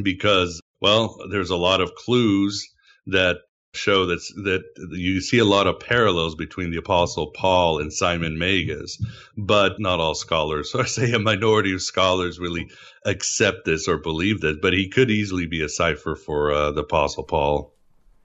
because, 0.00 0.60
well, 0.80 1.18
there's 1.30 1.50
a 1.50 1.56
lot 1.56 1.80
of 1.80 1.94
clues 1.94 2.68
that 3.06 3.38
show 3.74 4.06
that 4.06 4.20
that 4.44 4.64
you 4.90 5.20
see 5.20 5.38
a 5.38 5.44
lot 5.44 5.66
of 5.66 5.80
parallels 5.80 6.34
between 6.34 6.70
the 6.70 6.78
apostle 6.78 7.28
Paul 7.28 7.80
and 7.80 7.92
Simon 7.92 8.38
Magus, 8.38 9.02
but 9.36 9.78
not 9.78 10.00
all 10.00 10.14
scholars. 10.14 10.70
So 10.78 10.80
I 10.80 10.84
say 10.84 11.12
a 11.12 11.18
minority 11.18 11.74
of 11.74 11.82
scholars 11.82 12.38
really 12.38 12.70
accept 13.04 13.64
this 13.64 13.88
or 13.88 13.98
believe 13.98 14.40
this, 14.40 14.56
but 14.60 14.72
he 14.72 14.88
could 14.88 15.10
easily 15.10 15.46
be 15.46 15.62
a 15.62 15.68
cipher 15.68 16.14
for 16.14 16.52
uh, 16.52 16.70
the 16.72 16.82
apostle 16.82 17.24
Paul. 17.24 17.72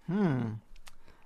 Hmm. 0.08 0.54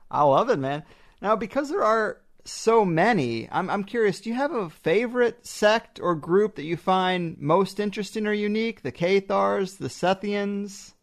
I 0.09 0.23
love 0.23 0.49
it, 0.49 0.59
man. 0.59 0.83
Now, 1.21 1.35
because 1.35 1.69
there 1.69 1.83
are 1.83 2.21
so 2.45 2.85
many, 2.85 3.49
I'm 3.51 3.69
I'm 3.69 3.83
curious. 3.83 4.21
Do 4.21 4.29
you 4.29 4.35
have 4.35 4.53
a 4.53 4.69
favorite 4.69 5.45
sect 5.45 5.99
or 5.99 6.15
group 6.15 6.55
that 6.55 6.63
you 6.63 6.77
find 6.77 7.37
most 7.39 7.79
interesting 7.79 8.25
or 8.25 8.33
unique? 8.33 8.81
The 8.81 8.91
Cathars, 8.91 9.77
the 9.77 9.89
Sethians. 9.89 10.93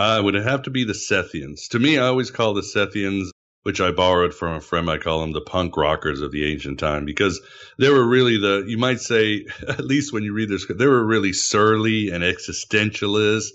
Uh, 0.00 0.22
would 0.22 0.34
it 0.34 0.46
have 0.46 0.62
to 0.62 0.70
be 0.70 0.84
the 0.84 0.94
Sethians? 0.94 1.68
To 1.72 1.78
me, 1.78 1.98
I 1.98 2.06
always 2.06 2.30
call 2.30 2.54
the 2.54 2.62
Sethians, 2.62 3.28
which 3.64 3.82
I 3.82 3.90
borrowed 3.90 4.32
from 4.32 4.54
a 4.54 4.60
friend, 4.62 4.88
I 4.88 4.96
call 4.96 5.20
them 5.20 5.32
the 5.32 5.42
punk 5.42 5.76
rockers 5.76 6.22
of 6.22 6.32
the 6.32 6.50
ancient 6.50 6.78
time 6.78 7.04
because 7.04 7.38
they 7.76 7.90
were 7.90 8.08
really 8.08 8.38
the, 8.38 8.64
you 8.66 8.78
might 8.78 9.00
say, 9.00 9.44
at 9.68 9.84
least 9.84 10.10
when 10.10 10.22
you 10.22 10.32
read 10.32 10.48
their 10.48 10.56
script, 10.56 10.78
they 10.78 10.86
were 10.86 11.04
really 11.04 11.34
surly 11.34 12.08
and 12.08 12.24
existentialist 12.24 13.48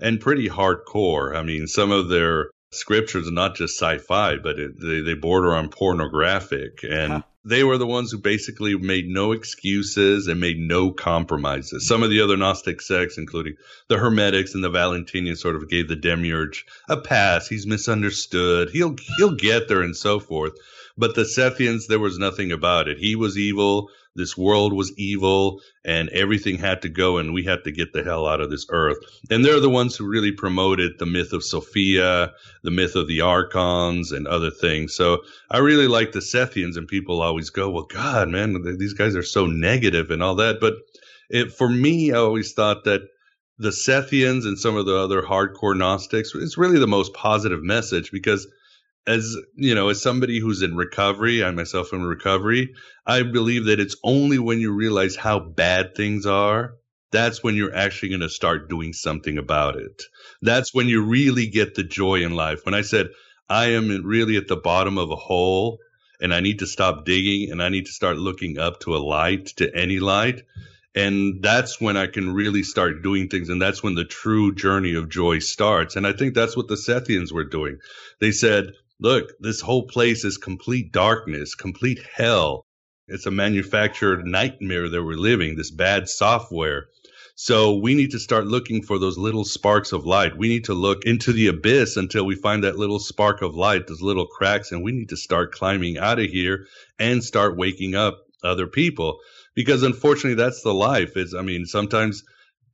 and 0.00 0.20
pretty 0.20 0.48
hardcore. 0.48 1.36
I 1.36 1.44
mean, 1.44 1.68
some 1.68 1.92
of 1.92 2.08
their 2.08 2.50
scriptures 2.72 3.28
are 3.28 3.32
not 3.32 3.54
just 3.54 3.78
sci-fi, 3.78 4.38
but 4.38 4.58
it, 4.58 4.80
they, 4.80 5.02
they 5.02 5.14
border 5.14 5.54
on 5.54 5.68
pornographic 5.68 6.82
and 6.82 7.12
huh. 7.12 7.22
They 7.44 7.64
were 7.64 7.78
the 7.78 7.86
ones 7.86 8.12
who 8.12 8.18
basically 8.18 8.76
made 8.76 9.08
no 9.08 9.32
excuses 9.32 10.28
and 10.28 10.40
made 10.40 10.58
no 10.58 10.92
compromises. 10.92 11.86
Some 11.88 12.02
of 12.02 12.10
the 12.10 12.20
other 12.20 12.36
Gnostic 12.36 12.80
sects, 12.80 13.18
including 13.18 13.56
the 13.88 13.98
Hermetics 13.98 14.54
and 14.54 14.62
the 14.62 14.70
Valentinians, 14.70 15.38
sort 15.38 15.56
of 15.56 15.68
gave 15.68 15.88
the 15.88 15.96
Demiurge 15.96 16.64
a 16.88 16.96
pass. 16.96 17.48
He's 17.48 17.66
misunderstood. 17.66 18.70
He'll 18.70 18.96
he'll 19.16 19.34
get 19.34 19.68
there 19.68 19.82
and 19.82 19.96
so 19.96 20.20
forth. 20.20 20.52
But 20.96 21.14
the 21.14 21.22
Sethians, 21.22 21.86
there 21.88 21.98
was 21.98 22.18
nothing 22.18 22.52
about 22.52 22.86
it. 22.86 22.98
He 22.98 23.16
was 23.16 23.38
evil. 23.38 23.90
This 24.14 24.36
world 24.36 24.72
was 24.72 24.92
evil 24.98 25.60
and 25.84 26.08
everything 26.10 26.58
had 26.58 26.82
to 26.82 26.88
go 26.88 27.18
and 27.18 27.32
we 27.32 27.44
had 27.44 27.64
to 27.64 27.72
get 27.72 27.92
the 27.92 28.02
hell 28.02 28.26
out 28.26 28.40
of 28.40 28.50
this 28.50 28.66
earth. 28.68 28.98
And 29.30 29.44
they're 29.44 29.60
the 29.60 29.70
ones 29.70 29.96
who 29.96 30.06
really 30.06 30.32
promoted 30.32 30.98
the 30.98 31.06
myth 31.06 31.32
of 31.32 31.42
Sophia, 31.42 32.32
the 32.62 32.70
myth 32.70 32.94
of 32.94 33.08
the 33.08 33.22
archons 33.22 34.12
and 34.12 34.26
other 34.26 34.50
things. 34.50 34.94
So 34.94 35.22
I 35.50 35.58
really 35.58 35.88
like 35.88 36.12
the 36.12 36.20
Sethians 36.20 36.76
and 36.76 36.86
people 36.86 37.22
always 37.22 37.50
go, 37.50 37.70
well, 37.70 37.86
God, 37.86 38.28
man, 38.28 38.62
these 38.78 38.94
guys 38.94 39.16
are 39.16 39.22
so 39.22 39.46
negative 39.46 40.10
and 40.10 40.22
all 40.22 40.34
that. 40.36 40.60
But 40.60 40.74
it, 41.30 41.52
for 41.52 41.68
me, 41.68 42.12
I 42.12 42.16
always 42.16 42.52
thought 42.52 42.84
that 42.84 43.02
the 43.58 43.70
Sethians 43.70 44.44
and 44.44 44.58
some 44.58 44.76
of 44.76 44.86
the 44.86 44.96
other 44.96 45.22
hardcore 45.22 45.76
Gnostics, 45.76 46.34
it's 46.34 46.58
really 46.58 46.78
the 46.78 46.86
most 46.86 47.14
positive 47.14 47.62
message 47.62 48.10
because 48.10 48.46
as 49.06 49.36
you 49.56 49.74
know, 49.74 49.88
as 49.88 50.02
somebody 50.02 50.38
who's 50.38 50.62
in 50.62 50.76
recovery, 50.76 51.42
I 51.42 51.50
myself 51.50 51.92
am 51.92 52.00
in 52.00 52.06
recovery, 52.06 52.74
I 53.06 53.22
believe 53.22 53.66
that 53.66 53.80
it's 53.80 53.96
only 54.04 54.38
when 54.38 54.60
you 54.60 54.72
realize 54.72 55.16
how 55.16 55.40
bad 55.40 55.94
things 55.96 56.26
are, 56.26 56.74
that's 57.10 57.42
when 57.42 57.56
you're 57.56 57.74
actually 57.74 58.10
going 58.10 58.20
to 58.22 58.28
start 58.28 58.70
doing 58.70 58.92
something 58.92 59.38
about 59.38 59.76
it. 59.76 60.02
That's 60.40 60.72
when 60.72 60.88
you 60.88 61.04
really 61.04 61.46
get 61.46 61.74
the 61.74 61.84
joy 61.84 62.22
in 62.22 62.34
life. 62.34 62.64
When 62.64 62.74
I 62.74 62.82
said, 62.82 63.10
I 63.48 63.72
am 63.72 63.88
really 64.04 64.36
at 64.36 64.48
the 64.48 64.56
bottom 64.56 64.98
of 64.98 65.10
a 65.10 65.16
hole 65.16 65.78
and 66.20 66.32
I 66.32 66.40
need 66.40 66.60
to 66.60 66.66
stop 66.66 67.04
digging 67.04 67.50
and 67.50 67.62
I 67.62 67.68
need 67.68 67.86
to 67.86 67.92
start 67.92 68.16
looking 68.16 68.58
up 68.58 68.80
to 68.80 68.96
a 68.96 68.98
light, 68.98 69.46
to 69.56 69.70
any 69.76 69.98
light. 69.98 70.42
And 70.94 71.42
that's 71.42 71.80
when 71.80 71.96
I 71.96 72.06
can 72.06 72.32
really 72.32 72.62
start 72.62 73.02
doing 73.02 73.28
things. 73.28 73.48
And 73.48 73.60
that's 73.60 73.82
when 73.82 73.94
the 73.94 74.04
true 74.04 74.54
journey 74.54 74.94
of 74.94 75.08
joy 75.08 75.38
starts. 75.40 75.96
And 75.96 76.06
I 76.06 76.12
think 76.12 76.34
that's 76.34 76.56
what 76.56 76.68
the 76.68 76.76
Sethians 76.76 77.32
were 77.32 77.44
doing. 77.44 77.78
They 78.20 78.30
said, 78.30 78.72
look, 79.02 79.32
this 79.40 79.60
whole 79.60 79.86
place 79.88 80.24
is 80.24 80.38
complete 80.38 80.92
darkness, 80.92 81.56
complete 81.56 82.00
hell. 82.14 82.64
It's 83.08 83.26
a 83.26 83.32
manufactured 83.32 84.24
nightmare 84.24 84.88
that 84.88 85.02
we're 85.02 85.14
living, 85.14 85.56
this 85.56 85.72
bad 85.72 86.08
software. 86.08 86.86
So 87.34 87.74
we 87.74 87.94
need 87.94 88.12
to 88.12 88.20
start 88.20 88.46
looking 88.46 88.82
for 88.82 89.00
those 89.00 89.18
little 89.18 89.44
sparks 89.44 89.90
of 89.90 90.06
light. 90.06 90.38
We 90.38 90.48
need 90.48 90.64
to 90.66 90.74
look 90.74 91.04
into 91.04 91.32
the 91.32 91.48
abyss 91.48 91.96
until 91.96 92.24
we 92.24 92.36
find 92.36 92.62
that 92.62 92.78
little 92.78 93.00
spark 93.00 93.42
of 93.42 93.56
light, 93.56 93.88
those 93.88 94.02
little 94.02 94.26
cracks, 94.26 94.70
and 94.70 94.84
we 94.84 94.92
need 94.92 95.08
to 95.08 95.16
start 95.16 95.52
climbing 95.52 95.98
out 95.98 96.20
of 96.20 96.26
here 96.26 96.66
and 97.00 97.24
start 97.24 97.56
waking 97.56 97.96
up 97.96 98.20
other 98.44 98.68
people. 98.68 99.18
Because 99.54 99.82
unfortunately, 99.82 100.34
that's 100.34 100.62
the 100.62 100.72
life. 100.72 101.16
It's, 101.16 101.34
I 101.34 101.42
mean, 101.42 101.66
sometimes 101.66 102.22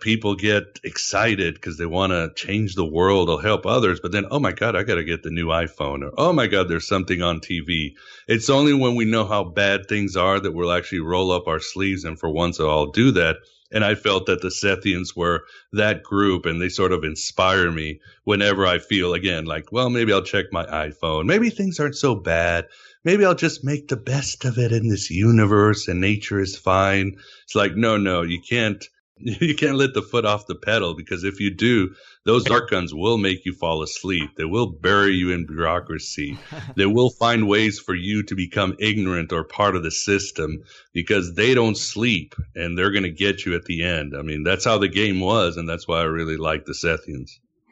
people 0.00 0.36
get 0.36 0.80
excited 0.84 1.54
because 1.54 1.76
they 1.76 1.86
want 1.86 2.12
to 2.12 2.32
change 2.34 2.74
the 2.74 2.84
world 2.84 3.28
or 3.28 3.42
help 3.42 3.66
others. 3.66 4.00
But 4.00 4.12
then, 4.12 4.26
oh 4.30 4.38
my 4.38 4.52
God, 4.52 4.76
I 4.76 4.84
got 4.84 4.96
to 4.96 5.04
get 5.04 5.22
the 5.22 5.30
new 5.30 5.46
iPhone. 5.46 6.04
Or, 6.04 6.12
oh 6.16 6.32
my 6.32 6.46
God, 6.46 6.68
there's 6.68 6.86
something 6.86 7.20
on 7.22 7.40
TV. 7.40 7.94
It's 8.26 8.50
only 8.50 8.74
when 8.74 8.94
we 8.94 9.04
know 9.04 9.26
how 9.26 9.44
bad 9.44 9.88
things 9.88 10.16
are 10.16 10.38
that 10.38 10.52
we'll 10.52 10.72
actually 10.72 11.00
roll 11.00 11.32
up 11.32 11.48
our 11.48 11.60
sleeves 11.60 12.04
and 12.04 12.18
for 12.18 12.30
once 12.30 12.60
I'll 12.60 12.86
do 12.86 13.12
that. 13.12 13.38
And 13.70 13.84
I 13.84 13.96
felt 13.96 14.26
that 14.26 14.40
the 14.40 14.48
Sethians 14.48 15.14
were 15.14 15.44
that 15.72 16.02
group 16.02 16.46
and 16.46 16.60
they 16.60 16.70
sort 16.70 16.92
of 16.92 17.04
inspire 17.04 17.70
me 17.70 18.00
whenever 18.24 18.66
I 18.66 18.78
feel 18.78 19.12
again 19.12 19.44
like, 19.44 19.72
well, 19.72 19.90
maybe 19.90 20.12
I'll 20.12 20.22
check 20.22 20.46
my 20.52 20.64
iPhone. 20.64 21.26
Maybe 21.26 21.50
things 21.50 21.78
aren't 21.78 21.96
so 21.96 22.14
bad. 22.14 22.66
Maybe 23.04 23.24
I'll 23.24 23.34
just 23.34 23.64
make 23.64 23.88
the 23.88 23.96
best 23.96 24.44
of 24.44 24.58
it 24.58 24.72
in 24.72 24.88
this 24.88 25.10
universe 25.10 25.88
and 25.88 26.00
nature 26.00 26.40
is 26.40 26.56
fine. 26.56 27.16
It's 27.44 27.54
like, 27.54 27.74
no, 27.74 27.96
no, 27.96 28.22
you 28.22 28.40
can't 28.40 28.88
You 29.40 29.54
can't 29.54 29.76
let 29.76 29.94
the 29.94 30.02
foot 30.02 30.24
off 30.24 30.46
the 30.46 30.54
pedal 30.54 30.94
because 30.94 31.24
if 31.24 31.40
you 31.40 31.50
do, 31.54 31.94
those 32.24 32.48
archons 32.48 32.94
will 32.94 33.18
make 33.18 33.44
you 33.44 33.52
fall 33.52 33.82
asleep. 33.82 34.30
They 34.36 34.44
will 34.44 34.66
bury 34.66 35.14
you 35.14 35.32
in 35.32 35.46
bureaucracy. 35.46 36.38
they 36.76 36.86
will 36.86 37.10
find 37.10 37.48
ways 37.48 37.78
for 37.78 37.94
you 37.94 38.22
to 38.24 38.34
become 38.34 38.76
ignorant 38.78 39.32
or 39.32 39.44
part 39.44 39.76
of 39.76 39.82
the 39.82 39.90
system 39.90 40.62
because 40.92 41.34
they 41.34 41.54
don't 41.54 41.76
sleep 41.76 42.34
and 42.54 42.76
they're 42.76 42.92
going 42.92 43.04
to 43.04 43.10
get 43.10 43.44
you 43.44 43.54
at 43.54 43.64
the 43.64 43.82
end. 43.82 44.14
I 44.16 44.22
mean, 44.22 44.42
that's 44.44 44.64
how 44.64 44.78
the 44.78 44.88
game 44.88 45.20
was, 45.20 45.56
and 45.56 45.68
that's 45.68 45.88
why 45.88 46.00
I 46.00 46.04
really 46.04 46.36
like 46.36 46.64
the 46.64 46.72
Sethians. 46.72 47.30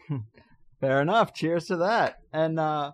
Fair 0.80 1.00
enough. 1.00 1.34
Cheers 1.34 1.66
to 1.66 1.76
that. 1.78 2.16
And 2.32 2.58
uh, 2.60 2.92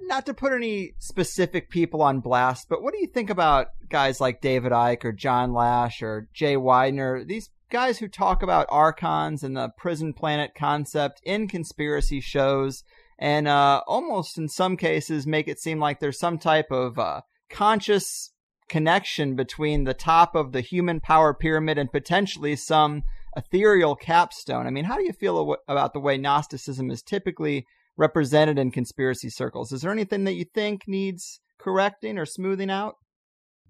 not 0.00 0.26
to 0.26 0.34
put 0.34 0.52
any 0.52 0.92
specific 0.98 1.70
people 1.70 2.02
on 2.02 2.20
blast, 2.20 2.68
but 2.68 2.82
what 2.82 2.92
do 2.92 3.00
you 3.00 3.06
think 3.06 3.30
about 3.30 3.68
guys 3.88 4.20
like 4.20 4.40
David 4.40 4.72
Icke 4.72 5.04
or 5.04 5.12
John 5.12 5.52
Lash 5.52 6.02
or 6.02 6.28
Jay 6.32 6.56
Weidner? 6.56 7.26
These 7.26 7.50
guys 7.72 7.98
who 7.98 8.06
talk 8.06 8.42
about 8.42 8.66
archons 8.68 9.42
and 9.42 9.56
the 9.56 9.70
prison 9.78 10.12
planet 10.12 10.50
concept 10.54 11.22
in 11.24 11.48
conspiracy 11.48 12.20
shows 12.20 12.84
and 13.18 13.48
uh, 13.48 13.80
almost 13.86 14.36
in 14.36 14.46
some 14.46 14.76
cases 14.76 15.26
make 15.26 15.48
it 15.48 15.58
seem 15.58 15.80
like 15.80 15.98
there's 15.98 16.18
some 16.18 16.38
type 16.38 16.70
of 16.70 16.98
uh, 16.98 17.22
conscious 17.48 18.30
connection 18.68 19.34
between 19.34 19.84
the 19.84 19.94
top 19.94 20.34
of 20.34 20.52
the 20.52 20.60
human 20.60 21.00
power 21.00 21.32
pyramid 21.32 21.78
and 21.78 21.90
potentially 21.90 22.54
some 22.54 23.02
ethereal 23.36 23.96
capstone. 23.96 24.66
I 24.66 24.70
mean, 24.70 24.84
how 24.84 24.96
do 24.96 25.04
you 25.04 25.12
feel 25.14 25.56
about 25.66 25.94
the 25.94 26.00
way 26.00 26.18
Gnosticism 26.18 26.90
is 26.90 27.02
typically 27.02 27.64
represented 27.96 28.58
in 28.58 28.70
conspiracy 28.70 29.30
circles? 29.30 29.72
Is 29.72 29.80
there 29.80 29.92
anything 29.92 30.24
that 30.24 30.34
you 30.34 30.44
think 30.44 30.82
needs 30.86 31.40
correcting 31.58 32.18
or 32.18 32.26
smoothing 32.26 32.70
out? 32.70 32.96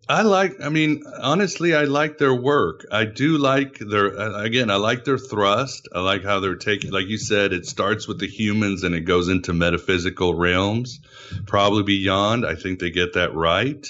I 0.09 0.23
like, 0.23 0.61
I 0.61 0.69
mean, 0.69 1.05
honestly, 1.21 1.75
I 1.75 1.85
like 1.85 2.19
their 2.19 2.35
work. 2.35 2.87
I 2.91 3.05
do 3.05 3.39
like 3.39 3.79
their, 3.79 4.19
uh, 4.19 4.43
again, 4.43 4.69
I 4.69 4.77
like 4.77 5.05
their 5.05 5.19
thrust. 5.19 5.89
I 5.95 6.01
like 6.01 6.25
how 6.25 6.41
they're 6.41 6.57
taking, 6.57 6.91
like 6.91 7.07
you 7.07 7.19
said, 7.19 7.53
it 7.53 7.67
starts 7.67 8.09
with 8.09 8.19
the 8.19 8.27
humans 8.27 8.83
and 8.83 8.97
it 8.97 9.03
goes 9.03 9.29
into 9.29 9.53
metaphysical 9.53 10.35
realms, 10.35 10.99
probably 11.47 11.85
beyond. 11.85 12.45
I 12.45 12.57
think 12.57 12.81
they 12.81 12.91
get 12.91 13.15
that 13.15 13.33
right. 13.35 13.87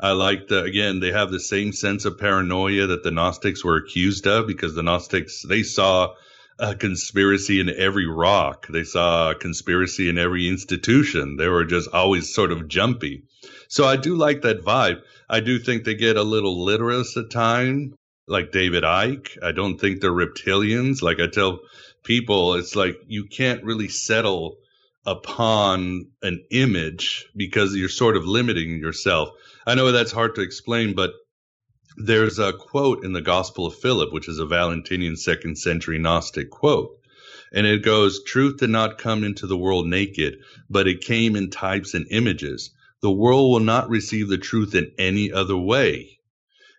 I 0.00 0.12
like 0.12 0.48
the, 0.48 0.64
again, 0.64 0.98
they 0.98 1.12
have 1.12 1.30
the 1.30 1.38
same 1.38 1.72
sense 1.72 2.06
of 2.06 2.18
paranoia 2.18 2.88
that 2.88 3.04
the 3.04 3.12
Gnostics 3.12 3.64
were 3.64 3.76
accused 3.76 4.26
of 4.26 4.48
because 4.48 4.74
the 4.74 4.82
Gnostics, 4.82 5.42
they 5.42 5.62
saw 5.62 6.14
a 6.58 6.74
conspiracy 6.74 7.60
in 7.60 7.70
every 7.70 8.06
rock. 8.06 8.66
They 8.66 8.82
saw 8.82 9.30
a 9.30 9.34
conspiracy 9.36 10.08
in 10.08 10.18
every 10.18 10.48
institution. 10.48 11.36
They 11.36 11.48
were 11.48 11.64
just 11.64 11.88
always 11.92 12.34
sort 12.34 12.50
of 12.50 12.66
jumpy. 12.66 13.22
So 13.68 13.86
I 13.86 13.96
do 13.96 14.16
like 14.16 14.42
that 14.42 14.62
vibe. 14.64 15.02
I 15.32 15.40
do 15.40 15.58
think 15.58 15.84
they 15.84 15.94
get 15.94 16.18
a 16.18 16.22
little 16.22 16.62
literalist 16.62 17.16
at 17.16 17.30
times, 17.30 17.94
like 18.28 18.52
David 18.52 18.84
Icke. 18.84 19.42
I 19.42 19.52
don't 19.52 19.78
think 19.78 20.02
they're 20.02 20.12
reptilians. 20.12 21.00
Like 21.00 21.20
I 21.20 21.26
tell 21.26 21.60
people, 22.04 22.56
it's 22.56 22.76
like 22.76 22.98
you 23.06 23.24
can't 23.24 23.64
really 23.64 23.88
settle 23.88 24.58
upon 25.06 26.10
an 26.20 26.44
image 26.50 27.24
because 27.34 27.74
you're 27.74 27.88
sort 27.88 28.18
of 28.18 28.26
limiting 28.26 28.78
yourself. 28.78 29.30
I 29.66 29.74
know 29.74 29.90
that's 29.90 30.12
hard 30.12 30.34
to 30.34 30.42
explain, 30.42 30.94
but 30.94 31.14
there's 31.96 32.38
a 32.38 32.52
quote 32.52 33.02
in 33.02 33.14
the 33.14 33.22
Gospel 33.22 33.64
of 33.64 33.76
Philip, 33.76 34.12
which 34.12 34.28
is 34.28 34.38
a 34.38 34.44
Valentinian 34.44 35.16
second 35.16 35.56
century 35.56 35.98
Gnostic 35.98 36.50
quote. 36.50 36.90
And 37.54 37.66
it 37.66 37.82
goes, 37.82 38.22
Truth 38.22 38.58
did 38.58 38.68
not 38.70 38.98
come 38.98 39.24
into 39.24 39.46
the 39.46 39.56
world 39.56 39.86
naked, 39.86 40.40
but 40.68 40.86
it 40.86 41.00
came 41.00 41.36
in 41.36 41.48
types 41.48 41.94
and 41.94 42.06
images 42.10 42.70
the 43.02 43.10
world 43.10 43.50
will 43.50 43.60
not 43.60 43.90
receive 43.90 44.28
the 44.28 44.38
truth 44.38 44.74
in 44.74 44.92
any 44.96 45.32
other 45.32 45.56
way. 45.56 46.18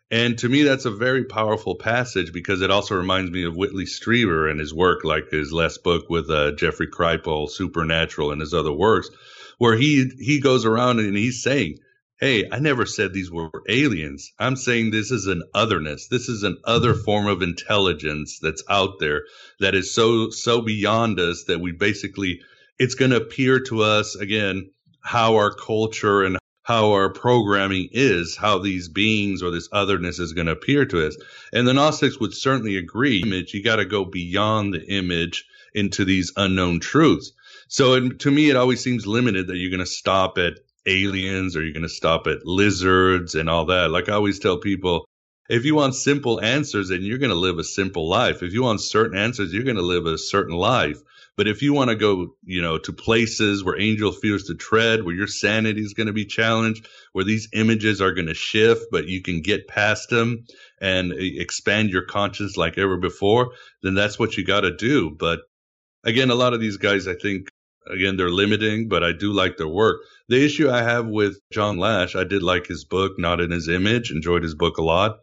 And 0.10 0.38
to 0.40 0.48
me, 0.48 0.64
that's 0.64 0.86
a 0.86 0.92
very 0.92 1.26
powerful 1.26 1.76
passage 1.76 2.32
because 2.32 2.62
it 2.62 2.70
also 2.70 2.96
reminds 2.96 3.32
me 3.32 3.46
of 3.46 3.56
Whitley 3.56 3.86
Strieber 3.86 4.50
and 4.50 4.60
his 4.60 4.74
work, 4.74 5.04
like 5.04 5.32
his 5.32 5.52
last 5.52 5.84
book 5.84 6.10
with 6.10 6.30
uh, 6.30 6.52
Jeffrey 6.52 6.88
Kripal, 6.88 7.50
Supernatural, 7.50 8.32
and 8.32 8.40
his 8.40 8.54
other 8.54 8.72
works, 8.72 9.10
where 9.58 9.76
he 9.76 10.12
he 10.20 10.40
goes 10.40 10.66
around 10.66 11.00
and 11.00 11.18
he's 11.18 11.42
saying, 11.42 11.80
"Hey, 12.20 12.48
I 12.52 12.60
never 12.60 12.86
said 12.86 13.12
these 13.12 13.32
were 13.32 13.50
aliens. 13.68 14.32
I'm 14.38 14.56
saying 14.56 14.92
this 14.92 15.10
is 15.10 15.26
an 15.26 15.42
otherness. 15.56 16.08
This 16.10 16.30
is 16.30 16.44
an 16.44 16.58
other 16.64 16.94
form 16.94 17.26
of 17.26 17.42
intelligence 17.42 18.38
that's 18.40 18.64
out 18.70 19.00
there 19.00 19.24
that 19.62 19.74
is 19.74 19.96
so 19.96 20.30
so 20.30 20.62
beyond 20.62 21.20
us 21.20 21.46
that 21.46 21.60
we 21.60 21.72
basically 21.72 22.42
it's 22.78 22.96
going 22.96 23.12
to 23.12 23.18
appear 23.18 23.60
to 23.62 23.82
us 23.82 24.16
again." 24.16 24.70
How 25.04 25.36
our 25.36 25.54
culture 25.54 26.24
and 26.24 26.38
how 26.64 26.94
our 26.94 27.10
programming 27.10 27.90
is, 27.92 28.38
how 28.38 28.58
these 28.58 28.88
beings 28.88 29.44
or 29.44 29.52
this 29.52 29.68
otherness 29.72 30.18
is 30.18 30.32
going 30.32 30.48
to 30.48 30.54
appear 30.54 30.86
to 30.86 31.06
us. 31.06 31.18
And 31.52 31.68
the 31.68 31.74
Gnostics 31.74 32.20
would 32.20 32.34
certainly 32.34 32.78
agree. 32.78 33.22
Image, 33.22 33.54
you 33.54 33.62
got 33.62 33.76
to 33.76 33.86
go 33.86 34.06
beyond 34.06 34.74
the 34.74 34.86
image 34.88 35.46
into 35.76 36.06
these 36.06 36.32
unknown 36.38 36.80
truths. 36.80 37.34
So 37.68 37.94
it, 37.96 38.20
to 38.20 38.32
me, 38.32 38.50
it 38.50 38.56
always 38.56 38.82
seems 38.82 39.06
limited 39.06 39.48
that 39.48 39.58
you're 39.58 39.72
going 39.72 39.80
to 39.80 39.86
stop 39.86 40.38
at 40.38 40.60
aliens 40.86 41.56
or 41.56 41.64
you're 41.64 41.74
going 41.74 41.84
to 41.84 41.90
stop 41.90 42.28
at 42.28 42.46
lizards 42.46 43.36
and 43.36 43.50
all 43.50 43.66
that. 43.66 43.92
Like 43.92 44.08
I 44.08 44.14
always 44.14 44.40
tell 44.40 44.58
people, 44.58 45.06
if 45.50 45.66
you 45.66 45.76
want 45.76 45.96
simple 45.96 46.40
answers, 46.42 46.90
then 46.90 47.02
you're 47.02 47.18
going 47.18 47.30
to 47.30 47.36
live 47.36 47.60
a 47.60 47.64
simple 47.64 48.08
life. 48.08 48.42
If 48.42 48.54
you 48.54 48.64
want 48.64 48.80
certain 48.80 49.18
answers, 49.18 49.54
you're 49.54 49.64
going 49.64 49.76
to 49.76 49.82
live 49.82 50.06
a 50.06 50.18
certain 50.18 50.56
life. 50.56 51.00
But 51.36 51.48
if 51.48 51.64
you 51.64 51.74
want 51.74 51.90
to 51.90 51.96
go, 51.96 52.36
you 52.44 52.62
know, 52.62 52.78
to 52.78 52.94
places 52.94 53.64
where 53.64 53.80
angel 53.80 54.12
fears 54.12 54.46
to 54.46 54.56
tread, 54.56 55.04
where 55.04 55.16
your 55.16 55.28
sanity 55.28 55.82
is 55.82 55.94
going 55.94 56.08
to 56.08 56.14
be 56.14 56.26
challenged, 56.26 56.88
where 57.14 57.26
these 57.26 57.50
images 57.54 58.02
are 58.02 58.14
going 58.14 58.28
to 58.28 58.36
shift, 58.36 58.86
but 58.92 59.08
you 59.08 59.22
can 59.22 59.42
get 59.42 59.68
past 59.68 60.10
them 60.10 60.46
and 60.80 61.12
expand 61.18 61.90
your 61.90 62.06
conscience 62.06 62.56
like 62.56 62.78
ever 62.78 62.98
before, 62.98 63.54
then 63.82 63.96
that's 63.96 64.20
what 64.20 64.38
you 64.38 64.46
got 64.46 64.62
to 64.62 64.76
do. 64.76 65.10
But 65.10 65.40
again, 66.04 66.30
a 66.30 66.36
lot 66.36 66.54
of 66.54 66.60
these 66.60 66.78
guys, 66.78 67.08
I 67.08 67.16
think, 67.16 67.48
again, 67.90 68.16
they're 68.16 68.30
limiting, 68.30 68.88
but 68.88 69.04
I 69.04 69.12
do 69.12 69.34
like 69.34 69.58
their 69.58 69.68
work. 69.68 70.02
The 70.30 70.44
issue 70.44 70.70
I 70.70 70.84
have 70.84 71.08
with 71.08 71.40
John 71.52 71.78
Lash, 71.78 72.16
I 72.16 72.26
did 72.26 72.44
like 72.44 72.68
his 72.68 72.86
book, 72.86 73.14
Not 73.18 73.42
in 73.42 73.50
His 73.50 73.70
Image, 73.70 74.12
enjoyed 74.12 74.44
his 74.44 74.56
book 74.56 74.78
a 74.78 74.84
lot. 74.84 75.18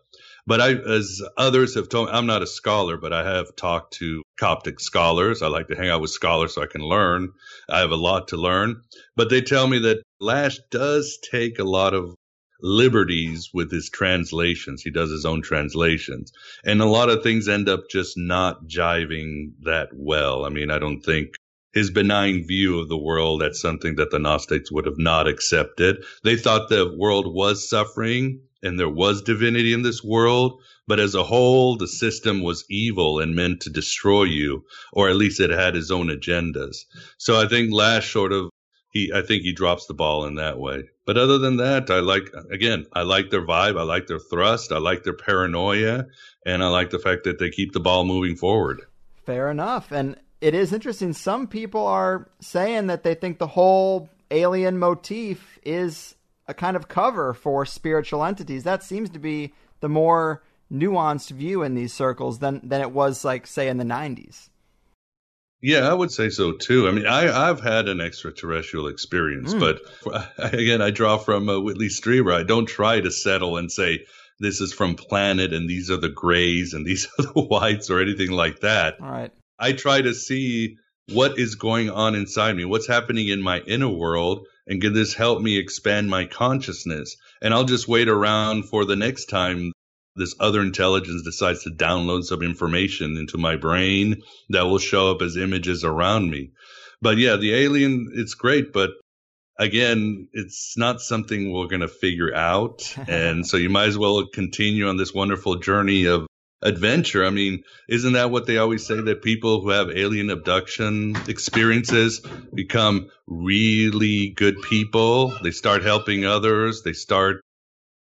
But 0.46 0.60
I, 0.60 0.74
as 0.74 1.22
others 1.36 1.74
have 1.74 1.88
told 1.88 2.08
me, 2.08 2.14
I'm 2.14 2.26
not 2.26 2.42
a 2.42 2.46
scholar, 2.46 2.96
but 2.96 3.12
I 3.12 3.24
have 3.24 3.54
talked 3.56 3.94
to 3.94 4.22
Coptic 4.38 4.80
scholars. 4.80 5.42
I 5.42 5.48
like 5.48 5.68
to 5.68 5.76
hang 5.76 5.90
out 5.90 6.00
with 6.00 6.10
scholars 6.10 6.54
so 6.54 6.62
I 6.62 6.66
can 6.66 6.82
learn. 6.82 7.32
I 7.68 7.80
have 7.80 7.90
a 7.90 7.96
lot 7.96 8.28
to 8.28 8.36
learn. 8.36 8.82
But 9.16 9.30
they 9.30 9.42
tell 9.42 9.66
me 9.66 9.78
that 9.80 10.02
Lash 10.20 10.58
does 10.70 11.18
take 11.30 11.58
a 11.58 11.64
lot 11.64 11.94
of 11.94 12.14
liberties 12.62 13.50
with 13.54 13.70
his 13.70 13.90
translations. 13.90 14.82
He 14.82 14.90
does 14.90 15.10
his 15.10 15.24
own 15.24 15.42
translations. 15.42 16.32
And 16.64 16.80
a 16.80 16.86
lot 16.86 17.10
of 17.10 17.22
things 17.22 17.48
end 17.48 17.68
up 17.68 17.88
just 17.90 18.16
not 18.16 18.66
jiving 18.66 19.52
that 19.62 19.88
well. 19.92 20.44
I 20.44 20.48
mean, 20.48 20.70
I 20.70 20.78
don't 20.78 21.00
think 21.00 21.34
his 21.72 21.90
benign 21.90 22.46
view 22.46 22.80
of 22.80 22.88
the 22.88 22.98
world, 22.98 23.40
that's 23.40 23.60
something 23.60 23.96
that 23.96 24.10
the 24.10 24.18
Gnostics 24.18 24.72
would 24.72 24.86
have 24.86 24.98
not 24.98 25.28
accepted. 25.28 26.04
They 26.24 26.36
thought 26.36 26.68
the 26.68 26.92
world 26.96 27.32
was 27.32 27.68
suffering 27.68 28.40
and 28.62 28.78
there 28.78 28.88
was 28.88 29.22
divinity 29.22 29.72
in 29.72 29.82
this 29.82 30.04
world, 30.04 30.62
but 30.86 31.00
as 31.00 31.14
a 31.14 31.24
whole, 31.24 31.76
the 31.76 31.88
system 31.88 32.42
was 32.42 32.64
evil 32.68 33.20
and 33.20 33.34
meant 33.34 33.62
to 33.62 33.70
destroy 33.70 34.24
you, 34.24 34.64
or 34.92 35.08
at 35.08 35.16
least 35.16 35.40
it 35.40 35.50
had 35.50 35.76
its 35.76 35.90
own 35.90 36.08
agendas. 36.08 36.84
So 37.18 37.40
I 37.40 37.46
think 37.46 37.72
Lash 37.72 38.12
sort 38.12 38.32
of 38.32 38.50
he 38.92 39.12
I 39.12 39.22
think 39.22 39.42
he 39.42 39.52
drops 39.52 39.86
the 39.86 39.94
ball 39.94 40.26
in 40.26 40.34
that 40.36 40.58
way. 40.58 40.88
But 41.06 41.16
other 41.16 41.38
than 41.38 41.56
that, 41.58 41.90
I 41.90 42.00
like 42.00 42.30
again, 42.50 42.86
I 42.92 43.02
like 43.02 43.30
their 43.30 43.46
vibe, 43.46 43.78
I 43.78 43.82
like 43.82 44.06
their 44.06 44.18
thrust, 44.18 44.72
I 44.72 44.78
like 44.78 45.04
their 45.04 45.16
paranoia, 45.16 46.06
and 46.44 46.62
I 46.62 46.68
like 46.68 46.90
the 46.90 46.98
fact 46.98 47.24
that 47.24 47.38
they 47.38 47.50
keep 47.50 47.72
the 47.72 47.80
ball 47.80 48.04
moving 48.04 48.36
forward. 48.36 48.82
Fair 49.24 49.50
enough. 49.50 49.92
And 49.92 50.16
it 50.40 50.54
is 50.54 50.72
interesting. 50.72 51.12
Some 51.12 51.46
people 51.46 51.86
are 51.86 52.28
saying 52.40 52.88
that 52.88 53.02
they 53.02 53.14
think 53.14 53.38
the 53.38 53.46
whole 53.46 54.08
alien 54.30 54.78
motif 54.78 55.58
is 55.62 56.14
a 56.50 56.54
kind 56.54 56.76
of 56.76 56.88
cover 56.88 57.32
for 57.32 57.64
spiritual 57.64 58.24
entities. 58.24 58.64
That 58.64 58.82
seems 58.82 59.08
to 59.10 59.18
be 59.18 59.54
the 59.80 59.88
more 59.88 60.42
nuanced 60.72 61.30
view 61.30 61.62
in 61.62 61.74
these 61.74 61.92
circles 61.92 62.40
than 62.40 62.60
than 62.62 62.80
it 62.80 62.92
was 62.92 63.24
like 63.24 63.46
say 63.46 63.68
in 63.68 63.78
the 63.78 63.84
90s. 63.84 64.48
Yeah, 65.62 65.90
I 65.90 65.92
would 65.92 66.10
say 66.10 66.30
so 66.30 66.52
too. 66.52 66.88
I 66.88 66.92
mean, 66.92 67.06
I, 67.06 67.50
I've 67.50 67.60
had 67.60 67.88
an 67.88 68.00
extraterrestrial 68.00 68.86
experience, 68.88 69.52
mm. 69.52 69.60
but 69.60 70.32
again, 70.38 70.80
I 70.80 70.90
draw 70.90 71.18
from 71.18 71.48
uh, 71.48 71.60
Whitley 71.60 71.88
Strieber. 71.88 72.34
I 72.34 72.44
don't 72.44 72.66
try 72.66 73.00
to 73.00 73.10
settle 73.10 73.58
and 73.58 73.70
say 73.70 74.06
this 74.38 74.62
is 74.62 74.72
from 74.72 74.94
planet 74.94 75.52
and 75.52 75.68
these 75.68 75.90
are 75.90 75.98
the 75.98 76.08
grays 76.08 76.72
and 76.72 76.86
these 76.86 77.06
are 77.18 77.24
the 77.24 77.42
whites 77.42 77.90
or 77.90 78.00
anything 78.00 78.30
like 78.30 78.60
that. 78.60 78.96
All 79.00 79.10
right. 79.10 79.32
I 79.58 79.72
try 79.72 80.00
to 80.00 80.14
see 80.14 80.78
what 81.12 81.38
is 81.38 81.56
going 81.56 81.90
on 81.90 82.14
inside 82.14 82.56
me, 82.56 82.64
what's 82.64 82.86
happening 82.86 83.28
in 83.28 83.42
my 83.42 83.60
inner 83.60 83.88
world, 83.88 84.46
and 84.70 84.80
can 84.80 84.94
this 84.94 85.14
help 85.14 85.42
me 85.42 85.58
expand 85.58 86.08
my 86.08 86.26
consciousness? 86.26 87.16
And 87.42 87.52
I'll 87.52 87.64
just 87.64 87.88
wait 87.88 88.08
around 88.08 88.68
for 88.68 88.84
the 88.84 88.94
next 88.94 89.26
time 89.26 89.72
this 90.14 90.36
other 90.38 90.60
intelligence 90.60 91.22
decides 91.22 91.64
to 91.64 91.70
download 91.70 92.22
some 92.22 92.42
information 92.42 93.16
into 93.16 93.36
my 93.36 93.56
brain 93.56 94.22
that 94.50 94.62
will 94.62 94.78
show 94.78 95.10
up 95.10 95.22
as 95.22 95.36
images 95.36 95.82
around 95.82 96.30
me. 96.30 96.52
But 97.02 97.18
yeah, 97.18 97.34
the 97.34 97.52
alien, 97.52 98.12
it's 98.14 98.34
great, 98.34 98.72
but 98.72 98.90
again, 99.58 100.28
it's 100.32 100.76
not 100.76 101.00
something 101.00 101.52
we're 101.52 101.66
going 101.66 101.80
to 101.80 101.88
figure 101.88 102.32
out. 102.32 102.96
and 103.08 103.44
so 103.44 103.56
you 103.56 103.70
might 103.70 103.88
as 103.88 103.98
well 103.98 104.24
continue 104.32 104.88
on 104.88 104.96
this 104.96 105.12
wonderful 105.12 105.56
journey 105.56 106.04
of 106.04 106.26
adventure. 106.62 107.24
I 107.24 107.30
mean, 107.30 107.62
isn't 107.88 108.12
that 108.12 108.30
what 108.30 108.46
they 108.46 108.58
always 108.58 108.86
say 108.86 109.00
that 109.00 109.22
people 109.22 109.62
who 109.62 109.70
have 109.70 109.90
alien 109.90 110.30
abduction 110.30 111.16
experiences 111.28 112.20
become 112.52 113.08
really 113.26 114.30
good 114.30 114.60
people? 114.62 115.36
They 115.42 115.50
start 115.50 115.82
helping 115.82 116.24
others. 116.24 116.82
They 116.82 116.92
start, 116.92 117.40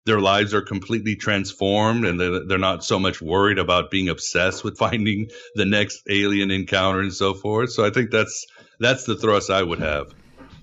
their 0.05 0.21
lives 0.21 0.55
are 0.55 0.63
completely 0.63 1.17
transformed 1.17 2.05
and 2.05 2.21
they're, 2.21 2.47
they're 2.47 2.59
not 2.59 2.85
so 2.85 2.99
much 2.99 3.21
worried 3.21 3.59
about 3.59 3.91
being 3.91 4.09
obsessed 4.09 4.63
with 4.63 4.79
finding 4.79 5.29
the 5.57 5.67
next 5.67 6.03
alien 6.09 6.51
encounter 6.51 7.01
and 7.01 7.13
so 7.13 7.35
forth. 7.35 7.73
So 7.73 7.85
I 7.85 7.91
think 7.91 8.11
that's, 8.11 8.47
that's 8.79 9.05
the 9.05 9.17
thrust 9.17 9.51
I 9.51 9.63
would 9.63 9.81
have. 9.81 10.15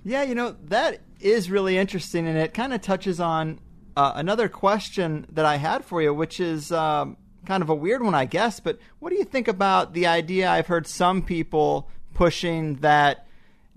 Yeah, 0.05 0.23
you 0.23 0.35
know, 0.35 0.55
that 0.65 0.99
is 1.19 1.49
really 1.49 1.77
interesting 1.77 2.27
and 2.27 2.37
it 2.37 2.53
kind 2.53 2.73
of 2.73 2.81
touches 2.81 3.19
on 3.19 3.59
uh, 3.95 4.13
another 4.15 4.49
question 4.49 5.25
that 5.31 5.45
I 5.45 5.57
had 5.57 5.85
for 5.85 6.01
you, 6.01 6.13
which 6.13 6.39
is, 6.39 6.71
um, 6.71 7.15
kind 7.45 7.63
of 7.63 7.69
a 7.69 7.75
weird 7.75 8.03
one, 8.03 8.15
I 8.15 8.25
guess. 8.25 8.59
But 8.59 8.79
what 8.99 9.09
do 9.09 9.15
you 9.15 9.23
think 9.23 9.47
about 9.47 9.93
the 9.93 10.07
idea? 10.07 10.49
I've 10.49 10.67
heard 10.67 10.87
some 10.87 11.21
people 11.21 11.89
pushing 12.13 12.75
that 12.75 13.27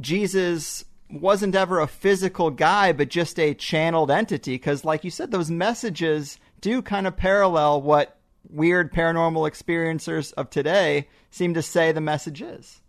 Jesus 0.01 0.85
wasn't 1.11 1.55
ever 1.55 1.81
a 1.81 1.87
physical 1.87 2.51
guy, 2.51 2.93
but 2.93 3.09
just 3.09 3.39
a 3.39 3.55
channeled 3.55 4.11
entity. 4.11 4.55
Because, 4.55 4.85
like 4.85 5.05
you 5.05 5.11
said, 5.11 5.31
those 5.31 5.51
messages 5.51 6.39
do 6.61 6.83
kind 6.83 7.07
of 7.07 7.17
parallel 7.17 7.83
what 7.83 8.19
weird 8.49 8.93
paranormal 8.93 9.51
experiencers 9.51 10.33
of 10.35 10.51
today 10.51 11.09
seem 11.31 11.55
to 11.55 11.63
say 11.63 11.93
the 11.93 12.01
message 12.01 12.43
is. 12.43 12.81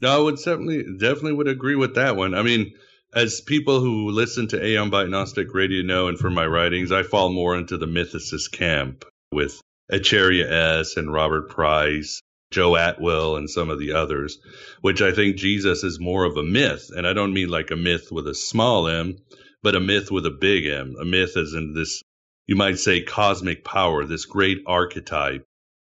No, 0.00 0.14
I 0.14 0.22
would 0.22 0.38
certainly, 0.38 0.82
definitely 0.98 1.32
would 1.32 1.48
agree 1.48 1.76
with 1.76 1.94
that 1.94 2.16
one. 2.16 2.34
I 2.34 2.42
mean, 2.42 2.74
as 3.14 3.40
people 3.40 3.80
who 3.80 4.10
listen 4.10 4.46
to 4.48 4.64
Aeon 4.64 4.90
Byte 4.90 5.08
Gnostic 5.08 5.54
Radio 5.54 5.82
know, 5.82 6.08
and 6.08 6.18
from 6.18 6.34
my 6.34 6.46
writings, 6.46 6.92
I 6.92 7.02
fall 7.02 7.30
more 7.30 7.56
into 7.56 7.78
the 7.78 7.86
mythicist 7.86 8.52
camp 8.52 9.04
with 9.32 9.60
Acharya 9.90 10.78
S. 10.78 10.96
and 10.96 11.12
Robert 11.12 11.48
Price, 11.48 12.20
Joe 12.50 12.76
Atwill, 12.76 13.36
and 13.36 13.48
some 13.48 13.70
of 13.70 13.78
the 13.78 13.92
others, 13.92 14.38
which 14.80 15.00
I 15.00 15.12
think 15.12 15.36
Jesus 15.36 15.84
is 15.84 16.00
more 16.00 16.24
of 16.24 16.36
a 16.36 16.42
myth. 16.42 16.90
And 16.94 17.06
I 17.06 17.12
don't 17.12 17.34
mean 17.34 17.48
like 17.48 17.70
a 17.70 17.76
myth 17.76 18.08
with 18.10 18.26
a 18.26 18.34
small 18.34 18.88
m, 18.88 19.16
but 19.62 19.76
a 19.76 19.80
myth 19.80 20.10
with 20.10 20.26
a 20.26 20.30
big 20.30 20.66
M. 20.66 20.96
A 21.00 21.04
myth 21.04 21.36
as 21.36 21.52
in 21.54 21.74
this, 21.74 22.02
you 22.46 22.56
might 22.56 22.78
say, 22.78 23.02
cosmic 23.02 23.64
power, 23.64 24.04
this 24.04 24.26
great 24.26 24.58
archetype 24.66 25.45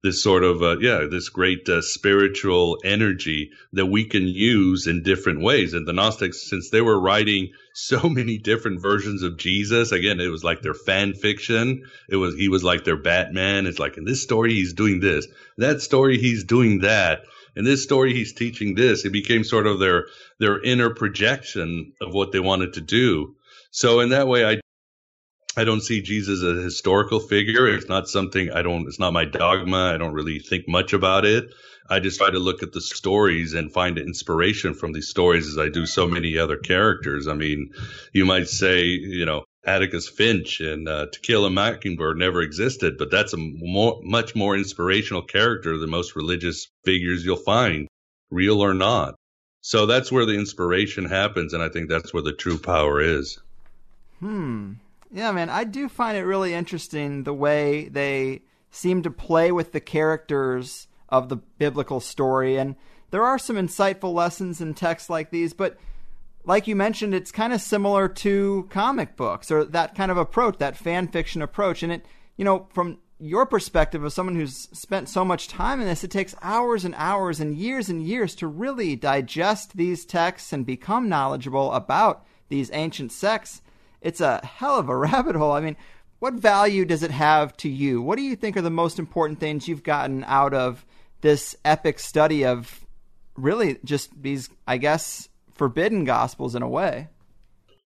this 0.07 0.23
sort 0.23 0.45
of 0.45 0.63
uh, 0.63 0.79
yeah 0.79 1.07
this 1.11 1.29
great 1.29 1.69
uh, 1.69 1.83
spiritual 1.83 2.79
energy 2.85 3.51
that 3.73 3.87
we 3.87 4.05
can 4.05 4.23
use 4.23 4.87
in 4.87 5.03
different 5.03 5.41
ways. 5.41 5.75
And 5.75 5.87
the 5.87 5.93
gnostics 5.93 6.49
since 6.49 6.71
they 6.71 6.81
were 6.81 6.99
writing 6.99 7.53
so 7.75 8.09
many 8.21 8.39
different 8.39 8.81
versions 8.81 9.23
of 9.23 9.37
jesus 9.37 9.93
again 9.93 10.21
it 10.21 10.29
was 10.29 10.45
like 10.45 10.63
their 10.63 10.75
fan 10.75 11.13
fiction. 11.13 11.83
It 12.09 12.17
was 12.17 12.37
he 12.37 12.49
was 12.49 12.63
like 12.63 12.85
their 12.85 12.97
batman. 12.97 13.67
It's 13.67 13.81
like 13.81 13.97
in 13.97 14.05
this 14.05 14.23
story 14.23 14.55
he's 14.55 14.75
doing 14.75 15.01
this. 15.01 15.27
That 15.59 15.81
story 15.81 16.19
he's 16.19 16.45
doing 16.45 16.83
that. 16.83 17.23
In 17.57 17.65
this 17.65 17.83
story 17.83 18.15
he's 18.15 18.33
teaching 18.33 18.77
this. 18.77 19.05
It 19.05 19.13
became 19.13 19.43
sort 19.43 19.67
of 19.67 19.81
their 19.81 20.07
their 20.39 20.63
inner 20.63 20.91
projection 20.91 21.95
of 22.01 22.15
what 22.15 22.31
they 22.31 22.41
wanted 22.41 22.75
to 22.75 22.81
do. 22.81 23.35
So 23.73 24.01
in 24.01 24.11
that 24.11 24.29
way 24.29 24.47
i 24.47 24.61
I 25.57 25.65
don't 25.65 25.81
see 25.81 26.03
Jesus 26.03 26.43
as 26.43 26.59
a 26.59 26.63
historical 26.63 27.19
figure. 27.19 27.67
It's 27.67 27.89
not 27.89 28.09
something 28.09 28.51
I 28.51 28.61
don't, 28.61 28.87
it's 28.87 28.99
not 28.99 29.15
my 29.15 29.25
dogma. 29.25 29.93
I 29.95 29.97
don't 29.97 30.13
really 30.13 30.39
think 30.39 30.69
much 30.69 30.93
about 30.93 31.25
it. 31.25 31.55
I 31.89 32.01
just 32.01 32.19
try 32.19 32.31
to 32.31 32.39
look 32.39 32.63
at 32.63 32.73
the 32.73 32.81
stories 32.81 33.55
and 33.55 33.73
find 33.73 33.97
inspiration 33.97 34.75
from 34.75 34.93
these 34.93 35.09
stories 35.09 35.47
as 35.47 35.57
I 35.57 35.69
do 35.69 35.87
so 35.87 36.07
many 36.07 36.37
other 36.37 36.57
characters. 36.57 37.27
I 37.27 37.35
mean, 37.35 37.71
you 38.13 38.27
might 38.27 38.49
say, 38.49 38.85
you 38.85 39.25
know, 39.25 39.45
Atticus 39.65 40.09
Finch 40.09 40.61
and 40.61 40.89
uh, 40.89 41.07
To 41.07 41.21
Kill 41.21 41.45
a 41.45 41.51
Mockingbird 41.51 42.19
never 42.19 42.43
existed, 42.43 42.99
but 42.99 43.11
that's 43.11 43.33
a 43.33 43.37
more, 43.39 44.01
much 44.03 44.35
more 44.35 44.57
inspirational 44.57 45.23
character 45.23 45.79
than 45.79 45.91
most 45.91 46.17
religious 46.17 46.69
figures 46.85 47.25
you'll 47.25 47.37
find, 47.37 47.89
real 48.31 48.63
or 48.63 48.75
not. 48.75 49.15
So 49.63 49.87
that's 49.87 50.13
where 50.13 50.27
the 50.27 50.35
inspiration 50.35 51.07
happens, 51.07 51.55
and 51.55 51.63
I 51.63 51.69
think 51.69 51.89
that's 51.89 52.13
where 52.13 52.23
the 52.23 52.33
true 52.33 52.59
power 52.59 53.01
is. 53.01 53.41
Hmm. 54.21 54.75
Yeah, 55.11 55.33
man, 55.33 55.51
I 55.51 55.65
do 55.65 55.89
find 55.89 56.17
it 56.17 56.23
really 56.23 56.53
interesting 56.53 57.25
the 57.25 57.35
way 57.35 57.89
they 57.89 58.43
seem 58.71 59.03
to 59.03 59.11
play 59.11 59.53
with 59.53 59.73
the 59.73 59.81
characters 59.81 60.89
of 61.09 61.29
the 61.29 61.37
biblical 61.37 62.01
story. 62.01 62.57
And 62.57 62.77
there 63.11 63.25
are 63.25 63.39
some 63.39 63.57
insightful 63.57 64.13
lessons 64.13 64.61
in 64.61 64.75
texts 64.75 65.09
like 65.09 65.31
these, 65.31 65.53
but 65.53 65.79
like 66.45 66.67
you 66.67 66.77
mentioned, 66.77 67.15
it's 67.15 67.33
kind 67.33 67.53
of 67.53 67.61
similar 67.61 68.09
to 68.09 68.69
comic 68.71 69.17
books 69.17 69.51
or 69.51 69.65
that 69.65 69.95
kind 69.95 70.11
of 70.11 70.17
approach, 70.17 70.59
that 70.59 70.77
fan 70.77 71.09
fiction 71.09 71.43
approach. 71.43 71.83
And 71.83 71.93
it, 71.93 72.07
you 72.37 72.45
know, 72.45 72.69
from 72.73 72.99
your 73.19 73.47
perspective 73.47 74.05
of 74.05 74.13
someone 74.13 74.37
who's 74.37 74.69
spent 74.73 75.09
so 75.09 75.25
much 75.25 75.49
time 75.49 75.81
in 75.81 75.87
this, 75.87 76.05
it 76.05 76.11
takes 76.11 76.35
hours 76.43 76.85
and 76.85 76.95
hours 76.97 77.41
and 77.41 77.57
years 77.57 77.89
and 77.89 78.03
years 78.03 78.35
to 78.37 78.47
really 78.47 78.95
digest 78.95 79.77
these 79.77 80.05
texts 80.05 80.53
and 80.53 80.67
become 80.67 81.09
knowledgeable 81.09 81.73
about 81.73 82.27
these 82.49 82.71
ancient 82.73 83.11
sects 83.11 83.63
it's 84.07 84.21
a 84.21 84.45
hell 84.45 84.79
of 84.79 84.89
a 84.89 84.97
rabbit 85.09 85.37
hole. 85.37 85.53
I 85.53 85.61
mean, 85.61 85.77
what 86.19 86.35
value 86.35 86.85
does 86.85 87.03
it 87.03 87.11
have 87.11 87.57
to 87.59 87.69
you? 87.69 88.01
What 88.01 88.17
do 88.17 88.23
you 88.23 88.37
think 88.37 88.57
are 88.57 88.63
the 88.63 88.71
most 88.71 88.99
important 88.99 89.41
things 89.41 89.69
you've 89.69 89.83
gotten 89.83 90.25
out 90.25 90.55
of 90.55 90.87
this 91.21 91.57
epic 91.65 91.99
study 91.99 92.45
of 92.45 92.87
really 93.37 93.79
just 93.85 94.11
these, 94.21 94.49
I 94.67 94.77
guess, 94.79 95.29
forbidden 95.55 96.05
gospels 96.05 96.55
in 96.55 96.63
a 96.63 96.69
way. 96.69 97.09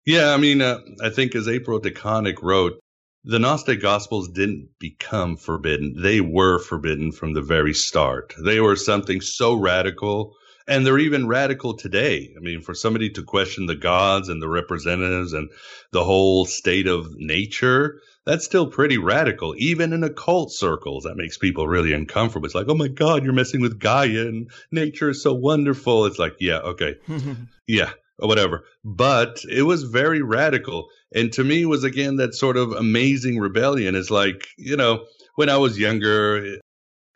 Yeah, 0.06 0.32
I 0.32 0.38
mean, 0.38 0.62
uh, 0.62 0.78
I 1.02 1.10
think 1.10 1.34
as 1.34 1.48
April 1.48 1.80
DeConick 1.80 2.42
wrote, 2.42 2.80
the 3.24 3.38
Gnostic 3.38 3.82
Gospels 3.82 4.28
didn't 4.28 4.70
become 4.78 5.36
forbidden. 5.36 6.00
They 6.00 6.20
were 6.20 6.58
forbidden 6.58 7.12
from 7.12 7.34
the 7.34 7.42
very 7.42 7.74
start. 7.74 8.34
They 8.42 8.60
were 8.60 8.76
something 8.76 9.20
so 9.20 9.54
radical, 9.54 10.34
and 10.68 10.86
they're 10.86 10.98
even 10.98 11.26
radical 11.26 11.74
today. 11.74 12.34
I 12.36 12.40
mean, 12.40 12.60
for 12.60 12.74
somebody 12.74 13.10
to 13.10 13.22
question 13.22 13.66
the 13.66 13.74
gods 13.74 14.28
and 14.28 14.40
the 14.40 14.48
representatives 14.48 15.32
and 15.32 15.48
the 15.92 16.04
whole 16.04 16.44
state 16.44 16.86
of 16.86 17.16
nature, 17.16 18.00
that's 18.26 18.44
still 18.44 18.66
pretty 18.66 18.98
radical. 18.98 19.54
Even 19.56 19.94
in 19.94 20.04
occult 20.04 20.52
circles, 20.52 21.04
that 21.04 21.16
makes 21.16 21.38
people 21.38 21.66
really 21.66 21.94
uncomfortable. 21.94 22.44
It's 22.44 22.54
like, 22.54 22.68
oh 22.68 22.74
my 22.74 22.88
God, 22.88 23.24
you're 23.24 23.32
messing 23.32 23.62
with 23.62 23.80
Gaia 23.80 24.26
and 24.28 24.50
nature 24.70 25.08
is 25.08 25.22
so 25.22 25.32
wonderful. 25.32 26.04
It's 26.04 26.18
like, 26.18 26.36
yeah, 26.38 26.58
okay. 26.58 26.96
yeah, 27.66 27.90
or 28.18 28.28
whatever. 28.28 28.64
But 28.84 29.40
it 29.50 29.62
was 29.62 29.84
very 29.84 30.20
radical. 30.20 30.88
And 31.14 31.32
to 31.32 31.44
me, 31.44 31.62
it 31.62 31.66
was 31.66 31.84
again 31.84 32.16
that 32.16 32.34
sort 32.34 32.58
of 32.58 32.72
amazing 32.72 33.38
rebellion. 33.38 33.94
It's 33.94 34.10
like, 34.10 34.46
you 34.58 34.76
know, 34.76 35.06
when 35.36 35.48
I 35.48 35.56
was 35.56 35.78
younger, 35.78 36.58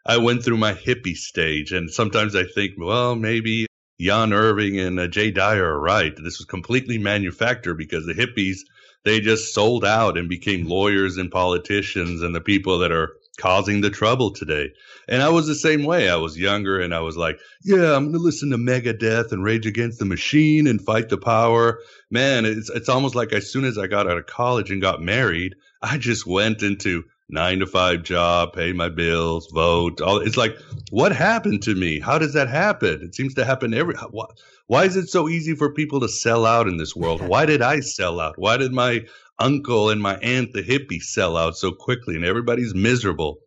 I 0.05 0.17
went 0.19 0.45
through 0.45 0.57
my 0.57 0.75
hippie 0.75 1.17
stage. 1.17 1.73
And 1.73 1.91
sometimes 1.91 2.35
I 2.35 2.45
think, 2.45 2.73
well, 2.77 3.15
maybe 3.15 3.67
Jan 4.01 4.33
Irvin 4.33 4.79
and 4.79 4.99
uh, 4.99 5.07
Jay 5.07 5.31
Dyer 5.31 5.65
are 5.65 5.81
right. 5.81 6.15
This 6.17 6.39
was 6.39 6.47
completely 6.47 6.99
manufactured 6.99 7.75
because 7.75 8.05
the 8.07 8.15
hippies, 8.15 8.59
they 9.05 9.21
just 9.21 9.55
sold 9.55 9.85
out 9.85 10.19
and 10.19 10.29
became 10.29 10.67
lawyers 10.67 11.17
and 11.19 11.31
politicians 11.31 12.23
and 12.23 12.35
the 12.35 12.41
people 12.41 12.79
that 12.79 12.91
are 12.93 13.13
causing 13.39 13.81
the 13.81 13.91
trouble 13.91 14.33
today. 14.33 14.71
And 15.09 15.23
I 15.23 15.29
was 15.31 15.47
the 15.47 15.55
same 15.55 15.85
way. 15.85 16.09
I 16.09 16.17
was 16.17 16.39
younger 16.39 16.81
and 16.81 16.95
I 16.95 17.01
was 17.01 17.17
like, 17.17 17.39
yeah, 17.65 17.95
I'm 17.97 18.05
going 18.05 18.13
to 18.13 18.19
listen 18.19 18.51
to 18.51 18.59
Megadeth 18.59 19.33
and 19.33 19.43
Rage 19.43 19.67
Against 19.67 19.99
the 19.99 20.05
Machine 20.05 20.67
and 20.67 20.81
fight 20.81 21.09
the 21.09 21.19
power. 21.19 21.81
Man, 22.11 22.45
it's, 22.45 22.71
it's 22.71 22.89
almost 22.89 23.15
like 23.15 23.33
as 23.33 23.51
soon 23.51 23.65
as 23.65 23.79
I 23.79 23.87
got 23.87 24.09
out 24.09 24.19
of 24.19 24.27
college 24.27 24.71
and 24.71 24.83
got 24.83 25.01
married, 25.01 25.55
I 25.81 25.99
just 25.99 26.27
went 26.27 26.63
into 26.63 27.05
nine 27.33 27.59
to 27.59 27.67
five 27.67 28.03
job, 28.03 28.53
pay 28.53 28.73
my 28.73 28.89
bills, 28.89 29.49
vote. 29.53 30.01
All 30.01 30.19
it's 30.19 30.37
like, 30.37 30.57
what 30.91 31.13
happened 31.13 31.63
to 31.63 31.75
me? 31.75 31.99
How 31.99 32.19
does 32.19 32.35
that 32.35 32.49
happen? 32.49 33.01
It 33.03 33.15
seems 33.15 33.35
to 33.35 33.45
happen 33.45 33.75
every. 33.75 33.95
Why, 34.11 34.27
why 34.67 34.85
is 34.85 34.97
it 34.97 35.09
so 35.09 35.29
easy 35.29 35.55
for 35.55 35.73
people 35.73 36.01
to 36.01 36.09
sell 36.09 36.47
out 36.47 36.69
in 36.69 36.77
this 36.77 36.95
world? 36.95 37.21
Why 37.21 37.47
did 37.47 37.63
I 37.63 37.81
sell 37.81 38.21
out? 38.21 38.39
Why 38.39 38.57
did 38.57 38.73
my 38.73 39.07
uncle 39.39 39.91
and 39.91 40.01
my 40.01 40.17
aunt, 40.17 40.53
the 40.53 40.63
hippie, 40.63 41.03
sell 41.03 41.37
out 41.37 41.57
so 41.57 41.73
quickly 41.73 42.15
and 42.15 42.25
everybody's 42.25 42.75
miserable? 42.75 43.41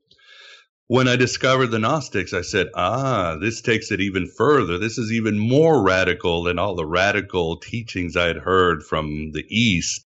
When 0.87 1.07
I 1.07 1.15
discovered 1.15 1.71
the 1.71 1.79
Gnostics, 1.79 2.31
I 2.31 2.41
said, 2.41 2.67
ah, 2.75 3.37
this 3.41 3.59
takes 3.61 3.91
it 3.91 4.01
even 4.01 4.27
further. 4.27 4.77
This 4.77 4.99
is 4.99 5.11
even 5.11 5.39
more 5.39 5.81
radical 5.81 6.43
than 6.43 6.59
all 6.59 6.75
the 6.75 6.85
radical 6.85 7.57
teachings 7.57 8.15
I 8.15 8.27
had 8.27 8.37
heard 8.37 8.83
from 8.83 9.31
the 9.31 9.43
East, 9.49 10.04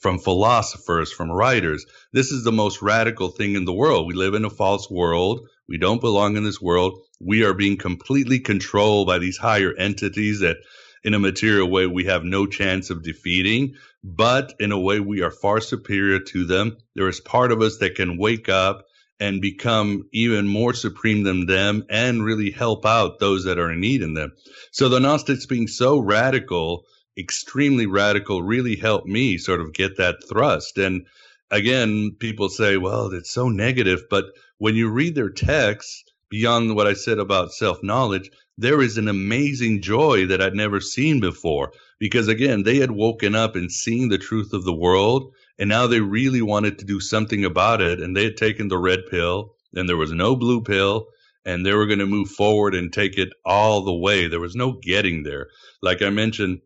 from 0.00 0.18
philosophers, 0.18 1.12
from 1.12 1.30
writers. 1.30 1.86
This 2.12 2.32
is 2.32 2.42
the 2.42 2.52
most 2.52 2.82
radical 2.82 3.28
thing 3.28 3.54
in 3.54 3.64
the 3.64 3.72
world. 3.72 4.06
We 4.06 4.14
live 4.14 4.34
in 4.34 4.44
a 4.44 4.50
false 4.50 4.90
world. 4.90 5.48
We 5.68 5.78
don't 5.78 6.00
belong 6.00 6.36
in 6.36 6.44
this 6.44 6.60
world. 6.60 7.00
We 7.20 7.44
are 7.44 7.54
being 7.54 7.76
completely 7.76 8.40
controlled 8.40 9.06
by 9.06 9.18
these 9.18 9.36
higher 9.36 9.72
entities 9.74 10.40
that 10.40 10.56
in 11.04 11.14
a 11.14 11.18
material 11.18 11.70
way 11.70 11.86
we 11.86 12.04
have 12.04 12.24
no 12.24 12.46
chance 12.46 12.90
of 12.90 13.02
defeating, 13.02 13.74
but 14.02 14.54
in 14.58 14.72
a 14.72 14.78
way 14.78 15.00
we 15.00 15.22
are 15.22 15.30
far 15.30 15.60
superior 15.60 16.20
to 16.20 16.44
them. 16.44 16.76
There 16.94 17.08
is 17.08 17.20
part 17.20 17.52
of 17.52 17.60
us 17.60 17.78
that 17.78 17.94
can 17.94 18.18
wake 18.18 18.48
up 18.48 18.86
and 19.18 19.42
become 19.42 20.08
even 20.12 20.46
more 20.48 20.72
supreme 20.72 21.22
than 21.24 21.44
them 21.44 21.84
and 21.90 22.24
really 22.24 22.50
help 22.50 22.86
out 22.86 23.18
those 23.18 23.44
that 23.44 23.58
are 23.58 23.70
in 23.70 23.80
need 23.80 24.02
in 24.02 24.14
them. 24.14 24.32
So 24.72 24.88
the 24.88 24.98
Gnostics 24.98 25.46
being 25.46 25.68
so 25.68 25.98
radical, 25.98 26.84
extremely 27.20 27.86
radical, 27.86 28.42
really 28.42 28.76
helped 28.76 29.06
me 29.06 29.38
sort 29.38 29.60
of 29.60 29.72
get 29.72 29.98
that 29.98 30.26
thrust. 30.28 30.78
And 30.78 31.06
again, 31.50 32.16
people 32.18 32.48
say, 32.48 32.76
well, 32.76 33.12
it's 33.12 33.30
so 33.30 33.48
negative. 33.48 34.04
But 34.10 34.24
when 34.58 34.74
you 34.74 34.88
read 34.90 35.14
their 35.14 35.30
texts, 35.30 36.04
beyond 36.30 36.74
what 36.74 36.86
I 36.86 36.94
said 36.94 37.18
about 37.18 37.52
self 37.52 37.82
knowledge, 37.82 38.30
there 38.58 38.80
is 38.82 38.98
an 38.98 39.08
amazing 39.08 39.82
joy 39.82 40.26
that 40.26 40.42
I'd 40.42 40.54
never 40.54 40.80
seen 40.80 41.20
before. 41.20 41.72
Because 41.98 42.28
again, 42.28 42.62
they 42.62 42.78
had 42.78 42.90
woken 42.90 43.34
up 43.34 43.56
and 43.56 43.70
seen 43.70 44.08
the 44.08 44.18
truth 44.18 44.52
of 44.52 44.64
the 44.64 44.72
world 44.72 45.32
and 45.60 45.68
now 45.68 45.86
they 45.86 46.00
really 46.00 46.40
wanted 46.40 46.78
to 46.78 46.86
do 46.86 47.00
something 47.00 47.44
about 47.44 47.82
it. 47.82 48.00
And 48.00 48.16
they 48.16 48.24
had 48.24 48.38
taken 48.38 48.68
the 48.68 48.78
red 48.78 49.00
pill 49.10 49.54
and 49.76 49.86
there 49.86 49.96
was 49.96 50.10
no 50.10 50.34
blue 50.34 50.62
pill 50.62 51.08
and 51.44 51.64
they 51.64 51.74
were 51.74 51.86
going 51.86 51.98
to 51.98 52.06
move 52.06 52.30
forward 52.30 52.74
and 52.74 52.90
take 52.90 53.18
it 53.18 53.28
all 53.44 53.82
the 53.82 53.94
way. 53.94 54.26
There 54.26 54.40
was 54.40 54.56
no 54.56 54.72
getting 54.72 55.22
there. 55.22 55.48
Like 55.82 56.00
I 56.00 56.08
mentioned, 56.08 56.60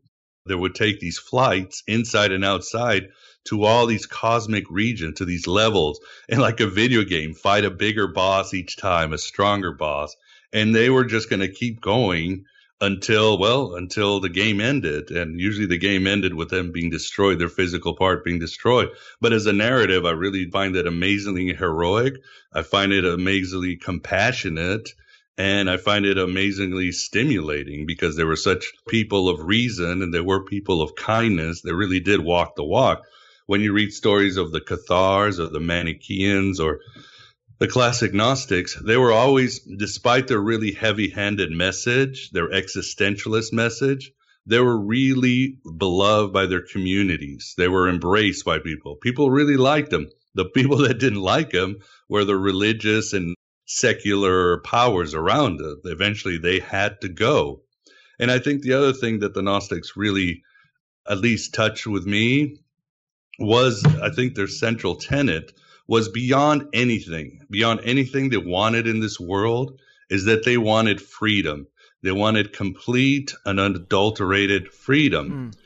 they 0.46 0.54
would 0.54 0.74
take 0.74 1.00
these 1.00 1.18
flights 1.18 1.82
inside 1.86 2.30
and 2.30 2.44
outside 2.44 3.08
to 3.44 3.64
all 3.64 3.86
these 3.86 4.06
cosmic 4.06 4.70
regions, 4.70 5.18
to 5.18 5.24
these 5.24 5.46
levels, 5.46 6.00
and 6.28 6.40
like 6.40 6.60
a 6.60 6.66
video 6.66 7.02
game, 7.02 7.34
fight 7.34 7.64
a 7.64 7.70
bigger 7.70 8.08
boss 8.08 8.52
each 8.52 8.76
time, 8.76 9.12
a 9.12 9.18
stronger 9.18 9.72
boss. 9.72 10.14
And 10.52 10.74
they 10.74 10.90
were 10.90 11.04
just 11.04 11.30
going 11.30 11.40
to 11.40 11.48
keep 11.48 11.80
going 11.80 12.44
until 12.80 13.38
well 13.38 13.74
until 13.76 14.20
the 14.20 14.28
game 14.28 14.60
ended. 14.60 15.10
And 15.10 15.40
usually 15.40 15.66
the 15.66 15.78
game 15.78 16.06
ended 16.06 16.34
with 16.34 16.50
them 16.50 16.72
being 16.72 16.90
destroyed 16.90 17.38
their 17.38 17.48
physical 17.48 17.94
part 17.94 18.24
being 18.24 18.38
destroyed. 18.38 18.90
But 19.20 19.32
as 19.32 19.46
a 19.46 19.52
narrative 19.52 20.04
i 20.04 20.10
really 20.10 20.50
find 20.50 20.76
it 20.76 20.86
amazingly 20.86 21.54
heroic. 21.54 22.14
I 22.52 22.62
find 22.62 22.92
it 22.92 23.04
amazingly 23.04 23.76
compassionate 23.76 24.90
and 25.36 25.68
i 25.68 25.76
find 25.76 26.06
it 26.06 26.18
amazingly 26.18 26.92
stimulating 26.92 27.86
because 27.86 28.16
there 28.16 28.26
were 28.26 28.36
such 28.36 28.72
people 28.88 29.28
of 29.28 29.40
reason 29.40 30.02
and 30.02 30.12
there 30.12 30.24
were 30.24 30.44
people 30.44 30.82
of 30.82 30.94
kindness 30.94 31.62
that 31.62 31.74
really 31.74 32.00
did 32.00 32.20
walk 32.20 32.54
the 32.56 32.64
walk 32.64 33.02
when 33.46 33.60
you 33.60 33.72
read 33.72 33.92
stories 33.92 34.36
of 34.36 34.52
the 34.52 34.60
cathars 34.60 35.38
or 35.38 35.48
the 35.48 35.60
manichaeans 35.60 36.60
or 36.60 36.80
the 37.58 37.68
classic 37.68 38.12
Gnostics, 38.12 38.74
they 38.74 38.96
were 38.96 39.12
always, 39.12 39.60
despite 39.60 40.26
their 40.26 40.40
really 40.40 40.72
heavy 40.72 41.08
handed 41.10 41.52
message, 41.52 42.30
their 42.30 42.50
existentialist 42.50 43.52
message, 43.52 44.12
they 44.46 44.58
were 44.60 44.78
really 44.78 45.58
beloved 45.78 46.32
by 46.32 46.46
their 46.46 46.62
communities. 46.62 47.54
They 47.56 47.68
were 47.68 47.88
embraced 47.88 48.44
by 48.44 48.58
people. 48.58 48.96
People 48.96 49.30
really 49.30 49.56
liked 49.56 49.90
them. 49.90 50.08
The 50.34 50.46
people 50.46 50.78
that 50.88 50.98
didn't 50.98 51.20
like 51.20 51.50
them 51.50 51.78
were 52.08 52.24
the 52.24 52.36
religious 52.36 53.12
and 53.12 53.36
secular 53.74 54.58
powers 54.58 55.14
around 55.14 55.58
them. 55.58 55.80
Eventually, 55.84 56.38
they 56.38 56.60
had 56.60 57.00
to 57.00 57.08
go. 57.08 57.62
And 58.20 58.30
I 58.30 58.38
think 58.38 58.62
the 58.62 58.74
other 58.74 58.92
thing 58.92 59.18
that 59.20 59.34
the 59.34 59.42
Gnostics 59.42 59.96
really 59.96 60.42
at 61.08 61.18
least 61.18 61.54
touched 61.54 61.86
with 61.86 62.06
me 62.06 62.58
was, 63.38 63.84
I 63.84 64.10
think, 64.10 64.34
their 64.34 64.46
central 64.46 64.94
tenet 64.94 65.52
was 65.88 66.08
beyond 66.08 66.68
anything, 66.72 67.46
beyond 67.50 67.80
anything 67.84 68.28
they 68.28 68.36
wanted 68.36 68.86
in 68.86 69.00
this 69.00 69.18
world, 69.18 69.80
is 70.08 70.24
that 70.26 70.44
they 70.44 70.56
wanted 70.56 71.00
freedom. 71.00 71.66
They 72.02 72.12
wanted 72.12 72.52
complete 72.52 73.34
and 73.44 73.58
unadulterated 73.58 74.72
freedom. 74.72 75.50
Mm. 75.50 75.56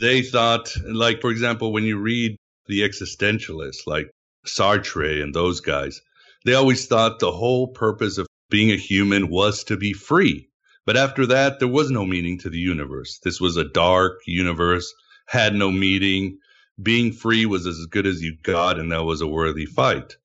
They 0.00 0.22
thought, 0.22 0.72
like, 0.84 1.20
for 1.20 1.30
example, 1.30 1.72
when 1.72 1.84
you 1.84 1.98
read 1.98 2.36
the 2.66 2.82
existentialists 2.82 3.86
like 3.86 4.10
Sartre 4.46 5.22
and 5.22 5.34
those 5.34 5.60
guys, 5.60 6.00
they 6.46 6.54
always 6.54 6.86
thought 6.86 7.18
the 7.18 7.32
whole 7.32 7.66
purpose 7.66 8.18
of 8.18 8.26
being 8.50 8.70
a 8.70 8.76
human 8.76 9.28
was 9.28 9.64
to 9.64 9.76
be 9.76 9.92
free. 9.92 10.48
But 10.86 10.96
after 10.96 11.26
that, 11.26 11.58
there 11.58 11.66
was 11.66 11.90
no 11.90 12.06
meaning 12.06 12.38
to 12.38 12.50
the 12.50 12.58
universe. 12.58 13.18
This 13.18 13.40
was 13.40 13.56
a 13.56 13.64
dark 13.64 14.20
universe, 14.26 14.94
had 15.26 15.56
no 15.56 15.72
meaning 15.72 16.38
being 16.80 17.12
free 17.12 17.46
was 17.46 17.66
as 17.66 17.86
good 17.86 18.06
as 18.06 18.22
you 18.22 18.36
got, 18.44 18.78
and 18.78 18.92
that 18.92 19.02
was 19.02 19.22
a 19.22 19.26
worthy 19.26 19.66
fight. 19.66 20.16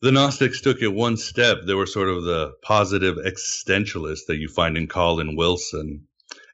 The 0.00 0.10
Gnostics 0.10 0.62
took 0.62 0.80
it 0.80 0.88
one 0.88 1.18
step. 1.18 1.58
They 1.66 1.74
were 1.74 1.86
sort 1.86 2.08
of 2.08 2.24
the 2.24 2.52
positive 2.62 3.16
existentialists 3.16 4.26
that 4.28 4.38
you 4.38 4.48
find 4.48 4.78
in 4.78 4.86
Colin 4.86 5.36
Wilson 5.36 6.06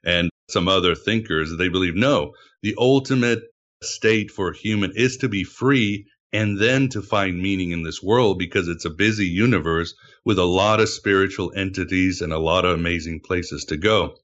and 0.03 0.29
some 0.49 0.67
other 0.67 0.93
thinkers. 0.93 1.55
They 1.55 1.69
believe 1.69 1.95
no, 1.95 2.33
the 2.63 2.75
ultimate 2.77 3.43
state 3.81 4.29
for 4.29 4.49
a 4.49 4.57
human 4.57 4.91
is 4.93 5.17
to 5.17 5.29
be 5.29 5.45
free 5.45 6.05
and 6.31 6.59
then 6.59 6.89
to 6.89 7.01
find 7.01 7.41
meaning 7.41 7.71
in 7.71 7.83
this 7.83 8.03
world 8.03 8.37
because 8.37 8.67
it's 8.67 8.85
a 8.85 8.89
busy 8.89 9.27
universe 9.27 9.93
with 10.25 10.37
a 10.37 10.45
lot 10.45 10.79
of 10.79 10.89
spiritual 10.89 11.51
entities 11.55 12.21
and 12.21 12.31
a 12.31 12.39
lot 12.39 12.65
of 12.65 12.77
amazing 12.77 13.19
places 13.19 13.65
to 13.65 13.77
go. 13.77 14.15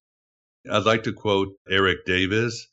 I'd 0.69 0.83
like 0.83 1.03
to 1.03 1.13
quote 1.13 1.55
Erik 1.69 2.05
Davis 2.05 2.67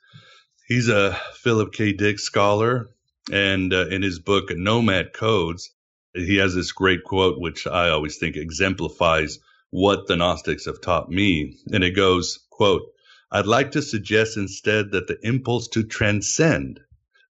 He's 0.73 0.89
a 0.89 1.21
Philip 1.35 1.73
K. 1.75 1.93
Dick 1.93 2.19
scholar, 2.19 2.89
and 3.31 3.75
uh, 3.75 3.89
in 3.89 4.01
his 4.01 4.21
book 4.21 4.57
Nomad 4.57 5.13
Codes, 5.13 5.71
he 6.15 6.37
has 6.37 6.55
this 6.55 6.73
great 6.73 7.05
quote, 7.05 7.39
which 7.39 7.67
I 7.67 7.91
always 7.91 8.17
think 8.17 8.37
exemplifies 8.37 9.39
what 9.71 10.07
the 10.07 10.17
Gnostics 10.17 10.65
have 10.67 10.81
taught 10.81 11.11
me. 11.11 11.59
And 11.73 11.85
it 11.85 11.91
goes, 11.91 12.39
quote, 12.49 12.83
I'd 13.31 13.47
like 13.47 13.73
to 13.73 13.83
suggest 13.83 14.37
instead 14.37 14.93
that 14.93 15.09
the 15.09 15.19
impulse 15.23 15.69
to 15.69 15.83
transcend, 15.83 16.81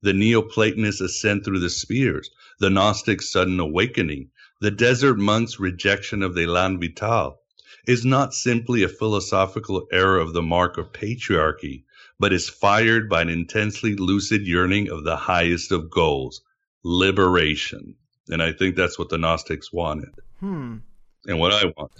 the 0.02 0.12
Neoplatonists' 0.12 1.00
ascent 1.00 1.44
through 1.44 1.60
the 1.60 1.70
spheres, 1.70 2.30
the 2.58 2.70
Gnostics' 2.70 3.30
sudden 3.30 3.58
awakening, 3.60 4.30
the 4.60 4.70
desert 4.70 5.18
monk's 5.18 5.58
rejection 5.58 6.22
of 6.22 6.34
the 6.34 6.42
elan 6.42 6.80
vital, 6.80 7.38
is 7.86 8.04
not 8.04 8.34
simply 8.34 8.82
a 8.82 8.88
philosophical 8.88 9.86
error 9.90 10.18
of 10.18 10.32
the 10.32 10.42
mark 10.42 10.78
of 10.78 10.92
patriarchy, 10.92 11.84
but 12.18 12.32
is 12.32 12.48
fired 12.48 13.08
by 13.08 13.22
an 13.22 13.28
intensely 13.28 13.96
lucid 13.96 14.46
yearning 14.46 14.88
of 14.88 15.04
the 15.04 15.16
highest 15.16 15.72
of 15.72 15.90
goals, 15.90 16.42
liberation. 16.84 17.96
And 18.28 18.42
I 18.42 18.52
think 18.52 18.76
that's 18.76 18.98
what 18.98 19.08
the 19.08 19.18
Gnostics 19.18 19.72
wanted. 19.72 20.14
Hmm. 20.38 20.78
And 21.26 21.38
what 21.38 21.52
I 21.52 21.66
want. 21.76 21.92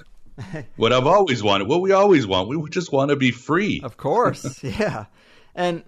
what 0.77 0.93
I've 0.93 1.07
always 1.07 1.43
wanted, 1.43 1.69
what 1.69 1.81
we 1.81 1.93
always 1.93 2.27
want. 2.27 2.49
We 2.49 2.71
just 2.71 2.93
want 2.93 3.11
to 3.11 3.17
be 3.17 3.31
free. 3.31 3.81
Of 3.83 3.97
course. 3.97 4.63
yeah. 4.65 5.07
And 5.55 5.85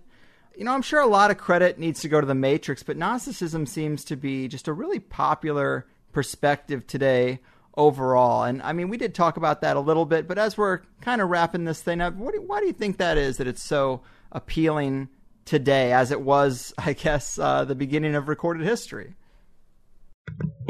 you 0.57 0.65
know, 0.65 0.73
I'm 0.73 0.83
sure 0.83 1.01
a 1.01 1.07
lot 1.07 1.31
of 1.31 1.39
credit 1.39 1.79
needs 1.79 2.01
to 2.03 2.09
go 2.09 2.21
to 2.21 2.27
the 2.27 2.35
Matrix, 2.35 2.83
but 2.83 2.97
Gnosticism 2.97 3.67
seems 3.67 4.05
to 4.05 4.17
be 4.17 4.49
just 4.49 4.69
a 4.69 4.73
really 4.73 5.01
popular 5.01 5.87
perspective 6.13 6.87
today 6.87 7.41
overall. 7.77 8.45
And 8.45 8.63
I 8.63 8.73
mean, 8.73 8.89
we 8.89 8.97
did 8.97 9.15
talk 9.15 9.37
about 9.37 9.61
that 9.63 9.77
a 9.77 9.81
little 9.81 10.05
bit, 10.05 10.29
but 10.29 10.39
as 10.39 10.57
we're 10.57 10.81
kind 11.01 11.21
of 11.21 11.29
wrapping 11.29 11.65
this 11.65 11.83
thing 11.83 12.01
up, 12.01 12.17
do, 12.17 12.43
why 12.47 12.61
do 12.61 12.67
you 12.67 12.73
think 12.73 12.99
that 12.99 13.19
is 13.19 13.39
that 13.39 13.47
it's 13.47 13.63
so 13.63 14.03
appealing 14.33 15.09
today 15.45 15.93
as 15.93 16.11
it 16.11 16.21
was, 16.21 16.73
I 16.79 16.93
guess, 16.93 17.39
uh, 17.39 17.65
the 17.65 17.75
beginning 17.75 18.15
of 18.15 18.29
recorded 18.29 18.65
history? 18.65 19.15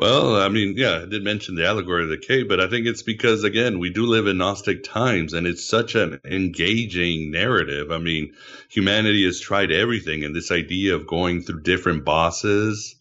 Well, 0.05 0.37
I 0.37 0.51
mean, 0.51 0.75
yeah, 0.77 1.01
I 1.01 1.07
did 1.07 1.25
mention 1.25 1.55
the 1.55 1.67
allegory 1.67 2.03
of 2.03 2.11
the 2.11 2.19
cave, 2.19 2.47
but 2.47 2.61
I 2.61 2.69
think 2.69 2.87
it's 2.87 3.01
because, 3.01 3.43
again, 3.43 3.79
we 3.79 3.89
do 3.89 4.05
live 4.05 4.27
in 4.27 4.37
Gnostic 4.37 4.85
times 4.85 5.33
and 5.33 5.47
it's 5.47 5.65
such 5.65 5.95
an 5.95 6.21
engaging 6.27 7.31
narrative. 7.31 7.91
I 7.91 7.97
mean, 7.97 8.35
humanity 8.69 9.25
has 9.25 9.41
tried 9.41 9.73
everything, 9.73 10.23
and 10.23 10.37
this 10.37 10.53
idea 10.53 10.95
of 10.95 11.07
going 11.07 11.41
through 11.41 11.63
different 11.63 12.05
bosses 12.05 12.97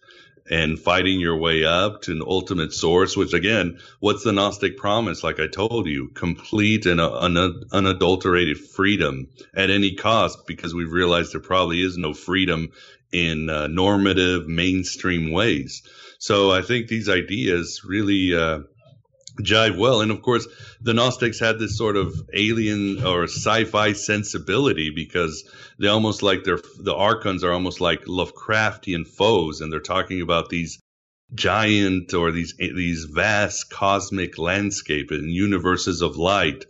and 0.50 0.80
fighting 0.80 1.20
your 1.20 1.36
way 1.36 1.66
up 1.66 2.04
to 2.04 2.14
an 2.14 2.24
ultimate 2.26 2.72
source, 2.72 3.18
which 3.18 3.34
again, 3.34 3.80
what's 4.00 4.24
the 4.24 4.32
Gnostic 4.32 4.78
promise? 4.78 5.26
Like 5.26 5.42
I 5.42 5.48
told 5.48 5.88
you, 5.88 6.08
complete 6.08 6.86
and 6.86 7.02
un- 7.02 7.66
unadulterated 7.74 8.60
freedom 8.60 9.28
at 9.54 9.70
any 9.70 9.96
cost, 9.96 10.48
because 10.48 10.74
we've 10.74 10.94
realized 10.94 11.34
there 11.34 11.42
probably 11.42 11.82
is 11.82 11.98
no 11.98 12.14
freedom 12.14 12.72
in 13.12 13.50
uh, 13.50 13.68
normative 13.68 14.48
mainstream 14.48 15.32
ways. 15.32 15.84
So 16.24 16.52
I 16.52 16.62
think 16.62 16.88
these 16.88 17.10
ideas 17.10 17.82
really 17.84 18.34
uh, 18.34 18.60
jive 19.42 19.78
well. 19.78 20.00
And 20.00 20.10
of 20.10 20.22
course, 20.22 20.48
the 20.80 20.94
Gnostics 20.94 21.38
had 21.38 21.60
this 21.60 21.78
sort 21.78 21.98
of 21.98 22.16
alien 22.34 23.06
or 23.06 23.26
sci-fi 23.26 23.92
sensibility 23.92 24.90
because 24.90 25.44
they 25.80 25.90
almost 25.90 26.24
like 26.24 26.46
their 26.46 26.60
the 26.80 26.96
archons 26.96 27.44
are 27.44 27.52
almost 27.52 27.82
like 27.82 28.06
Lovecraftian 28.06 29.06
foes, 29.06 29.60
and 29.60 29.70
they're 29.70 29.82
talking 29.82 30.22
about 30.22 30.48
these 30.48 30.80
giant 31.34 32.14
or 32.14 32.32
these 32.32 32.54
these 32.58 33.04
vast 33.04 33.70
cosmic 33.70 34.38
landscape 34.38 35.12
and 35.12 35.30
universes 35.30 36.02
of 36.02 36.16
light 36.16 36.64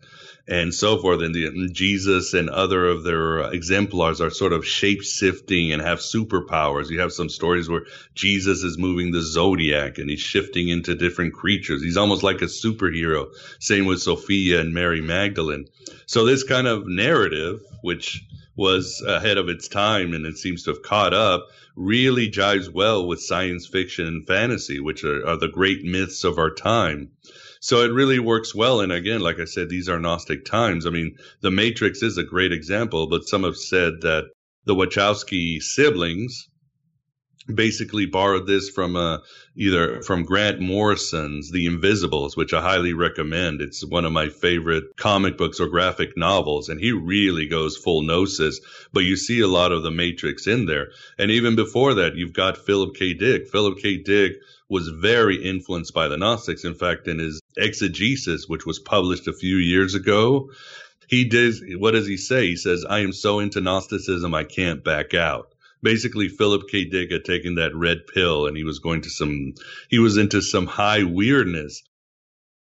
and 0.48 0.74
so 0.74 0.98
forth. 0.98 1.22
And, 1.22 1.34
the, 1.34 1.70
Jesus 1.72 2.34
and 2.34 2.50
other 2.50 2.86
of 2.86 3.04
their 3.04 3.44
uh, 3.44 3.50
exemplars 3.52 4.22
are 4.22 4.30
sort 4.30 4.54
of 4.54 4.66
shape 4.66 5.02
shifting 5.04 5.72
and 5.72 5.82
have 5.82 6.00
superpowers. 6.00 6.90
You 6.90 7.00
have 7.00 7.14
some 7.14 7.30
stories 7.30 7.70
where 7.70 7.86
Jesus 8.14 8.64
is 8.64 8.78
moving 8.78 9.12
the 9.12 9.22
zodiac 9.22 9.98
and 9.98 10.10
he's 10.10 10.20
shifting 10.20 10.68
into 10.68 10.96
different 10.96 11.34
creatures. 11.34 11.82
He's 11.82 11.98
almost 11.98 12.24
like 12.24 12.42
a 12.42 12.46
superhero. 12.46 13.28
Same 13.60 13.86
with 13.86 14.02
Sophia 14.02 14.60
and 14.60 14.74
Mary 14.74 15.02
Magdalene. 15.02 15.68
So 16.06 16.26
this 16.26 16.44
kind 16.44 16.68
of 16.68 16.88
narrative, 16.88 17.62
which 17.82 18.26
was 18.56 19.02
ahead 19.06 19.38
of 19.38 19.50
its 19.50 19.68
time 19.68 20.14
and 20.14 20.26
it 20.26 20.38
seems 20.38 20.64
to 20.64 20.72
have 20.72 20.84
caught 20.84 21.14
up, 21.14 21.48
really 21.76 22.30
jives 22.30 22.72
well 22.72 23.08
with 23.08 23.22
science 23.22 23.66
fiction 23.66 24.06
and 24.06 24.28
fantasy, 24.28 24.80
which 24.80 25.04
are, 25.04 25.28
are 25.28 25.38
the 25.38 25.48
great 25.48 25.84
myths 25.84 26.24
of 26.24 26.38
our 26.38 26.54
time. 26.54 27.10
So 27.64 27.80
it 27.80 27.94
really 27.94 28.20
works 28.20 28.54
well. 28.54 28.82
And 28.82 28.92
again, 28.92 29.22
like 29.22 29.40
I 29.40 29.46
said, 29.46 29.70
these 29.70 29.88
are 29.88 29.98
Gnostic 29.98 30.44
times. 30.44 30.86
I 30.86 30.90
mean, 30.90 31.16
The 31.40 31.50
Matrix 31.50 32.04
is 32.04 32.18
a 32.18 32.24
great 32.24 32.52
example, 32.52 33.08
but 33.08 33.24
some 33.26 33.44
have 33.44 33.56
said 33.56 34.02
that 34.02 34.26
the 34.66 34.76
Wachowski 34.76 35.62
siblings 35.62 36.50
basically 37.48 38.06
borrowed 38.06 38.48
this 38.48 38.70
from 38.70 38.98
uh, 38.98 39.20
either 39.56 40.02
from 40.02 40.26
Grant 40.26 40.60
Morrison's 40.60 41.52
The 41.52 41.68
Invisibles, 41.68 42.36
which 42.36 42.54
I 42.54 42.62
highly 42.62 42.92
recommend. 42.92 43.62
It's 43.62 43.86
one 43.86 44.04
of 44.04 44.12
my 44.12 44.28
favorite 44.28 44.84
comic 44.98 45.38
books 45.38 45.62
or 45.62 45.68
graphic 45.68 46.18
novels, 46.18 46.68
and 46.68 46.82
he 46.82 46.92
really 46.92 47.48
goes 47.48 47.78
full 47.78 48.02
gnosis. 48.02 48.60
But 48.92 49.06
you 49.06 49.16
see 49.16 49.40
a 49.40 49.48
lot 49.48 49.72
of 49.72 49.84
the 49.84 49.92
Matrix 49.92 50.48
in 50.48 50.66
there. 50.66 50.90
And 51.18 51.32
even 51.32 51.56
before 51.56 51.94
that, 51.94 52.18
you've 52.18 52.34
got 52.34 52.58
Philip 52.58 52.94
K. 52.96 53.14
Dick. 53.14 53.48
Philip 53.48 53.78
K. 53.78 54.04
Dick 54.04 54.34
was 54.68 54.90
very 54.90 55.42
influenced 55.42 55.94
by 55.94 56.10
the 56.10 56.18
Gnostics. 56.18 56.66
In 56.66 56.74
fact, 56.74 57.08
in 57.08 57.20
his 57.20 57.40
exegesis, 57.58 58.48
which 58.48 58.66
was 58.66 58.80
published 58.80 59.28
a 59.28 59.34
few 59.34 59.58
years 59.58 59.96
ago, 59.96 60.52
he 61.08 61.26
did, 61.26 61.56
what 61.80 61.92
does 61.92 62.08
he 62.08 62.18
say? 62.18 62.48
He 62.48 62.56
says, 62.56 62.86
I 62.86 63.00
am 63.00 63.14
so 63.14 63.40
into 63.40 63.62
Gnosticism, 63.62 64.34
I 64.34 64.44
can't 64.44 64.84
back 64.84 65.14
out. 65.14 65.54
Basically, 65.82 66.30
Philip 66.30 66.70
K. 66.70 66.86
Dick 66.86 67.12
had 67.12 67.26
taken 67.26 67.56
that 67.56 67.76
red 67.76 68.08
pill 68.08 68.48
and 68.48 68.56
he 68.56 68.64
was 68.64 68.80
going 68.80 69.02
to 69.02 69.10
some, 69.10 69.54
he 69.90 70.00
was 70.00 70.18
into 70.18 70.42
some 70.42 70.66
high 70.66 71.04
weirdness. 71.04 71.84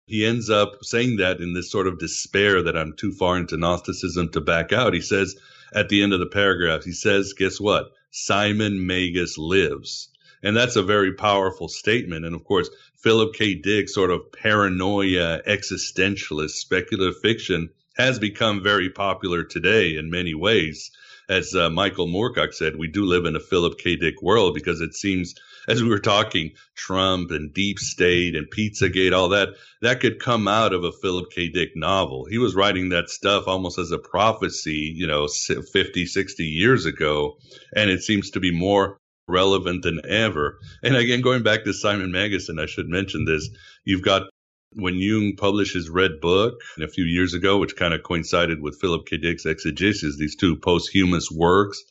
He 0.07 0.25
ends 0.25 0.51
up 0.51 0.79
saying 0.83 1.17
that 1.19 1.41
in 1.41 1.53
this 1.53 1.71
sort 1.71 1.87
of 1.87 1.99
despair 1.99 2.63
that 2.63 2.77
I'm 2.77 2.95
too 2.95 3.13
far 3.13 3.37
into 3.37 3.57
Gnosticism 3.57 4.31
to 4.31 4.41
back 4.41 4.73
out. 4.73 4.95
He 4.95 5.01
says 5.01 5.37
at 5.75 5.89
the 5.89 6.03
end 6.03 6.13
of 6.13 6.21
the 6.21 6.27
paragraph, 6.27 6.85
he 6.85 6.93
says, 6.93 7.35
guess 7.35 7.61
what? 7.61 7.93
Simon 8.11 8.87
Magus 8.87 9.37
lives. 9.39 10.09
And 10.45 10.55
that's 10.55 10.77
a 10.77 10.83
very 10.83 11.15
powerful 11.15 11.69
statement. 11.69 12.27
And 12.27 12.35
of 12.35 12.45
course, 12.45 12.69
Philip 12.99 13.35
K. 13.35 13.55
Dick, 13.55 13.89
sort 13.89 14.11
of 14.11 14.31
paranoia, 14.31 15.41
existentialist, 15.47 16.51
speculative 16.51 17.19
fiction, 17.21 17.71
has 17.97 18.19
become 18.19 18.63
very 18.63 18.91
popular 18.91 19.43
today 19.43 19.97
in 19.97 20.11
many 20.11 20.35
ways. 20.35 20.91
As 21.31 21.55
uh, 21.55 21.71
Michael 21.71 22.07
Moorcock 22.07 22.53
said, 22.53 22.77
we 22.77 22.89
do 22.89 23.07
live 23.07 23.25
in 23.25 23.37
a 23.37 23.41
Philip 23.41 23.79
K. 23.79 23.97
Dick 23.97 24.21
world 24.21 24.55
because 24.55 24.83
it 24.83 24.95
seems, 24.95 25.35
as 25.67 25.83
we 25.83 25.89
were 25.89 25.99
talking, 25.99 26.51
Trump 26.75 27.31
and 27.31 27.55
Deep 27.55 27.79
State 27.79 28.37
and 28.37 28.51
Pizzagate, 28.51 29.17
all 29.17 29.31
that, 29.31 29.49
that 29.81 30.01
could 30.01 30.21
come 30.21 30.47
out 30.47 30.75
of 30.75 30.85
a 30.85 30.93
Philip 30.93 31.31
K. 31.31 31.49
Dick 31.49 31.71
novel. 31.75 32.27
He 32.27 32.37
was 32.37 32.55
writing 32.55 32.91
that 32.91 33.09
stuff 33.09 33.49
almost 33.49 33.79
as 33.79 33.93
a 33.93 33.99
prophecy, 33.99 34.93
you 34.95 35.07
know, 35.07 35.27
50, 35.27 36.05
60 36.05 36.45
years 36.45 36.85
ago. 36.85 37.39
And 37.75 37.89
it 37.89 38.03
seems 38.03 38.33
to 38.33 38.41
be 38.41 38.51
more 38.51 38.99
relevant 39.29 39.83
than 39.83 40.01
ever. 40.07 40.59
And 40.83 40.97
again, 40.97 41.21
going 41.21 41.43
back 41.43 41.65
to 41.65 41.73
Simon 41.73 42.13
Magus, 42.13 42.51
I 42.51 42.67
should 42.67 42.89
mention 42.89 43.25
this, 43.25 43.49
you've 43.85 44.03
got 44.03 44.29
when 44.77 44.97
Jung 44.97 45.35
published 45.37 45.75
his 45.75 45.89
Red 45.89 46.21
Book 46.21 46.55
a 46.81 46.89
few 46.89 47.05
years 47.05 47.33
ago, 47.33 47.59
which 47.59 47.77
kind 47.77 47.95
of 47.95 48.03
coincided 48.03 48.61
with 48.61 48.81
Philip 48.81 49.07
K. 49.07 49.19
Dick's 49.19 49.47
exegesis, 49.47 50.17
these 50.17 50.37
two 50.37 50.57
posthumous 50.57 51.31
works 51.31 51.83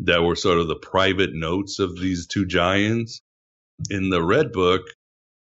that 0.00 0.22
were 0.22 0.36
sort 0.36 0.58
of 0.58 0.68
the 0.68 0.76
private 0.76 1.32
notes 1.32 1.78
of 1.78 1.98
these 1.98 2.26
two 2.26 2.44
giants. 2.44 3.22
In 3.90 4.10
the 4.10 4.22
Red 4.22 4.52
Book, 4.52 4.82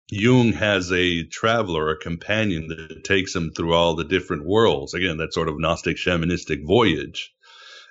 Jung 0.10 0.54
has 0.54 0.92
a 0.92 1.24
traveler, 1.24 1.90
a 1.90 1.98
companion 1.98 2.68
that 2.68 3.04
takes 3.04 3.36
him 3.36 3.52
through 3.52 3.74
all 3.74 3.96
the 3.96 4.04
different 4.04 4.46
worlds. 4.46 4.94
Again, 4.94 5.18
that 5.18 5.34
sort 5.34 5.48
of 5.48 5.60
Gnostic 5.60 5.98
shamanistic 5.98 6.66
voyage. 6.66 7.32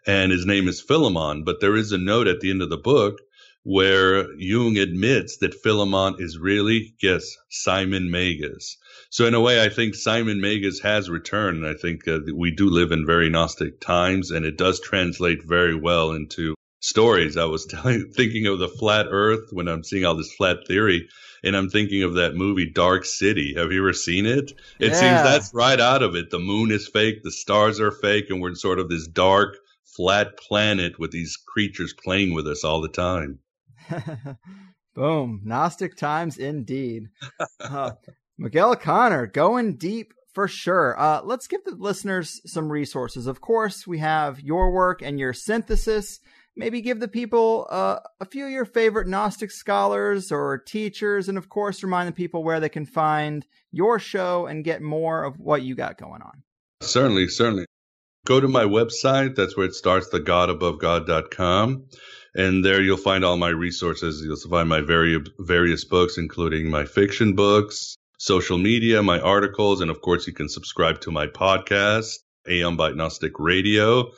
And 0.06 0.32
his 0.32 0.46
name 0.46 0.66
is 0.66 0.80
Philemon, 0.80 1.44
but 1.44 1.60
there 1.60 1.76
is 1.76 1.92
a 1.92 1.98
note 1.98 2.26
at 2.26 2.40
the 2.40 2.50
end 2.50 2.62
of 2.62 2.70
the 2.70 2.76
book 2.76 3.20
where 3.62 4.32
Jung 4.38 4.78
admits 4.78 5.36
that 5.38 5.54
Philemon 5.54 6.16
is 6.18 6.38
really, 6.38 6.94
yes, 7.02 7.36
Simon 7.50 8.10
Magus. 8.10 8.78
So 9.10 9.26
in 9.26 9.34
a 9.34 9.40
way, 9.40 9.62
I 9.62 9.68
think 9.68 9.94
Simon 9.94 10.40
Magus 10.40 10.80
has 10.80 11.10
returned. 11.10 11.66
I 11.66 11.74
think 11.74 12.08
uh, 12.08 12.20
we 12.34 12.52
do 12.52 12.70
live 12.70 12.90
in 12.90 13.04
very 13.04 13.28
Gnostic 13.28 13.80
times, 13.80 14.30
and 14.30 14.46
it 14.46 14.56
does 14.56 14.80
translate 14.80 15.44
very 15.44 15.74
well 15.74 16.12
into 16.12 16.54
stories. 16.80 17.36
I 17.36 17.44
was 17.44 17.66
telling, 17.70 18.10
thinking 18.10 18.46
of 18.46 18.58
the 18.58 18.68
flat 18.68 19.06
Earth 19.10 19.50
when 19.52 19.68
I'm 19.68 19.84
seeing 19.84 20.06
all 20.06 20.14
this 20.14 20.32
flat 20.34 20.66
theory, 20.66 21.08
and 21.44 21.54
I'm 21.54 21.68
thinking 21.68 22.02
of 22.02 22.14
that 22.14 22.34
movie 22.34 22.70
Dark 22.70 23.04
City. 23.04 23.54
Have 23.56 23.72
you 23.72 23.82
ever 23.82 23.92
seen 23.92 24.24
it? 24.24 24.52
It 24.78 24.92
yeah. 24.92 24.94
seems 24.94 25.22
that's 25.22 25.52
right 25.52 25.80
out 25.80 26.02
of 26.02 26.14
it. 26.14 26.30
The 26.30 26.38
moon 26.38 26.70
is 26.70 26.88
fake, 26.88 27.22
the 27.22 27.30
stars 27.30 27.78
are 27.78 27.92
fake, 27.92 28.30
and 28.30 28.40
we're 28.40 28.50
in 28.50 28.56
sort 28.56 28.78
of 28.78 28.88
this 28.88 29.06
dark, 29.06 29.58
flat 29.84 30.38
planet 30.38 30.98
with 30.98 31.10
these 31.10 31.36
creatures 31.36 31.92
playing 31.92 32.32
with 32.32 32.46
us 32.46 32.64
all 32.64 32.80
the 32.80 32.88
time. 32.88 33.38
Boom. 34.94 35.42
Gnostic 35.44 35.96
times 35.96 36.36
indeed. 36.36 37.08
Uh, 37.60 37.92
Miguel 38.38 38.74
Conner 38.76 39.26
going 39.26 39.76
deep 39.76 40.12
for 40.32 40.48
sure. 40.48 40.98
Uh, 40.98 41.22
let's 41.22 41.46
give 41.46 41.64
the 41.64 41.74
listeners 41.74 42.40
some 42.46 42.70
resources. 42.70 43.26
Of 43.26 43.40
course, 43.40 43.86
we 43.86 43.98
have 43.98 44.40
your 44.40 44.72
work 44.72 45.02
and 45.02 45.18
your 45.18 45.32
synthesis. 45.32 46.20
Maybe 46.56 46.80
give 46.80 47.00
the 47.00 47.08
people 47.08 47.66
uh, 47.70 48.00
a 48.20 48.24
few 48.24 48.44
of 48.44 48.50
your 48.50 48.64
favorite 48.64 49.06
Gnostic 49.06 49.50
scholars 49.50 50.32
or 50.32 50.58
teachers, 50.58 51.28
and 51.28 51.38
of 51.38 51.48
course, 51.48 51.82
remind 51.82 52.08
the 52.08 52.12
people 52.12 52.42
where 52.42 52.60
they 52.60 52.68
can 52.68 52.86
find 52.86 53.46
your 53.70 53.98
show 53.98 54.46
and 54.46 54.64
get 54.64 54.82
more 54.82 55.24
of 55.24 55.38
what 55.38 55.62
you 55.62 55.74
got 55.74 55.96
going 55.96 56.22
on. 56.22 56.42
Certainly, 56.82 57.28
certainly. 57.28 57.66
Go 58.26 58.40
to 58.40 58.48
my 58.48 58.64
website. 58.64 59.36
That's 59.36 59.56
where 59.56 59.66
it 59.66 59.74
starts, 59.74 60.08
thegodabovegod.com. 60.10 61.86
And 62.34 62.64
there 62.64 62.80
you'll 62.80 62.96
find 62.96 63.24
all 63.24 63.36
my 63.36 63.48
resources. 63.48 64.22
You'll 64.24 64.36
find 64.36 64.68
my 64.68 64.80
very, 64.80 65.18
various 65.38 65.84
books, 65.84 66.16
including 66.16 66.70
my 66.70 66.84
fiction 66.84 67.34
books, 67.34 67.96
social 68.18 68.58
media, 68.58 69.02
my 69.02 69.18
articles, 69.18 69.80
and 69.80 69.90
of 69.90 70.00
course, 70.00 70.26
you 70.26 70.32
can 70.32 70.48
subscribe 70.48 71.00
to 71.00 71.10
my 71.10 71.26
podcast, 71.26 72.18
Aeon 72.48 72.76
Byte 72.76 72.94
Gnostic 72.94 73.32
Radio. 73.38 74.12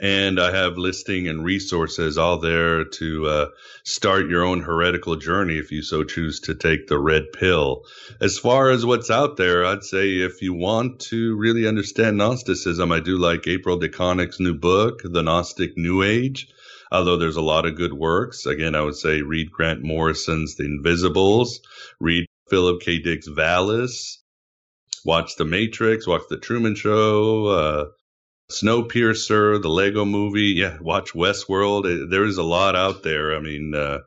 And 0.00 0.38
I 0.38 0.52
have 0.52 0.78
listing 0.78 1.26
and 1.26 1.44
resources 1.44 2.18
all 2.18 2.38
there 2.38 2.84
to 2.84 3.26
uh, 3.26 3.46
start 3.84 4.30
your 4.30 4.44
own 4.44 4.62
heretical 4.62 5.16
journey 5.16 5.58
if 5.58 5.72
you 5.72 5.82
so 5.82 6.04
choose 6.04 6.38
to 6.40 6.54
take 6.54 6.86
the 6.86 7.00
red 7.00 7.32
pill. 7.32 7.84
As 8.20 8.38
far 8.38 8.70
as 8.70 8.86
what's 8.86 9.10
out 9.10 9.36
there, 9.36 9.66
I'd 9.66 9.82
say 9.82 10.18
if 10.18 10.40
you 10.40 10.54
want 10.54 11.00
to 11.10 11.36
really 11.36 11.66
understand 11.66 12.16
Gnosticism, 12.16 12.92
I 12.92 13.00
do 13.00 13.18
like 13.18 13.48
April 13.48 13.80
DeConick's 13.80 14.38
new 14.38 14.54
book, 14.54 15.02
The 15.02 15.24
Gnostic 15.24 15.76
New 15.76 16.04
Age 16.04 16.48
although 16.90 17.16
there's 17.16 17.36
a 17.36 17.42
lot 17.42 17.66
of 17.66 17.76
good 17.76 17.92
works. 17.92 18.46
Again, 18.46 18.74
I 18.74 18.82
would 18.82 18.96
say 18.96 19.22
read 19.22 19.50
Grant 19.50 19.82
Morrison's 19.82 20.56
The 20.56 20.64
Invisibles, 20.64 21.60
read 22.00 22.26
Philip 22.50 22.80
K. 22.80 22.98
Dick's 22.98 23.28
Valis, 23.28 24.18
watch 25.04 25.36
The 25.36 25.44
Matrix, 25.44 26.06
watch 26.06 26.22
The 26.28 26.38
Truman 26.38 26.74
Show, 26.74 27.46
uh, 27.46 27.84
Snowpiercer, 28.50 29.60
the 29.60 29.68
Lego 29.68 30.04
movie. 30.04 30.54
Yeah, 30.56 30.78
watch 30.80 31.12
Westworld. 31.12 32.10
There 32.10 32.24
is 32.24 32.38
a 32.38 32.42
lot 32.42 32.76
out 32.76 33.02
there. 33.02 33.36
I 33.36 33.40
mean, 33.40 33.74
uh, 33.74 33.98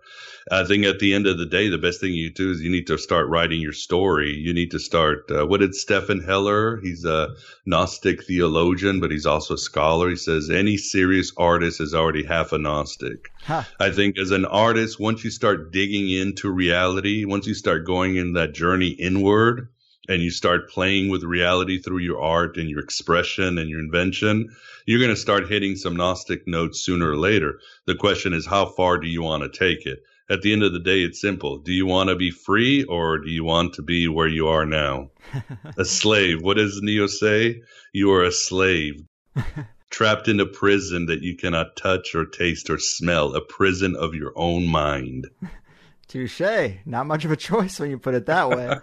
I 0.50 0.64
think 0.64 0.86
at 0.86 1.00
the 1.00 1.14
end 1.14 1.28
of 1.28 1.38
the 1.38 1.46
day, 1.46 1.70
the 1.70 1.78
best 1.78 2.02
thing 2.02 2.14
you 2.14 2.32
do 2.32 2.52
is 2.52 2.62
you 2.62 2.72
need 2.72 2.88
to 2.88 2.98
start 2.98 3.28
writing 3.28 3.62
your 3.62 3.74
story. 3.74 4.34
You 4.34 4.54
need 4.54 4.72
to 4.72 4.80
start. 4.80 5.30
Uh, 5.30 5.46
what 5.46 5.60
did 5.60 5.76
Stephan 5.76 6.22
Hoeller? 6.22 6.80
He's 6.82 7.06
a 7.06 7.36
Gnostic 7.66 8.24
theologian, 8.24 9.00
but 9.00 9.12
he's 9.12 9.26
also 9.26 9.54
a 9.54 9.58
scholar. 9.58 10.10
He 10.10 10.16
says 10.16 10.50
any 10.50 10.78
serious 10.78 11.32
artist 11.38 11.80
is 11.80 11.94
already 11.94 12.24
half 12.24 12.54
a 12.54 12.58
Gnostic. 12.58 13.30
Huh. 13.44 13.64
I 13.80 13.92
think 13.92 14.18
as 14.18 14.32
an 14.32 14.46
artist, 14.46 15.00
once 15.00 15.24
you 15.24 15.30
start 15.30 15.72
digging 15.72 16.10
into 16.10 16.50
reality, 16.50 17.26
once 17.26 17.46
you 17.46 17.54
start 17.54 17.86
going 17.86 18.16
in 18.16 18.34
that 18.34 18.54
journey 18.54 18.90
inward, 18.90 19.68
and 20.10 20.22
you 20.22 20.32
start 20.32 20.70
playing 20.70 21.10
with 21.10 21.24
reality 21.24 21.80
through 21.80 22.00
your 22.00 22.22
art 22.22 22.58
and 22.58 22.70
your 22.70 22.80
expression 22.80 23.58
and 23.58 23.70
your 23.70 23.80
invention, 23.80 24.50
you're 24.86 25.00
going 25.00 25.12
to 25.12 25.16
start 25.16 25.48
hitting 25.48 25.76
some 25.76 25.96
Gnostic 25.96 26.48
notes 26.48 26.84
sooner 26.84 27.12
or 27.12 27.18
later. 27.18 27.60
The 27.86 27.96
question 27.96 28.34
is, 28.34 28.46
how 28.46 28.66
far 28.66 28.98
do 28.98 29.08
you 29.08 29.22
want 29.22 29.44
to 29.44 29.50
take 29.50 29.86
it? 29.86 30.04
At 30.32 30.42
the 30.44 30.54
end 30.54 30.64
of 30.64 30.72
the 30.72 30.80
day, 30.80 31.02
it's 31.02 31.20
simple. 31.20 31.58
Do 31.58 31.74
you 31.74 31.86
want 31.86 32.10
to 32.10 32.16
be 32.16 32.32
free 32.32 32.86
or 32.86 33.18
do 33.18 33.30
you 33.30 33.44
want 33.44 33.74
to 33.74 33.82
be 33.82 34.08
where 34.08 34.30
you 34.30 34.48
are 34.48 34.66
now? 34.66 35.10
a 35.78 35.84
slave. 35.84 36.42
What 36.42 36.56
does 36.56 36.80
Neo 36.82 37.08
say? 37.08 37.62
You 37.92 38.14
are 38.14 38.24
a 38.24 38.32
slave. 38.32 39.04
trapped 39.90 40.30
in 40.30 40.40
a 40.40 40.46
prison 40.46 41.08
that 41.08 41.22
you 41.22 41.36
cannot 41.36 41.76
touch 41.76 42.16
or 42.16 42.26
taste 42.26 42.70
or 42.70 42.80
smell, 42.80 43.36
a 43.36 43.42
prison 43.42 43.98
of 43.98 44.16
your 44.16 44.32
own 44.38 44.68
mind. 44.68 45.28
Touche. 46.08 46.42
Not 46.86 47.08
much 47.08 47.26
of 47.26 47.32
a 47.32 47.36
choice 47.36 47.78
when 47.78 47.90
you 47.90 47.98
put 47.98 48.16
it 48.16 48.28
that 48.28 48.50
way. 48.50 48.78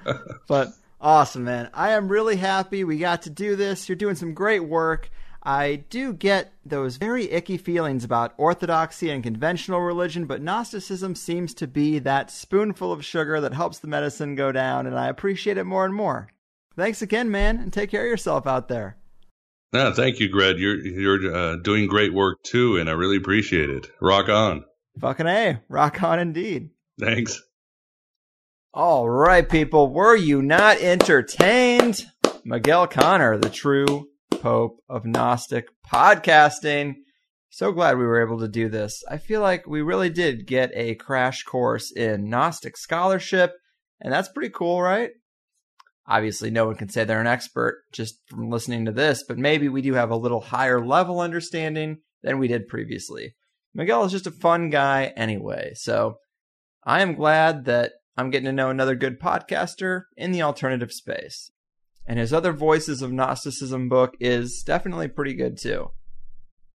but 0.49 0.69
Awesome, 1.01 1.45
man. 1.45 1.71
I 1.73 1.91
am 1.91 2.09
really 2.09 2.37
happy 2.37 2.83
we 2.83 2.99
got 2.99 3.23
to 3.23 3.31
do 3.31 3.55
this. 3.55 3.89
You're 3.89 3.97
doing 3.97 4.17
some 4.17 4.35
great 4.35 4.65
work. 4.65 5.11
I 5.49 5.77
do 5.89 6.13
get 6.13 6.53
those 6.67 6.99
very 6.99 7.31
icky 7.31 7.57
feelings 7.57 8.05
about 8.05 8.35
orthodoxy 8.37 9.09
and 9.09 9.23
conventional 9.23 9.81
religion, 9.81 10.27
but 10.27 10.43
Gnosticism 10.43 11.15
seems 11.15 11.55
to 11.55 11.67
be 11.67 11.99
that 12.01 12.31
spoonful 12.31 12.93
of 12.93 13.03
sugar 13.03 13.41
that 13.41 13.55
helps 13.55 13.79
the 13.79 13.89
medicine 13.89 14.35
go 14.35 14.53
down, 14.53 14.87
and 14.87 14.99
I 14.99 15.09
appreciate 15.09 15.57
it 15.57 15.65
more 15.65 15.87
and 15.87 15.95
more. 15.95 16.29
Thanks 16.77 17.01
again, 17.01 17.31
man, 17.31 17.57
and 17.57 17.73
take 17.73 17.91
care 17.91 18.05
of 18.05 18.11
yourself 18.11 18.47
out 18.47 18.69
there. 18.69 18.99
No, 19.73 19.91
thank 19.95 20.21
you, 20.21 20.29
Greg. 20.29 20.59
You're 20.59 20.85
you're 20.85 21.35
uh, 21.35 21.57
doing 21.57 21.89
great 21.89 22.13
work 22.13 22.43
too, 22.43 22.77
and 22.77 22.91
I 22.91 22.93
really 22.93 23.17
appreciate 23.17 23.71
it. 23.71 23.91
Rock 24.03 24.29
on. 24.29 24.67
Fucking 25.01 25.27
a, 25.27 25.63
rock 25.71 26.03
on 26.03 26.19
indeed. 26.21 26.69
Thanks. 27.01 27.43
All 28.75 29.09
right, 29.09 29.49
people, 29.49 29.89
were 29.89 30.15
you 30.15 30.43
not 30.43 30.77
entertained? 30.77 32.05
Miguel 32.45 32.87
Conner, 32.87 33.39
the 33.39 33.49
true 33.49 34.09
Pope 34.41 34.81
of 34.89 35.05
Gnostic 35.05 35.67
podcasting. 35.93 36.95
So 37.51 37.73
glad 37.73 37.99
we 37.99 38.07
were 38.07 38.23
able 38.25 38.39
to 38.41 38.49
do 38.49 38.69
this. 38.69 39.03
I 39.11 39.19
feel 39.19 39.41
like 39.41 39.67
we 39.67 39.83
really 39.83 40.11
did 40.11 40.47
get 40.47 40.71
a 40.75 40.95
crash 40.95 41.43
course 41.43 41.91
in 41.91 42.29
Gnostic 42.29 42.77
scholarship, 42.77 43.55
and 44.01 44.13
that's 44.13 44.29
pretty 44.29 44.51
cool, 44.51 44.81
right? 44.81 45.11
Obviously, 46.07 46.51
no 46.51 46.67
one 46.67 46.77
can 46.77 46.89
say 46.89 47.05
they're 47.05 47.21
an 47.21 47.27
expert 47.27 47.83
just 47.93 48.21
from 48.29 48.49
listening 48.49 48.85
to 48.85 48.93
this, 48.93 49.25
but 49.27 49.39
maybe 49.39 49.69
we 49.69 49.83
do 49.83 49.95
have 49.95 50.11
a 50.11 50.17
little 50.17 50.41
higher 50.41 50.85
level 50.85 51.21
understanding 51.21 51.99
than 52.23 52.39
we 52.39 52.49
did 52.49 52.69
previously. 52.69 53.35
Miguel 53.75 54.05
is 54.05 54.13
just 54.13 54.27
a 54.27 54.31
fun 54.31 54.71
guy 54.71 55.13
anyway, 55.17 55.73
so 55.75 56.17
I 56.85 57.03
am 57.03 57.15
glad 57.15 57.65
that 57.65 57.93
I'm 58.17 58.31
getting 58.31 58.47
to 58.47 58.53
know 58.53 58.71
another 58.71 58.95
good 58.95 59.21
podcaster 59.21 60.03
in 60.17 60.33
the 60.33 60.43
alternative 60.43 60.93
space. 60.93 61.51
And 62.09 62.19
his 62.19 62.33
other 62.33 62.53
Voices 62.53 63.03
of 63.03 63.13
Gnosticism 63.13 63.91
book 63.91 64.17
is 64.19 64.63
definitely 64.65 65.09
pretty 65.09 65.35
good 65.35 65.59
too. 65.59 65.91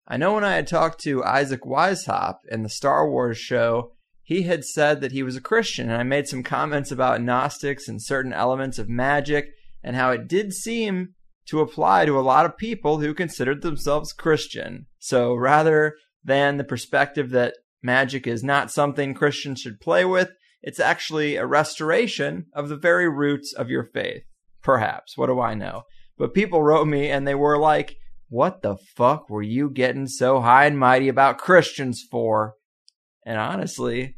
I 0.08 0.16
know 0.16 0.36
when 0.36 0.44
I 0.44 0.54
had 0.54 0.68
talked 0.68 1.02
to 1.02 1.24
Isaac 1.24 1.64
Weishaupt 1.64 2.42
in 2.52 2.62
the 2.62 2.70
Star 2.70 3.10
Wars 3.10 3.40
show, 3.40 3.94
he 4.22 4.44
had 4.44 4.64
said 4.64 5.02
that 5.02 5.12
he 5.12 5.24
was 5.24 5.36
a 5.36 5.42
Christian, 5.42 5.90
and 5.90 6.00
I 6.00 6.04
made 6.04 6.28
some 6.28 6.44
comments 6.44 6.92
about 6.92 7.22
Gnostics 7.22 7.88
and 7.88 8.00
certain 8.00 8.32
elements 8.32 8.78
of 8.78 8.88
magic, 8.88 9.50
and 9.84 9.96
how 9.96 10.12
it 10.12 10.28
did 10.28 10.54
seem 10.54 11.16
to 11.48 11.62
apply 11.62 12.06
to 12.06 12.20
a 12.20 12.22
lot 12.22 12.46
of 12.46 12.56
people 12.56 13.00
who 13.00 13.16
considered 13.16 13.64
themselves 13.64 14.14
Christian. 14.14 14.86
So 15.00 15.34
rather 15.34 15.96
than 16.24 16.58
the 16.58 16.64
perspective 16.64 17.32
that 17.32 17.56
magic 17.82 18.28
is 18.28 18.44
not 18.44 18.72
something 18.72 19.16
Christians 19.16 19.62
should 19.62 19.82
play 19.82 20.06
with, 20.06 20.30
it's 20.62 20.80
actually 20.80 21.38
a 21.38 21.46
restoration 21.48 22.46
of 22.54 22.70
the 22.70 22.78
very 22.78 23.10
roots 23.10 23.52
of 23.52 23.70
your 23.70 23.84
faith. 23.84 24.24
Perhaps. 24.64 25.18
What 25.18 25.28
do 25.28 25.40
I 25.40 25.54
know? 25.54 25.84
But 26.18 26.34
people 26.34 26.64
wrote 26.64 26.88
me 26.88 27.10
and 27.10 27.28
they 27.28 27.36
were 27.36 27.58
like, 27.58 27.96
what 28.30 28.62
the 28.62 28.78
fuck 28.96 29.30
were 29.30 29.42
you 29.44 29.70
getting 29.70 30.08
so 30.08 30.42
high 30.42 30.66
and 30.66 30.78
mighty 30.80 31.08
about 31.08 31.38
Christians 31.38 32.04
for? 32.10 32.56
And 33.26 33.38
honestly, 33.38 34.16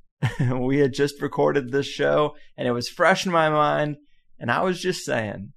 we 0.50 0.78
had 0.78 0.94
just 0.94 1.20
recorded 1.20 1.70
this 1.70 1.86
show 1.86 2.34
and 2.56 2.66
it 2.66 2.72
was 2.72 2.88
fresh 2.88 3.26
in 3.26 3.32
my 3.32 3.48
mind 3.50 3.96
and 4.38 4.50
I 4.50 4.62
was 4.62 4.80
just 4.80 5.04
saying. 5.04 5.52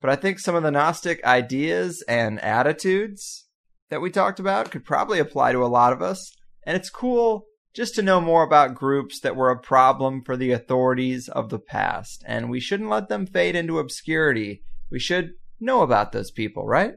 But 0.00 0.10
I 0.10 0.16
think 0.16 0.38
some 0.38 0.54
of 0.54 0.62
the 0.62 0.70
Gnostic 0.70 1.24
ideas 1.24 2.04
and 2.08 2.40
attitudes 2.40 3.48
that 3.90 4.00
we 4.00 4.10
talked 4.10 4.38
about 4.38 4.70
could 4.70 4.84
probably 4.84 5.18
apply 5.18 5.52
to 5.52 5.64
a 5.64 5.66
lot 5.66 5.92
of 5.92 6.02
us. 6.02 6.32
And 6.64 6.76
it's 6.76 6.90
cool 6.90 7.46
just 7.74 7.94
to 7.94 8.02
know 8.02 8.20
more 8.20 8.42
about 8.42 8.74
groups 8.74 9.20
that 9.20 9.36
were 9.36 9.50
a 9.50 9.58
problem 9.58 10.22
for 10.24 10.36
the 10.36 10.52
authorities 10.52 11.28
of 11.28 11.50
the 11.50 11.58
past. 11.58 12.24
And 12.26 12.50
we 12.50 12.60
shouldn't 12.60 12.90
let 12.90 13.08
them 13.08 13.26
fade 13.26 13.54
into 13.54 13.78
obscurity. 13.78 14.62
We 14.90 14.98
should 14.98 15.32
know 15.60 15.82
about 15.82 16.12
those 16.12 16.30
people, 16.30 16.66
right? 16.66 16.94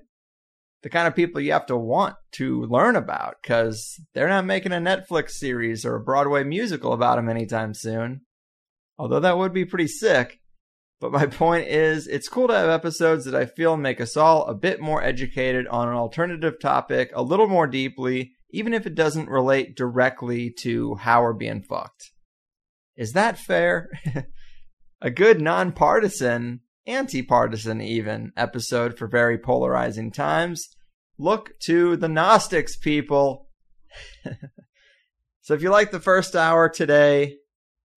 The 0.84 0.90
kind 0.90 1.08
of 1.08 1.16
people 1.16 1.42
you 1.42 1.52
have 1.52 1.68
to 1.68 1.78
want 1.78 2.16
to 2.34 2.64
learn 2.64 2.96
about 2.96 3.36
because 3.42 4.00
they're 4.14 4.28
not 4.28 4.46
making 4.46 4.72
a 4.72 4.78
Netflix 4.78 5.32
series 5.32 5.86
or 5.86 5.96
a 5.96 6.04
Broadway 6.04 6.44
musical 6.44 6.94
about 6.94 7.18
them 7.18 7.30
anytime 7.30 7.74
soon. 7.74 8.22
Although 8.98 9.20
that 9.20 9.38
would 9.38 9.54
be 9.54 9.66
pretty 9.66 9.88
sick. 9.88 10.40
But 11.00 11.12
my 11.12 11.26
point 11.28 11.68
is, 11.68 12.08
it's 12.08 12.30
cool 12.30 12.48
to 12.48 12.56
have 12.56 12.70
episodes 12.70 13.26
that 13.26 13.36
I 13.36 13.46
feel 13.46 13.78
make 13.78 14.02
us 14.02 14.18
all 14.18 14.46
a 14.46 14.56
bit 14.56 14.80
more 14.80 15.04
educated 15.04 15.68
on 15.68 15.88
an 15.88 15.96
alternative 15.96 16.60
topic 16.60 17.12
a 17.14 17.22
little 17.22 17.48
more 17.48 17.68
deeply 17.68 18.34
even 18.52 18.74
if 18.74 18.86
it 18.86 18.95
doesn't 18.95 19.30
relate 19.30 19.76
directly 19.76 20.54
to 20.62 20.95
how 20.95 21.22
we're 21.22 21.34
being 21.34 21.62
fucked. 21.62 22.12
Is 22.95 23.14
that 23.14 23.38
fair? 23.38 23.89
a 25.02 25.10
good 25.10 25.41
nonpartisan, 25.41 26.62
anti-partisan 26.86 27.82
even 27.82 28.32
episode 28.36 28.97
for 28.97 29.08
very 29.08 29.38
polarizing 29.38 30.12
times. 30.12 30.68
Look 31.18 31.52
to 31.66 31.95
the 31.95 32.10
Gnostics, 32.10 32.78
people. 32.78 33.47
so 35.41 35.54
if 35.54 35.62
you 35.62 35.70
like 35.70 35.91
the 35.91 35.99
first 35.99 36.36
hour 36.36 36.70
today, 36.70 37.38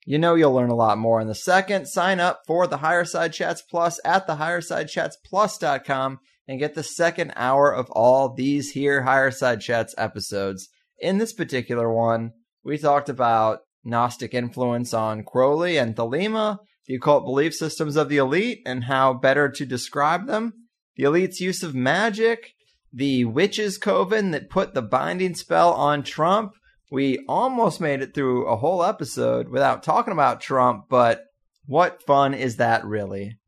you 0.07 0.19
know 0.19 0.35
you'll 0.35 0.53
learn 0.53 0.71
a 0.71 0.77
lot 0.77 0.99
more 0.99 1.21
in 1.21 1.29
the 1.29 1.35
second. 1.35 1.87
Sign 1.87 2.21
up 2.21 2.43
for 2.47 2.67
the 2.67 2.79
Higherside 2.79 3.33
Chats 3.33 3.63
Plus 3.63 3.99
at 4.05 4.27
the 4.27 4.37
highersidechatsplus.com 4.37 6.19
and 6.47 6.59
get 6.59 6.75
the 6.75 6.83
second 6.83 7.33
hour 7.37 7.73
of 7.73 7.91
all 7.91 8.33
these 8.33 8.71
here 8.71 9.03
Higherside 9.03 9.61
Chats 9.61 9.95
episodes. 9.97 10.69
In 10.99 11.19
this 11.19 11.33
particular 11.33 11.93
one, 11.93 12.33
we 12.63 12.79
talked 12.79 13.09
about 13.09 13.61
Gnostic 13.85 14.35
influence 14.35 14.95
on 14.95 15.25
Crowley 15.25 15.77
and 15.77 15.95
Thelema, 15.95 16.59
the 16.87 16.95
occult 16.97 17.25
belief 17.25 17.55
systems 17.55 17.97
of 17.97 18.09
the 18.09 18.19
elite, 18.19 18.61
and 18.67 18.85
how 18.85 19.15
better 19.15 19.49
to 19.51 19.67
describe 19.67 20.27
them, 20.27 20.53
the 20.97 21.05
elite's 21.05 21.41
use 21.41 21.63
of 21.63 21.75
magic, 21.75 22.53
the 22.93 23.25
witches' 23.25 23.79
coven 23.79 24.31
that 24.31 24.51
put 24.51 24.75
the 24.75 24.83
binding 24.83 25.35
spell 25.35 25.73
on 25.73 26.03
Trump. 26.03 26.53
We 26.91 27.25
almost 27.29 27.81
made 27.81 28.03
it 28.03 28.15
through 28.15 28.47
a 28.47 28.57
whole 28.57 28.85
episode 28.85 29.49
without 29.49 29.83
talking 29.83 30.13
about 30.13 30.41
Trump, 30.41 30.85
but 30.89 31.23
what 31.67 32.03
fun 32.07 32.35
is 32.35 32.57
that 32.57 32.85
really? 32.85 33.39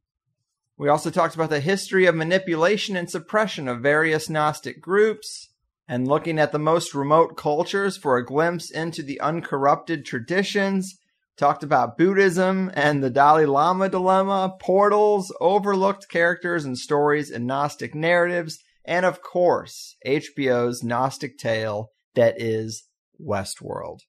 We 0.78 0.88
also 0.90 1.10
talked 1.10 1.34
about 1.34 1.48
the 1.48 1.60
history 1.60 2.04
of 2.04 2.14
manipulation 2.14 2.96
and 2.96 3.10
suppression 3.10 3.66
of 3.66 3.80
various 3.80 4.28
Gnostic 4.28 4.80
groups, 4.80 5.48
and 5.88 6.06
looking 6.06 6.38
at 6.38 6.52
the 6.52 6.58
most 6.58 6.94
remote 6.94 7.36
cultures 7.36 7.96
for 7.96 8.16
a 8.16 8.24
glimpse 8.24 8.70
into 8.70 9.02
the 9.02 9.20
uncorrupted 9.20 10.04
traditions. 10.04 10.98
talked 11.38 11.62
about 11.62 11.98
Buddhism 11.98 12.70
and 12.74 13.02
the 13.02 13.10
Dalai 13.10 13.46
Lama 13.46 13.88
dilemma, 13.88 14.54
portals, 14.60 15.34
overlooked 15.40 16.08
characters 16.08 16.64
and 16.64 16.78
stories 16.78 17.30
in 17.30 17.46
Gnostic 17.46 17.94
narratives, 17.94 18.58
and 18.84 19.04
of 19.04 19.22
course, 19.22 19.96
HBO's 20.06 20.82
Gnostic 20.82 21.38
tale 21.38 21.90
that 22.14 22.40
is 22.40 22.84
Westworld. 23.20 24.00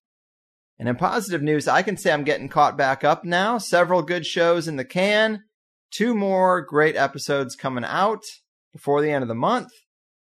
And 0.80 0.88
in 0.88 0.96
positive 0.96 1.42
news, 1.42 1.68
I 1.68 1.82
can 1.82 1.98
say 1.98 2.12
I'm 2.12 2.24
getting 2.24 2.50
caught 2.50 2.78
back 2.78 3.04
up 3.04 3.26
now. 3.26 3.58
Several 3.58 4.02
good 4.02 4.26
shows 4.26 4.68
in 4.68 4.76
the 4.76 4.86
can. 4.86 5.44
Two 5.92 6.16
more 6.16 6.62
great 6.62 6.96
episodes 6.96 7.56
coming 7.56 7.86
out 7.86 8.24
before 8.74 9.02
the 9.02 9.12
end 9.12 9.24
of 9.24 9.28
the 9.28 9.36
month. 9.36 9.72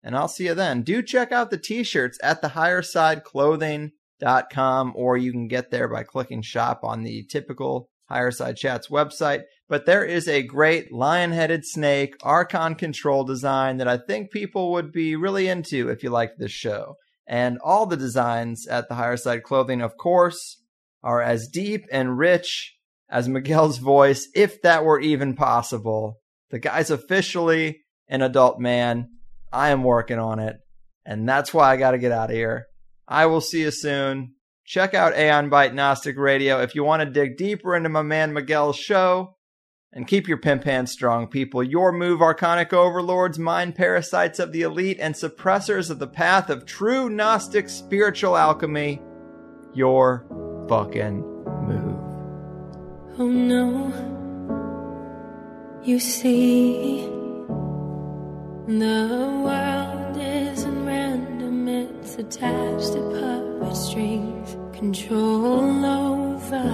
And 0.03 0.17
I'll 0.17 0.29
see 0.29 0.47
you 0.47 0.55
then. 0.55 0.83
Do 0.83 1.03
check 1.03 1.33
out 1.33 1.51
the 1.51 1.59
t-shirts 1.59 2.19
at 2.23 2.41
the 2.41 2.49
highersideclothing.com 2.49 4.93
or 4.97 5.17
you 5.17 5.33
can 5.33 5.49
get 5.49 5.71
there 5.71 5.89
by 5.89 6.03
clicking 6.05 6.43
shop 6.43 6.81
on 6.83 7.03
the 7.03 7.25
typical 7.25 7.89
Higherside 8.11 8.57
Chats 8.57 8.89
website. 8.89 9.43
But 9.69 9.87
there 9.87 10.05
is 10.05 10.27
a 10.27 10.43
great 10.43 10.93
lion-headed 10.93 11.65
snake 11.65 12.17
Archon 12.23 12.75
control 12.75 13.23
design 13.25 13.77
that 13.77 13.87
I 13.87 13.99
think 13.99 14.33
people 14.33 14.73
would 14.73 14.91
be 14.91 15.15
really 15.15 15.49
into 15.49 15.89
if 15.89 16.03
you 16.03 16.11
liked 16.11 16.39
this 16.39 16.51
show. 16.51 16.97
And 17.27 17.59
all 17.63 17.87
the 17.87 17.97
designs 17.97 18.67
at 18.67 18.89
the 18.89 18.97
Higherside 18.97 19.43
Clothing, 19.43 19.81
of 19.81 19.97
course, 19.97 20.61
are 21.03 21.23
as 21.23 21.47
deep 21.47 21.87
and 21.93 22.19
rich 22.19 22.75
as 23.11 23.29
Miguel's 23.29 23.79
voice, 23.79 24.29
if 24.35 24.63
that 24.63 24.85
were 24.85 25.01
even 25.01 25.35
possible. 25.35 26.21
The 26.51 26.59
guy's 26.59 26.91
officially 26.91 27.81
an 28.09 28.23
adult 28.23 28.61
man. 28.61 29.09
I 29.53 29.71
am 29.71 29.83
working 29.83 30.19
on 30.19 30.39
it. 30.39 30.57
And 31.05 31.29
that's 31.29 31.53
why 31.53 31.73
I 31.73 31.77
got 31.77 31.93
to 31.93 31.99
get 31.99 32.13
out 32.13 32.31
of 32.31 32.37
here. 32.37 32.67
I 33.09 33.27
will 33.27 33.41
see 33.41 33.63
you 33.63 33.71
soon. 33.71 34.35
Check 34.65 34.95
out 34.95 35.17
Aeon 35.17 35.51
Byte 35.51 35.75
Gnostic 35.75 36.17
Radio 36.17 36.61
if 36.61 36.77
you 36.77 36.85
want 36.85 37.03
to 37.03 37.11
dig 37.11 37.37
deeper 37.37 37.75
into 37.75 37.89
my 37.89 38.03
man 38.03 38.33
Miguel's 38.33 38.77
show. 38.77 39.37
And 39.93 40.07
keep 40.07 40.29
your 40.29 40.39
pimp 40.39 40.63
hands 40.63 40.93
strong, 40.93 41.27
people. 41.27 41.65
Your 41.65 41.91
move, 41.91 42.21
Archonic 42.21 42.73
Overlords, 42.73 43.41
mind 43.41 43.75
parasites 43.75 44.39
of 44.39 44.53
the 44.53 44.63
elite, 44.63 44.99
and 45.01 45.17
suppressors 45.17 45.91
of 45.91 45.99
the 45.99 46.07
path 46.07 46.49
of 46.49 46.65
true 46.65 47.11
Gnostic 47.11 47.69
spiritual 47.69 48.37
alchemy. 48.37 49.03
Your 49.75 50.27
fucking. 50.69 51.30
Oh 53.23 53.29
no, 53.29 53.93
you 55.83 55.99
see, 55.99 57.03
the 58.67 59.43
world 59.45 60.17
isn't 60.17 60.87
random, 60.87 61.69
it's 61.69 62.15
attached 62.17 62.95
to 62.95 63.01
puppet 63.21 63.77
strings, 63.77 64.57
control 64.73 65.85
over 65.85 66.65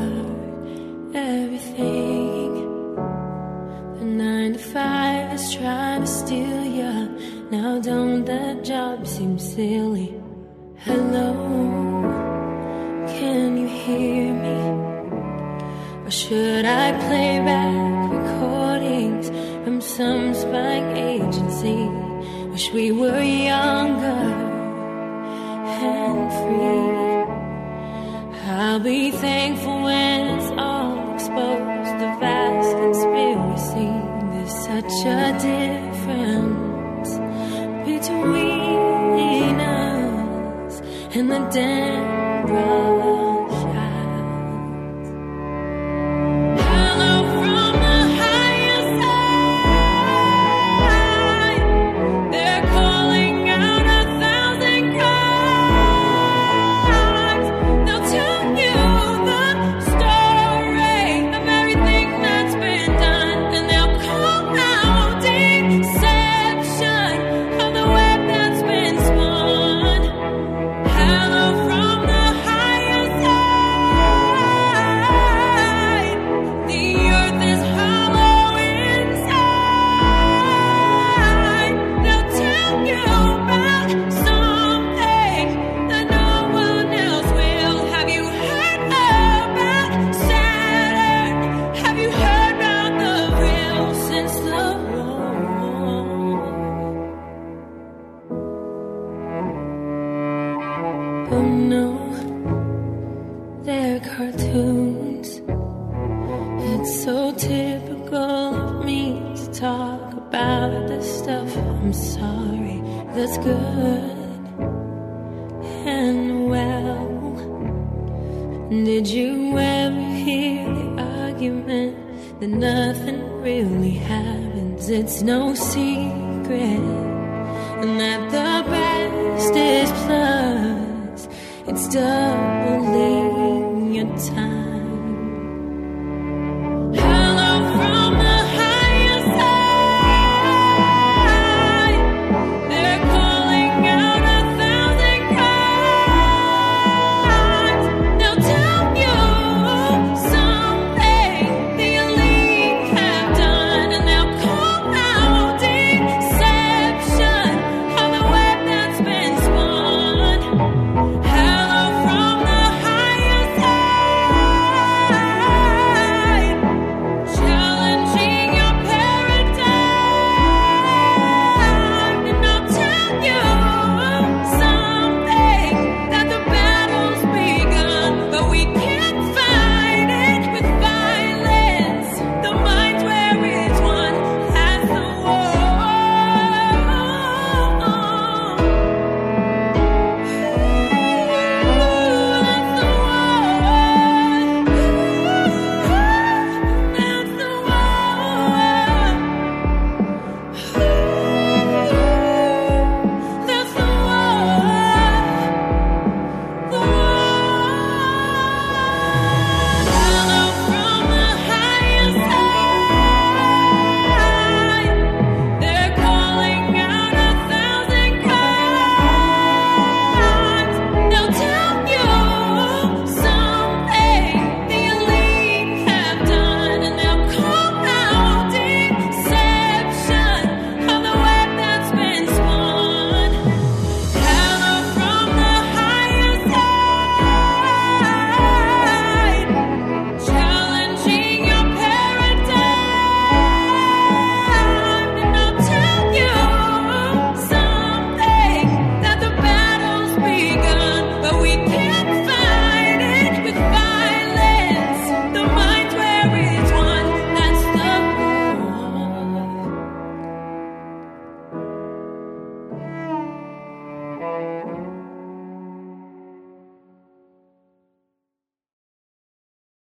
everything. 1.14 2.54
The 3.98 4.04
nine 4.04 4.52
to 4.52 4.60
five 4.60 5.32
is 5.32 5.52
trying 5.52 6.02
to 6.02 6.06
steal 6.06 6.64
ya. 6.64 7.08
Now, 7.50 7.80
don't 7.80 8.24
that 8.24 8.62
job 8.62 9.04
seem 9.04 9.36
silly? 9.40 10.14
Hello, 10.76 11.55
should 16.28 16.64
I 16.64 16.90
play 17.06 17.38
back 17.38 18.10
recordings 18.10 19.28
from 19.62 19.80
some 19.80 20.34
spying 20.34 20.96
agency? 20.96 21.88
Wish 22.50 22.72
we 22.72 22.90
were 22.90 23.22
younger 23.22 24.24
and 25.86 26.32
free. 26.38 26.96
I'll 28.50 28.80
be 28.80 29.12
thankful 29.12 29.82
when 29.82 30.26
it's 30.36 30.50
all 30.58 31.14
exposed. 31.14 31.94
The 32.02 32.10
vast 32.18 32.70
conspiracy. 32.82 33.92
There's 34.32 34.56
such 34.70 34.94
a 35.06 35.32
difference 35.48 37.10
between 37.86 39.60
us 39.60 40.74
and 41.14 41.30
the 41.30 41.38
damn 41.52 42.16